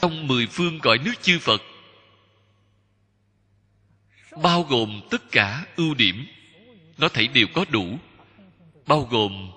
[0.00, 1.62] Trong mười phương cõi nước chư phật,
[4.42, 6.26] bao gồm tất cả ưu điểm,
[6.98, 7.98] nó thấy đều có đủ,
[8.86, 9.50] bao gồm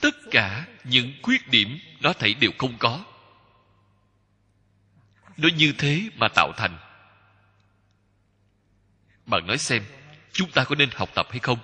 [0.00, 3.04] tất cả những khuyết điểm, nó thấy đều không có.
[5.36, 6.78] Nó như thế mà tạo thành
[9.26, 9.84] bạn nói xem,
[10.32, 11.58] chúng ta có nên học tập hay không?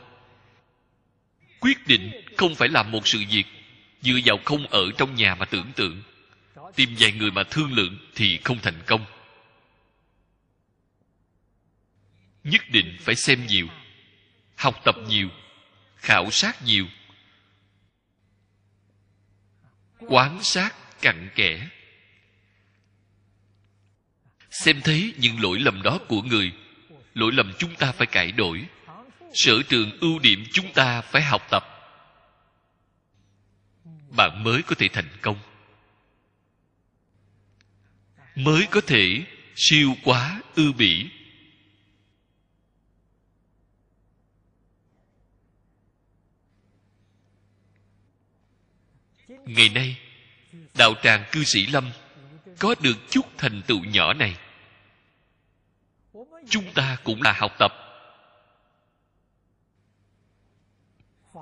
[1.60, 3.44] Quyết định không phải làm một sự việc
[4.02, 6.02] dựa vào không ở trong nhà mà tưởng tượng.
[6.76, 9.04] Tìm vài người mà thương lượng thì không thành công.
[12.44, 13.68] Nhất định phải xem nhiều,
[14.56, 15.28] học tập nhiều,
[15.96, 16.86] khảo sát nhiều.
[19.98, 21.68] Quán sát cặn kẽ.
[24.50, 26.52] Xem thấy những lỗi lầm đó của người
[27.14, 28.66] lỗi lầm chúng ta phải cải đổi.
[29.34, 31.64] Sở trường ưu điểm chúng ta phải học tập.
[34.16, 35.38] Bạn mới có thể thành công.
[38.34, 39.24] Mới có thể
[39.56, 41.10] siêu quá ư bỉ.
[49.28, 49.98] Ngày nay,
[50.74, 51.90] đạo tràng cư sĩ lâm
[52.58, 54.36] có được chút thành tựu nhỏ này
[56.48, 57.72] chúng ta cũng là học tập.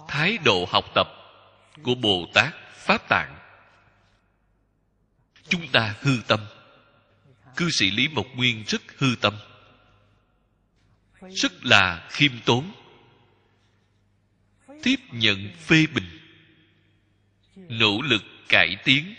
[0.08, 1.08] Thái độ học tập
[1.82, 3.36] của bồ tát pháp tạng.
[5.48, 6.40] Chúng ta hư tâm.
[7.56, 9.34] Cư sĩ lý mộc nguyên rất hư tâm.
[11.20, 12.72] Rất là khiêm tốn.
[14.82, 16.18] Tiếp nhận phê bình.
[17.56, 19.14] Nỗ lực cải tiến.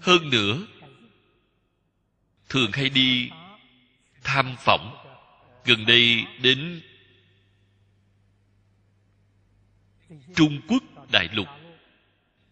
[0.00, 0.66] Hơn nữa,
[2.48, 3.30] thường hay đi
[4.24, 4.96] tham phỏng,
[5.64, 6.82] gần đây đến
[10.36, 10.82] trung quốc
[11.12, 11.48] đại lục,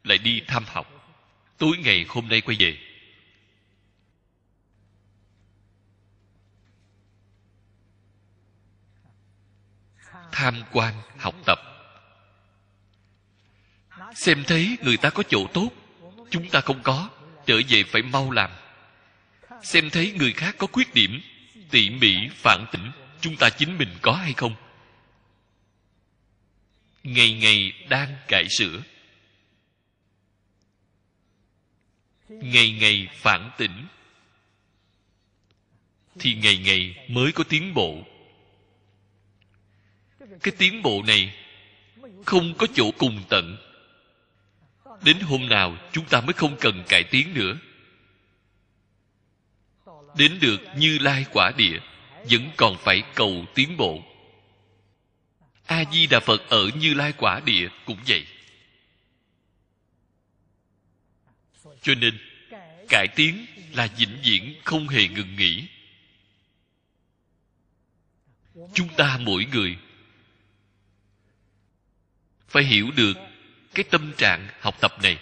[0.05, 0.87] lại đi thăm học.
[1.59, 2.79] Tối ngày hôm nay quay về.
[10.33, 11.59] Tham quan, học tập.
[14.15, 15.71] Xem thấy người ta có chỗ tốt,
[16.31, 17.11] chúng ta không có,
[17.47, 18.51] trở về phải mau làm.
[19.63, 21.21] Xem thấy người khác có khuyết điểm
[21.71, 22.91] tỉ mỉ phản tỉnh,
[23.21, 24.55] chúng ta chính mình có hay không?
[27.03, 28.83] Ngày ngày đang cải sửa.
[32.29, 33.87] Ngày ngày phản tỉnh.
[36.19, 38.05] Thì ngày ngày mới có tiến bộ.
[40.43, 41.35] Cái tiến bộ này
[42.27, 43.57] không có chỗ cùng tận.
[45.05, 47.59] Đến hôm nào chúng ta mới không cần cải tiến nữa
[50.17, 51.79] đến được như lai quả địa,
[52.31, 54.03] vẫn còn phải cầu tiến bộ.
[55.67, 58.27] A di đà phật ở như lai quả địa cũng vậy.
[61.83, 62.19] Cho nên,
[62.89, 65.67] cải tiến là vĩnh viễn không hề ngừng nghỉ.
[68.75, 69.79] Chúng ta mỗi người
[72.49, 73.17] phải hiểu được
[73.75, 75.19] cái tâm trạng học tập này.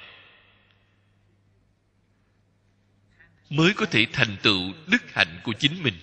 [3.50, 5.94] Mới có thể thành tựu đức hạnh của chính mình.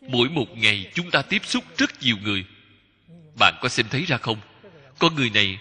[0.00, 2.44] Mỗi một ngày chúng ta tiếp xúc rất nhiều người.
[3.38, 4.40] Bạn có xem thấy ra không?
[4.98, 5.58] Con người này,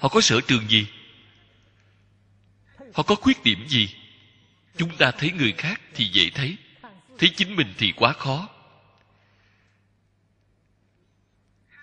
[0.00, 0.86] họ có sở trường gì?
[2.94, 3.94] Họ có khuyết điểm gì?
[4.76, 6.56] Chúng ta thấy người khác thì dễ thấy
[7.18, 8.48] thấy chính mình thì quá khó.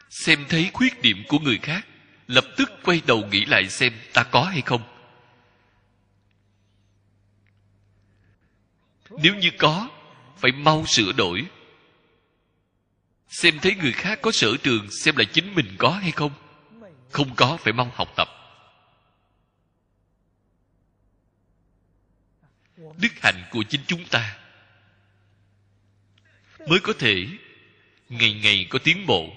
[0.10, 1.88] Xem thấy khuyết điểm của người khác,
[2.28, 4.95] lập tức quay đầu nghĩ lại xem ta có hay không.
[9.24, 9.90] Nếu như có,
[10.38, 11.46] phải mau sửa đổi.
[13.30, 16.32] Xem thấy người khác có sở trường xem là chính mình có hay không.
[17.12, 18.30] Không có, phải mau học tập.
[22.78, 24.40] Đức hạnh của chính chúng ta
[26.68, 27.28] mới có thể
[28.10, 29.30] ngày ngày có tiến bộ.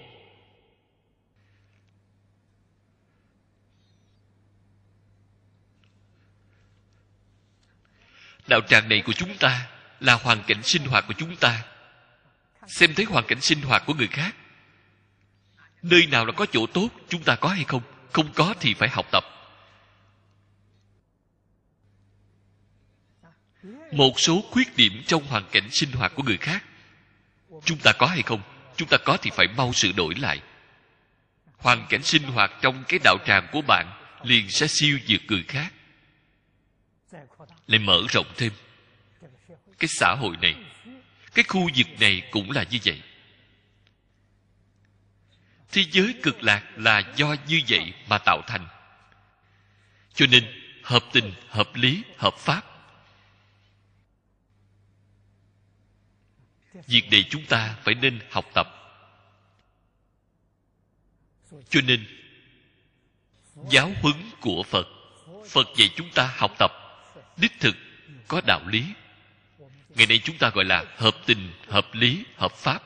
[8.48, 9.66] Đạo tràng này của chúng ta
[10.00, 11.64] là hoàn cảnh sinh hoạt của chúng ta.
[12.66, 14.34] Xem thấy hoàn cảnh sinh hoạt của người khác,
[15.82, 17.82] nơi nào là có chỗ tốt, chúng ta có hay không?
[18.12, 19.24] Không có thì phải học tập.
[23.92, 26.64] Một số khuyết điểm trong hoàn cảnh sinh hoạt của người khác,
[27.64, 28.40] chúng ta có hay không?
[28.76, 30.40] Chúng ta có thì phải mau sửa đổi lại.
[31.56, 33.86] Hoàn cảnh sinh hoạt trong cái đạo tràng của bạn
[34.22, 35.72] liền sẽ siêu diệt người khác
[37.66, 38.52] lại mở rộng thêm.
[39.78, 40.54] Cái xã hội này,
[41.34, 43.02] cái khu vực này cũng là như vậy.
[45.72, 48.68] Thế giới cực lạc là do như vậy mà tạo thành.
[50.14, 50.44] Cho nên,
[50.82, 52.64] hợp tình, hợp lý, hợp pháp.
[56.86, 58.68] Việc này chúng ta phải nên học tập.
[61.68, 62.06] Cho nên,
[63.70, 64.86] giáo huấn của phật
[65.48, 66.87] phật dạy chúng ta học tập
[67.40, 67.76] đích thực
[68.28, 68.84] có đạo lý.
[69.88, 72.82] Ngày nay chúng ta gọi là hợp tình, hợp lý, hợp pháp.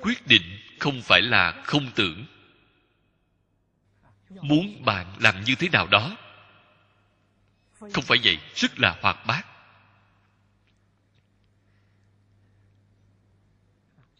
[0.00, 2.26] Quyết định không phải là không tưởng.
[4.30, 6.16] Muốn bạn làm như thế nào đó.
[7.80, 9.46] Không phải vậy, rất là hoạt bát.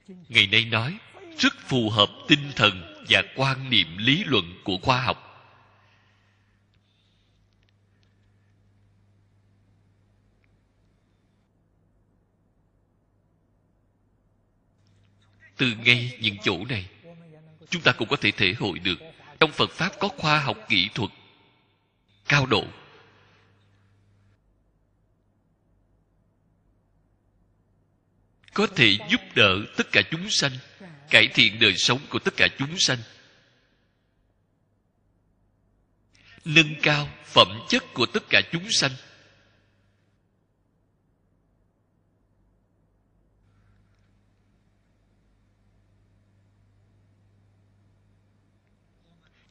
[0.08, 0.98] Ngày nay nói,
[1.38, 5.22] rất phù hợp tinh thần và quan niệm lý luận của khoa học.
[15.56, 16.88] Từ ngay những chỗ này,
[17.70, 18.98] chúng ta cũng có thể thể hội được
[19.40, 21.10] trong phật pháp có khoa học kỹ thuật
[22.28, 22.64] cao độ.
[28.54, 30.52] Có thể giúp đỡ tất cả chúng sanh
[31.10, 32.98] cải thiện đời sống của tất cả chúng sanh.
[36.44, 38.90] Nâng cao phẩm chất của tất cả chúng sanh.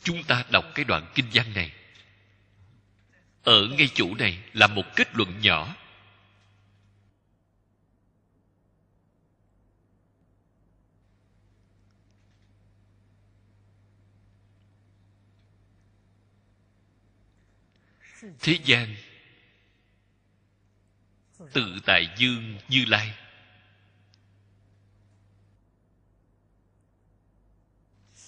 [0.03, 1.71] Chúng ta đọc cái đoạn kinh văn này.
[3.43, 5.75] Ở ngay chỗ này là một kết luận nhỏ.
[18.39, 18.95] Thế gian
[21.53, 23.13] tự tại dương như lai.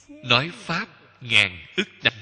[0.07, 0.87] Nói pháp
[1.21, 2.13] ngàn ức năm.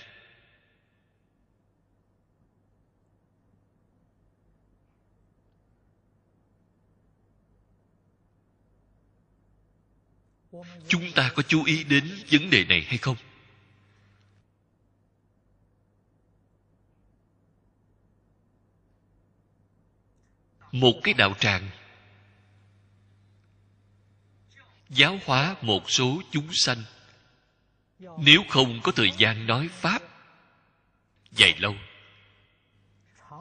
[10.88, 13.18] Chúng ta có chú ý đến vấn đề này hay không?
[20.76, 21.70] Một cái đạo tràng.
[24.90, 26.84] Giáo hóa một số chúng sanh.
[28.00, 30.02] Nếu không có thời gian nói pháp,
[31.32, 31.76] dài lâu.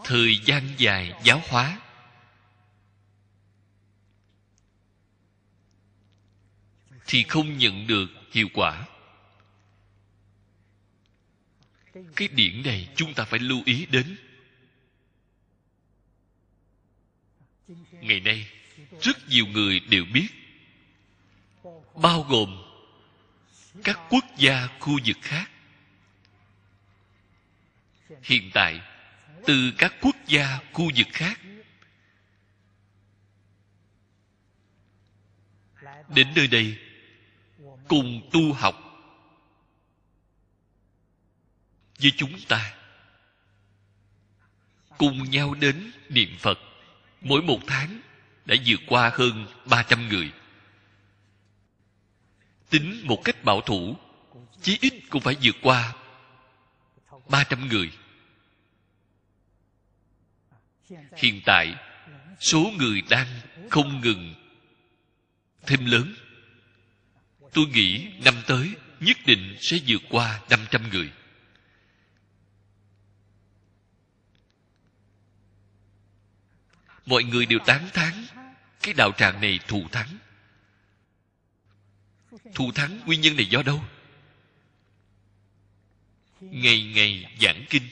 [0.05, 1.81] Thời gian dài giáo hóa.
[7.07, 8.87] Thì không nhận được hiệu quả.
[12.17, 14.17] Cái điểm này chúng ta phải lưu ý đến.
[18.01, 18.49] Ngày nay,
[19.01, 20.29] rất nhiều người đều biết,
[21.95, 22.63] bao gồm
[23.85, 25.51] các quốc gia khu vực khác.
[28.23, 28.81] Hiện tại,
[29.47, 31.41] từ các quốc gia khu vực khác,
[36.09, 36.79] đến nơi đây,
[37.89, 38.81] cùng tu học
[41.99, 42.77] với chúng ta,
[44.99, 46.59] cùng nhau đến niệm phật
[47.25, 48.01] mỗi một tháng
[48.45, 50.33] đã vượt qua hơn 300 người.
[52.71, 53.97] Tính một cách bảo thủ,
[54.63, 55.95] chí ít cũng phải vượt qua
[57.29, 57.91] 300 người.
[61.17, 61.75] Hiện tại,
[62.41, 63.27] số người đang
[63.71, 64.35] không ngừng
[65.67, 66.15] thêm lớn.
[67.53, 68.71] Tôi nghĩ năm tới
[69.01, 71.13] nhất định sẽ vượt qua 500 người.
[77.07, 78.27] Mọi người đều tán thán.
[78.83, 80.19] Cái đạo tràng này thù thắng.
[82.55, 83.85] Thù thắng nguyên nhân này do đâu?
[86.41, 87.83] Ngày ngày giảng kinh.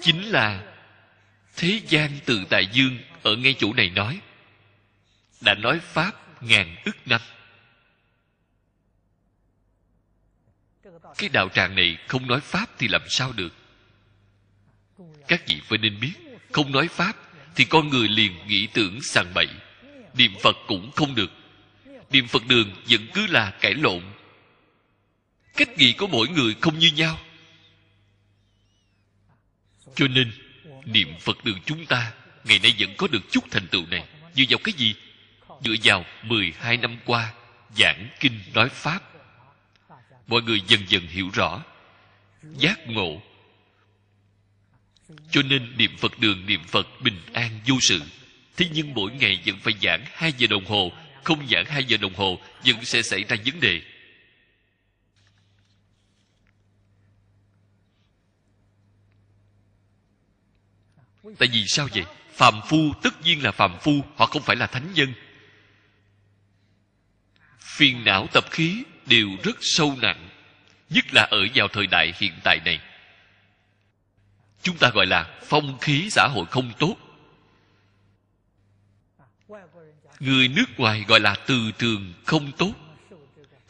[0.00, 0.76] Chính là
[1.56, 4.20] thế gian từ đại dương ở ngay chỗ này nói.
[5.40, 7.20] Đã nói pháp ngàn ức năm.
[11.18, 13.61] Cái đạo tràng này không nói pháp thì làm sao được?
[15.28, 16.12] Các vị phải nên biết,
[16.52, 17.16] không nói pháp
[17.56, 19.48] thì con người liền nghĩ tưởng sàng bậy.
[20.14, 21.30] Niệm phật cũng không được.
[22.10, 24.02] Niệm phật đường vẫn cứ là cãi lộn.
[25.56, 27.18] Cách nghĩ của mỗi người không như nhau.
[29.94, 30.32] Cho nên,
[30.84, 32.12] niệm phật đường chúng ta
[32.44, 34.04] ngày nay vẫn có được chút thành tựu này.
[34.34, 34.94] Dựa vào cái gì?
[35.64, 37.32] Dựa vào 12 năm qua,
[37.76, 39.00] giảng kinh nói pháp.
[40.26, 41.62] Mọi người dần dần hiểu rõ.
[42.42, 43.22] Giác ngộ
[45.30, 48.00] cho nên niệm phật đường, niệm phật bình an vô sự.
[48.56, 50.92] Thế nhưng mỗi ngày vẫn phải giảng hai giờ đồng hồ.
[51.24, 53.80] Không giảng hai giờ đồng hồ, vẫn sẽ xảy ra vấn đề.
[61.38, 62.04] Tại vì sao vậy?
[62.32, 65.14] Phàm phu tất nhiên là phàm phu, họ không phải là thánh nhân.
[67.58, 70.28] Phiền não, tập khí đều rất sâu nặng,
[70.90, 72.80] nhất là ở vào thời đại hiện tại này
[74.62, 76.96] chúng ta gọi là phong khí xã hội không tốt.
[80.20, 82.72] Người nước ngoài gọi là từ trường không tốt.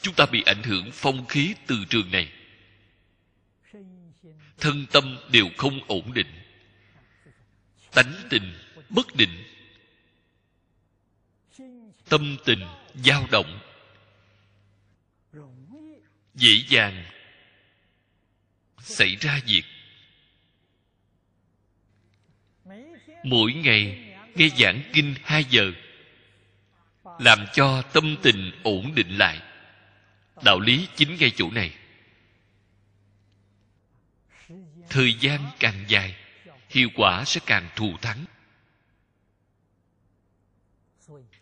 [0.00, 2.32] Chúng ta bị ảnh hưởng phong khí từ trường này.
[4.58, 6.26] Thân tâm đều không ổn định.
[7.92, 8.58] Tánh tình
[8.88, 9.44] bất định.
[12.08, 12.60] Tâm tình
[12.94, 13.58] dao động.
[16.34, 17.04] Dễ dàng
[18.78, 19.64] xảy ra việc.
[23.24, 25.72] Mỗi ngày nghe giảng kinh hai giờ,
[27.18, 29.40] làm cho tâm tình ổn định lại.
[30.44, 31.74] Đạo lý chính ngay chỗ này.
[34.88, 36.16] Thời gian càng dài,
[36.70, 38.24] hiệu quả sẽ càng thù thắng.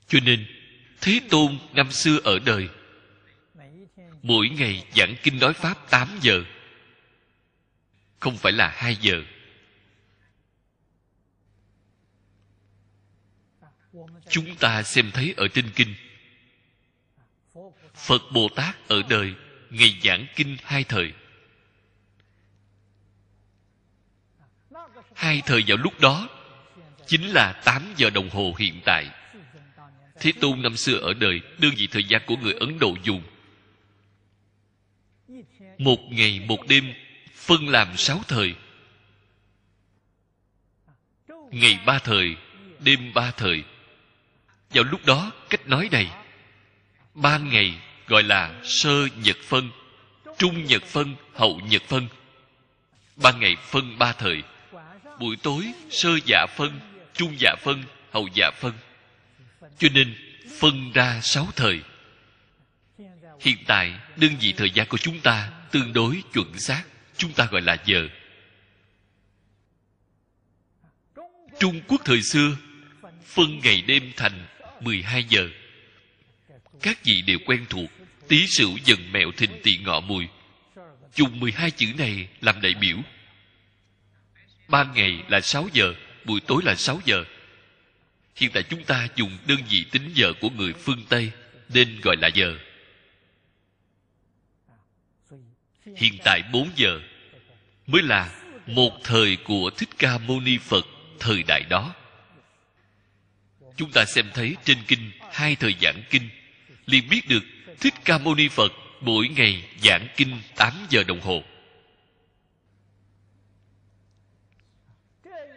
[0.09, 0.47] Cho nên,
[1.01, 2.69] thế tôn năm xưa ở đời,
[4.23, 6.45] mỗi ngày giảng kinh nói pháp 8 giờ,
[8.21, 9.23] không phải là 2 giờ.
[14.31, 15.95] Chúng ta xem thấy ở trên kinh.
[17.95, 19.35] Phật bồ tát ở đời,
[19.71, 21.13] ngày giảng kinh hai thời.
[25.15, 26.29] Hai thời vào lúc đó,
[27.07, 29.11] chính là 8 giờ đồng hồ hiện tại.
[30.21, 33.23] Thế tôn năm xưa ở đời, đơn vị thời gian của người ấn độ dùng.
[35.79, 36.95] Một ngày, một đêm,
[37.35, 38.55] phân làm sáu thời.
[41.51, 42.37] Ngày ba thời,
[42.79, 43.65] đêm ba thời
[44.71, 46.11] vào lúc đó, cách nói này,
[47.15, 49.71] ban ngày gọi là sơ nhật phân,
[50.39, 52.09] trung nhật phân, hậu nhật phân.
[53.17, 54.43] Ban ngày phân ba thời,
[55.21, 56.81] buổi tối sơ dạ phân,
[57.13, 58.73] trung dạ phân, hậu dạ phân.
[59.79, 60.15] Cho nên,
[60.59, 61.81] phân ra sáu thời.
[63.41, 66.83] Hiện tại, đơn vị thời gian của chúng ta tương đối chuẩn xác,
[67.17, 68.09] chúng ta gọi là giờ.
[71.61, 72.57] Trung quốc thời xưa,
[73.25, 74.47] phân ngày đêm thành
[74.81, 75.49] 12 giờ.
[76.83, 77.91] Các vị đều quen thuộc,
[78.29, 80.29] tí sửu dần mẹo thìn tỵ ngọ mùi.
[81.15, 82.97] Dùng 12 chữ này làm đại biểu.
[84.69, 85.95] Ban ngày là 6 giờ,
[86.25, 87.25] buổi tối là 6 giờ.
[88.37, 91.31] Hiện tại chúng ta dùng đơn vị tính giờ của người phương tây,
[91.69, 92.57] nên gọi là giờ.
[95.97, 97.01] Hiện tại 4 giờ.
[97.87, 100.87] Mới là một thời của thích ca mâu ni phật
[101.21, 101.95] thời đại đó
[103.81, 106.29] chúng ta xem thấy trên kinh, hai thời giảng kinh.
[106.87, 107.45] Liền biết được
[107.81, 111.43] thích ca mâu ni phật mỗi ngày giảng kinh 8 giờ đồng hồ.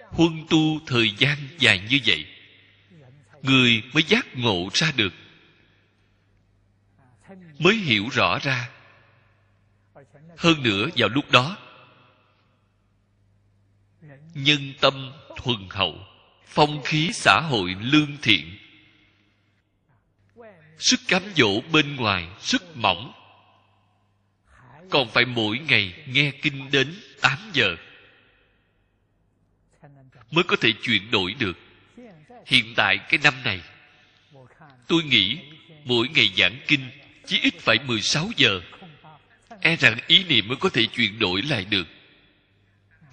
[0.01, 2.25] Huân tu thời gian dài như vậy,
[3.41, 5.13] người mới giác ngộ ra được,
[7.59, 8.69] mới hiểu rõ ra.
[10.37, 11.57] Hơn nữa, vào lúc đó,
[14.33, 16.12] nhân tâm thuần hậu
[16.53, 18.57] phong khí xã hội lương thiện.
[20.79, 23.13] Sức cám dỗ bên ngoài sức mỏng.
[24.89, 27.75] Còn phải mỗi ngày nghe kinh đến 8 giờ
[30.31, 31.57] mới có thể chuyển đổi được.
[32.45, 33.61] Hiện tại cái năm này,
[34.87, 35.37] tôi nghĩ
[35.83, 36.89] mỗi ngày giảng kinh
[37.25, 38.61] chỉ ít phải 16 giờ.
[39.61, 41.87] E rằng ý niệm mới có thể chuyển đổi lại được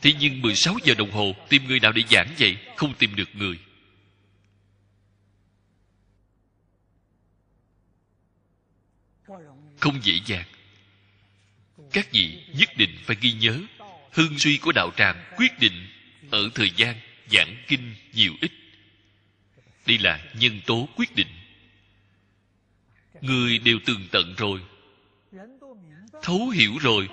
[0.02, 3.28] thế nhưng 16 giờ đồng hồ, tìm người nào để giảng vậy không tìm được
[3.35, 3.59] người.
[9.81, 10.47] Không dễ dàng.
[11.93, 13.60] Các vị nhất định phải ghi nhớ
[14.12, 15.89] hương suy của đạo tràng quyết định
[16.31, 16.97] ở thời gian
[17.31, 18.51] giảng kinh nhiều ít.
[19.86, 21.28] Đây là nhân tố quyết định.
[23.20, 24.60] Người đều tường tận rồi,
[26.22, 27.09] thấu hiểu rồi,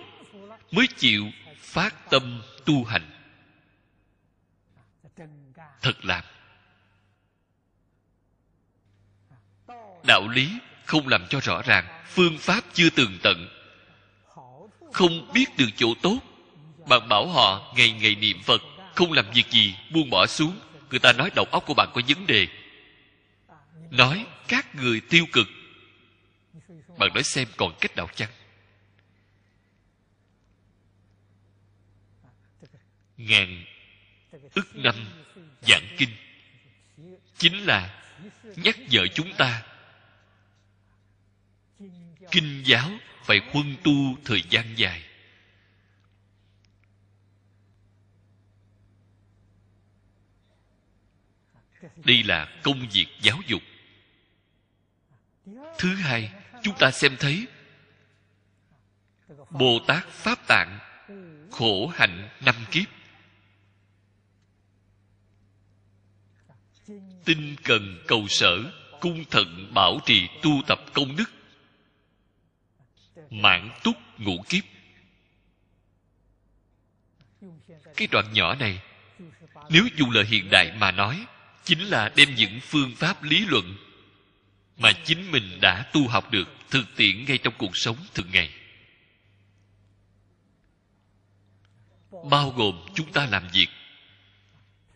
[0.72, 3.10] mới chịu phát tâm tu hành.
[5.81, 6.23] Thật làm
[10.07, 13.48] đạo lý không làm cho rõ ràng, phương pháp chưa tường tận.
[14.94, 16.19] Không biết được chỗ tốt,
[16.89, 18.61] bạn bảo họ ngày ngày niệm phật,
[18.95, 20.60] không làm việc gì, buông bỏ xuống.
[20.89, 22.48] Người ta nói đầu óc của bạn có vấn đề.
[23.91, 25.48] Nói các người tiêu cực.
[26.98, 28.30] Bạn nói xem còn cách nào chăng?
[33.18, 33.65] Ngàn
[34.53, 34.95] ức năm
[35.61, 36.10] giảng kinh.
[37.38, 38.03] Chính là
[38.56, 39.64] nhắc nhở chúng ta,
[42.31, 42.91] kinh giáo
[43.23, 45.03] phải quân tu thời gian dài.
[51.95, 53.61] Đây là công việc giáo dục.
[55.77, 56.31] Thứ hai,
[56.64, 57.48] chúng ta xem thấy
[59.49, 60.80] bồ tát pháp tạng
[61.52, 62.96] khổ hạnh năm kiếp.
[67.26, 71.30] Tinh cần cầu sở, cung thận bảo trì tu tập công đức.
[73.30, 74.64] Mãn túc ngũ kiếp.
[77.95, 78.81] Cái đoạn nhỏ này,
[79.69, 81.26] nếu dùng lời hiện đại mà nói,
[81.64, 83.76] chính là đem những phương pháp lý luận
[84.77, 88.49] mà chính mình đã tu học được thực tiễn ngay trong cuộc sống thường ngày.
[92.30, 93.68] Bao gồm chúng ta làm việc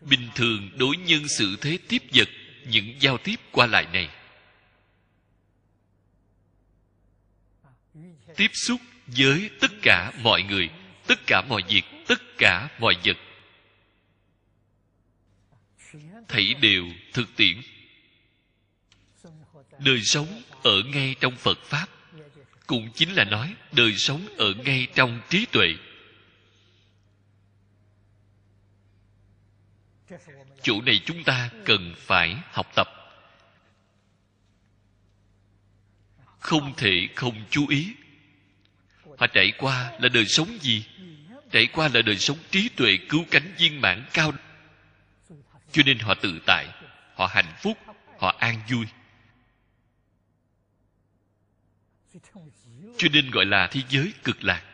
[0.04, 2.28] bình thường đối nhân xử thế tiếp vật,
[2.66, 4.08] những giao tiếp qua lại này.
[8.36, 10.70] Tiếp xúc với tất cả mọi người,
[11.06, 13.16] tất cả mọi việc, tất cả mọi vật.
[16.28, 17.60] Thảy đều thực tiễn.
[19.78, 21.86] Đời sống ở ngay trong phật pháp,
[22.66, 25.74] cũng chính là nói đời sống ở ngay trong trí tuệ.
[30.62, 32.88] Chỗ này chúng ta cần phải học tập.
[36.38, 37.94] Không thể không chú ý.
[39.18, 40.84] Họ trải qua là đời sống gì?
[41.50, 44.32] Trải qua là đời sống trí tuệ cứu cánh viên mãn cao.
[45.72, 46.66] Cho nên họ tự tại,
[47.14, 47.78] họ hạnh phúc,
[48.18, 48.86] họ an vui.
[52.98, 54.64] Cho nên gọi là thế giới cực lạc.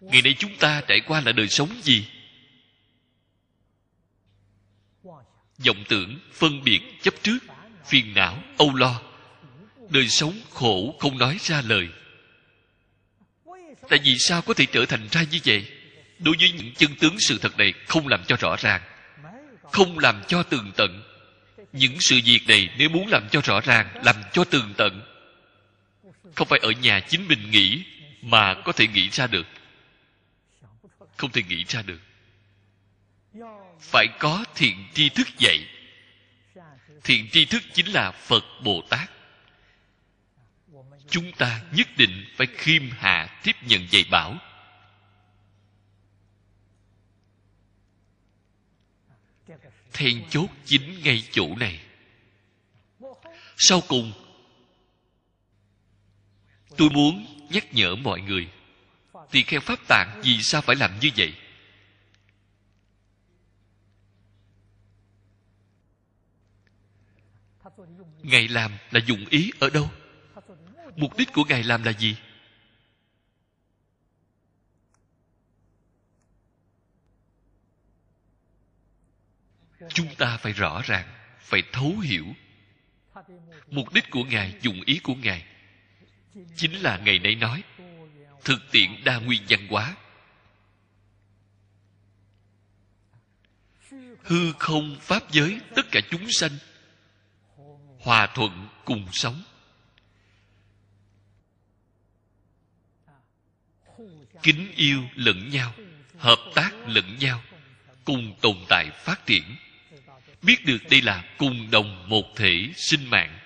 [0.00, 2.08] Ngày nay chúng ta trải qua là đời sống gì?
[5.58, 7.38] Vọng tưởng phân biệt chấp trước,
[7.86, 9.02] phiền não, âu lo.
[9.90, 11.88] Đời sống khổ không nói ra lời.
[13.88, 15.66] Tại vì sao có thể trở thành ra như vậy?
[16.18, 18.82] Đối với những chân tướng sự thật này không làm cho rõ ràng,
[19.72, 21.02] không làm cho tường tận.
[21.72, 25.02] Những sự việc này nếu muốn làm cho rõ ràng, làm cho tường tận.
[26.34, 27.84] Không phải ở nhà chính mình nghĩ
[28.22, 29.46] mà có thể nghĩ ra được.
[31.16, 32.00] Không thể nghĩ ra được
[33.82, 35.68] phải có thiện tri thức dạy.
[37.04, 39.10] Thiện tri thức chính là phật bồ tát.
[41.08, 44.38] Chúng ta nhất định phải khiêm hạ tiếp nhận dạy bảo.
[49.92, 51.80] Then chốt chính ngay chỗ này.
[53.56, 54.12] Sau cùng,
[56.76, 58.48] tôi muốn nhắc nhở mọi người,
[59.30, 61.34] tỳ kheo pháp tạng vì sao phải làm như vậy?
[68.22, 69.90] Ngài làm là dụng ý ở đâu?
[70.96, 72.16] Mục đích của ngài làm là gì?
[79.88, 81.08] Chúng ta phải rõ ràng,
[81.38, 82.26] phải thấu hiểu.
[83.66, 85.46] Mục đích của ngài, dụng ý của ngài
[86.56, 87.62] chính là ngày nay nói,
[88.44, 89.96] thực tiện đa nguyên văn hóa.
[94.22, 96.50] Hư không pháp giới, tất cả chúng sanh
[98.02, 99.42] hòa thuận cùng sống.
[104.42, 105.74] Kính yêu lẫn nhau,
[106.18, 107.42] hợp tác lẫn nhau,
[108.04, 109.56] cùng tồn tại phát triển.
[110.42, 113.38] Biết được đây là cùng đồng một thể sinh mạng.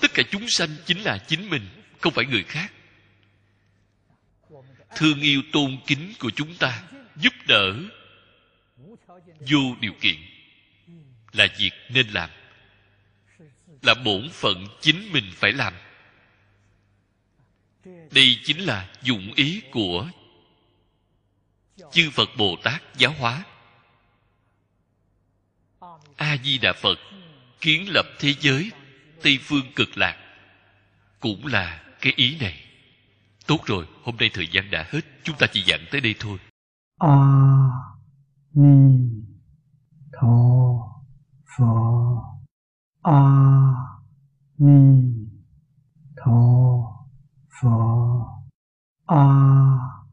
[0.00, 1.68] Tất cả chúng sanh chính là chính mình,
[2.00, 2.72] không phải người khác.
[4.96, 6.82] Thương yêu tôn kính của chúng ta
[7.16, 7.74] giúp đỡ
[9.38, 10.16] vô điều kiện.
[11.32, 12.30] Là việc nên làm
[13.82, 15.74] là bổn phận chính mình phải làm.
[18.10, 20.08] Đây chính là dụng ý của
[21.92, 23.44] chư phật bồ tát giáo hóa.
[26.16, 26.98] A di đà phật
[27.60, 28.70] kiến lập thế giới
[29.22, 30.16] tây phương cực lạc
[31.20, 32.64] cũng là cái ý này.
[33.46, 36.38] Tốt rồi, hôm nay thời gian đã hết, chúng ta chỉ giảng tới đây thôi.
[36.98, 37.16] A
[38.54, 38.98] ni
[40.20, 40.38] tho
[43.10, 44.02] 阿
[44.56, 45.30] 弥
[46.14, 47.06] 陀
[47.48, 48.44] 佛。
[49.06, 50.04] 阿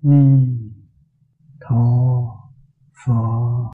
[0.00, 0.72] 弥
[1.60, 2.50] 陀
[2.94, 3.58] 佛。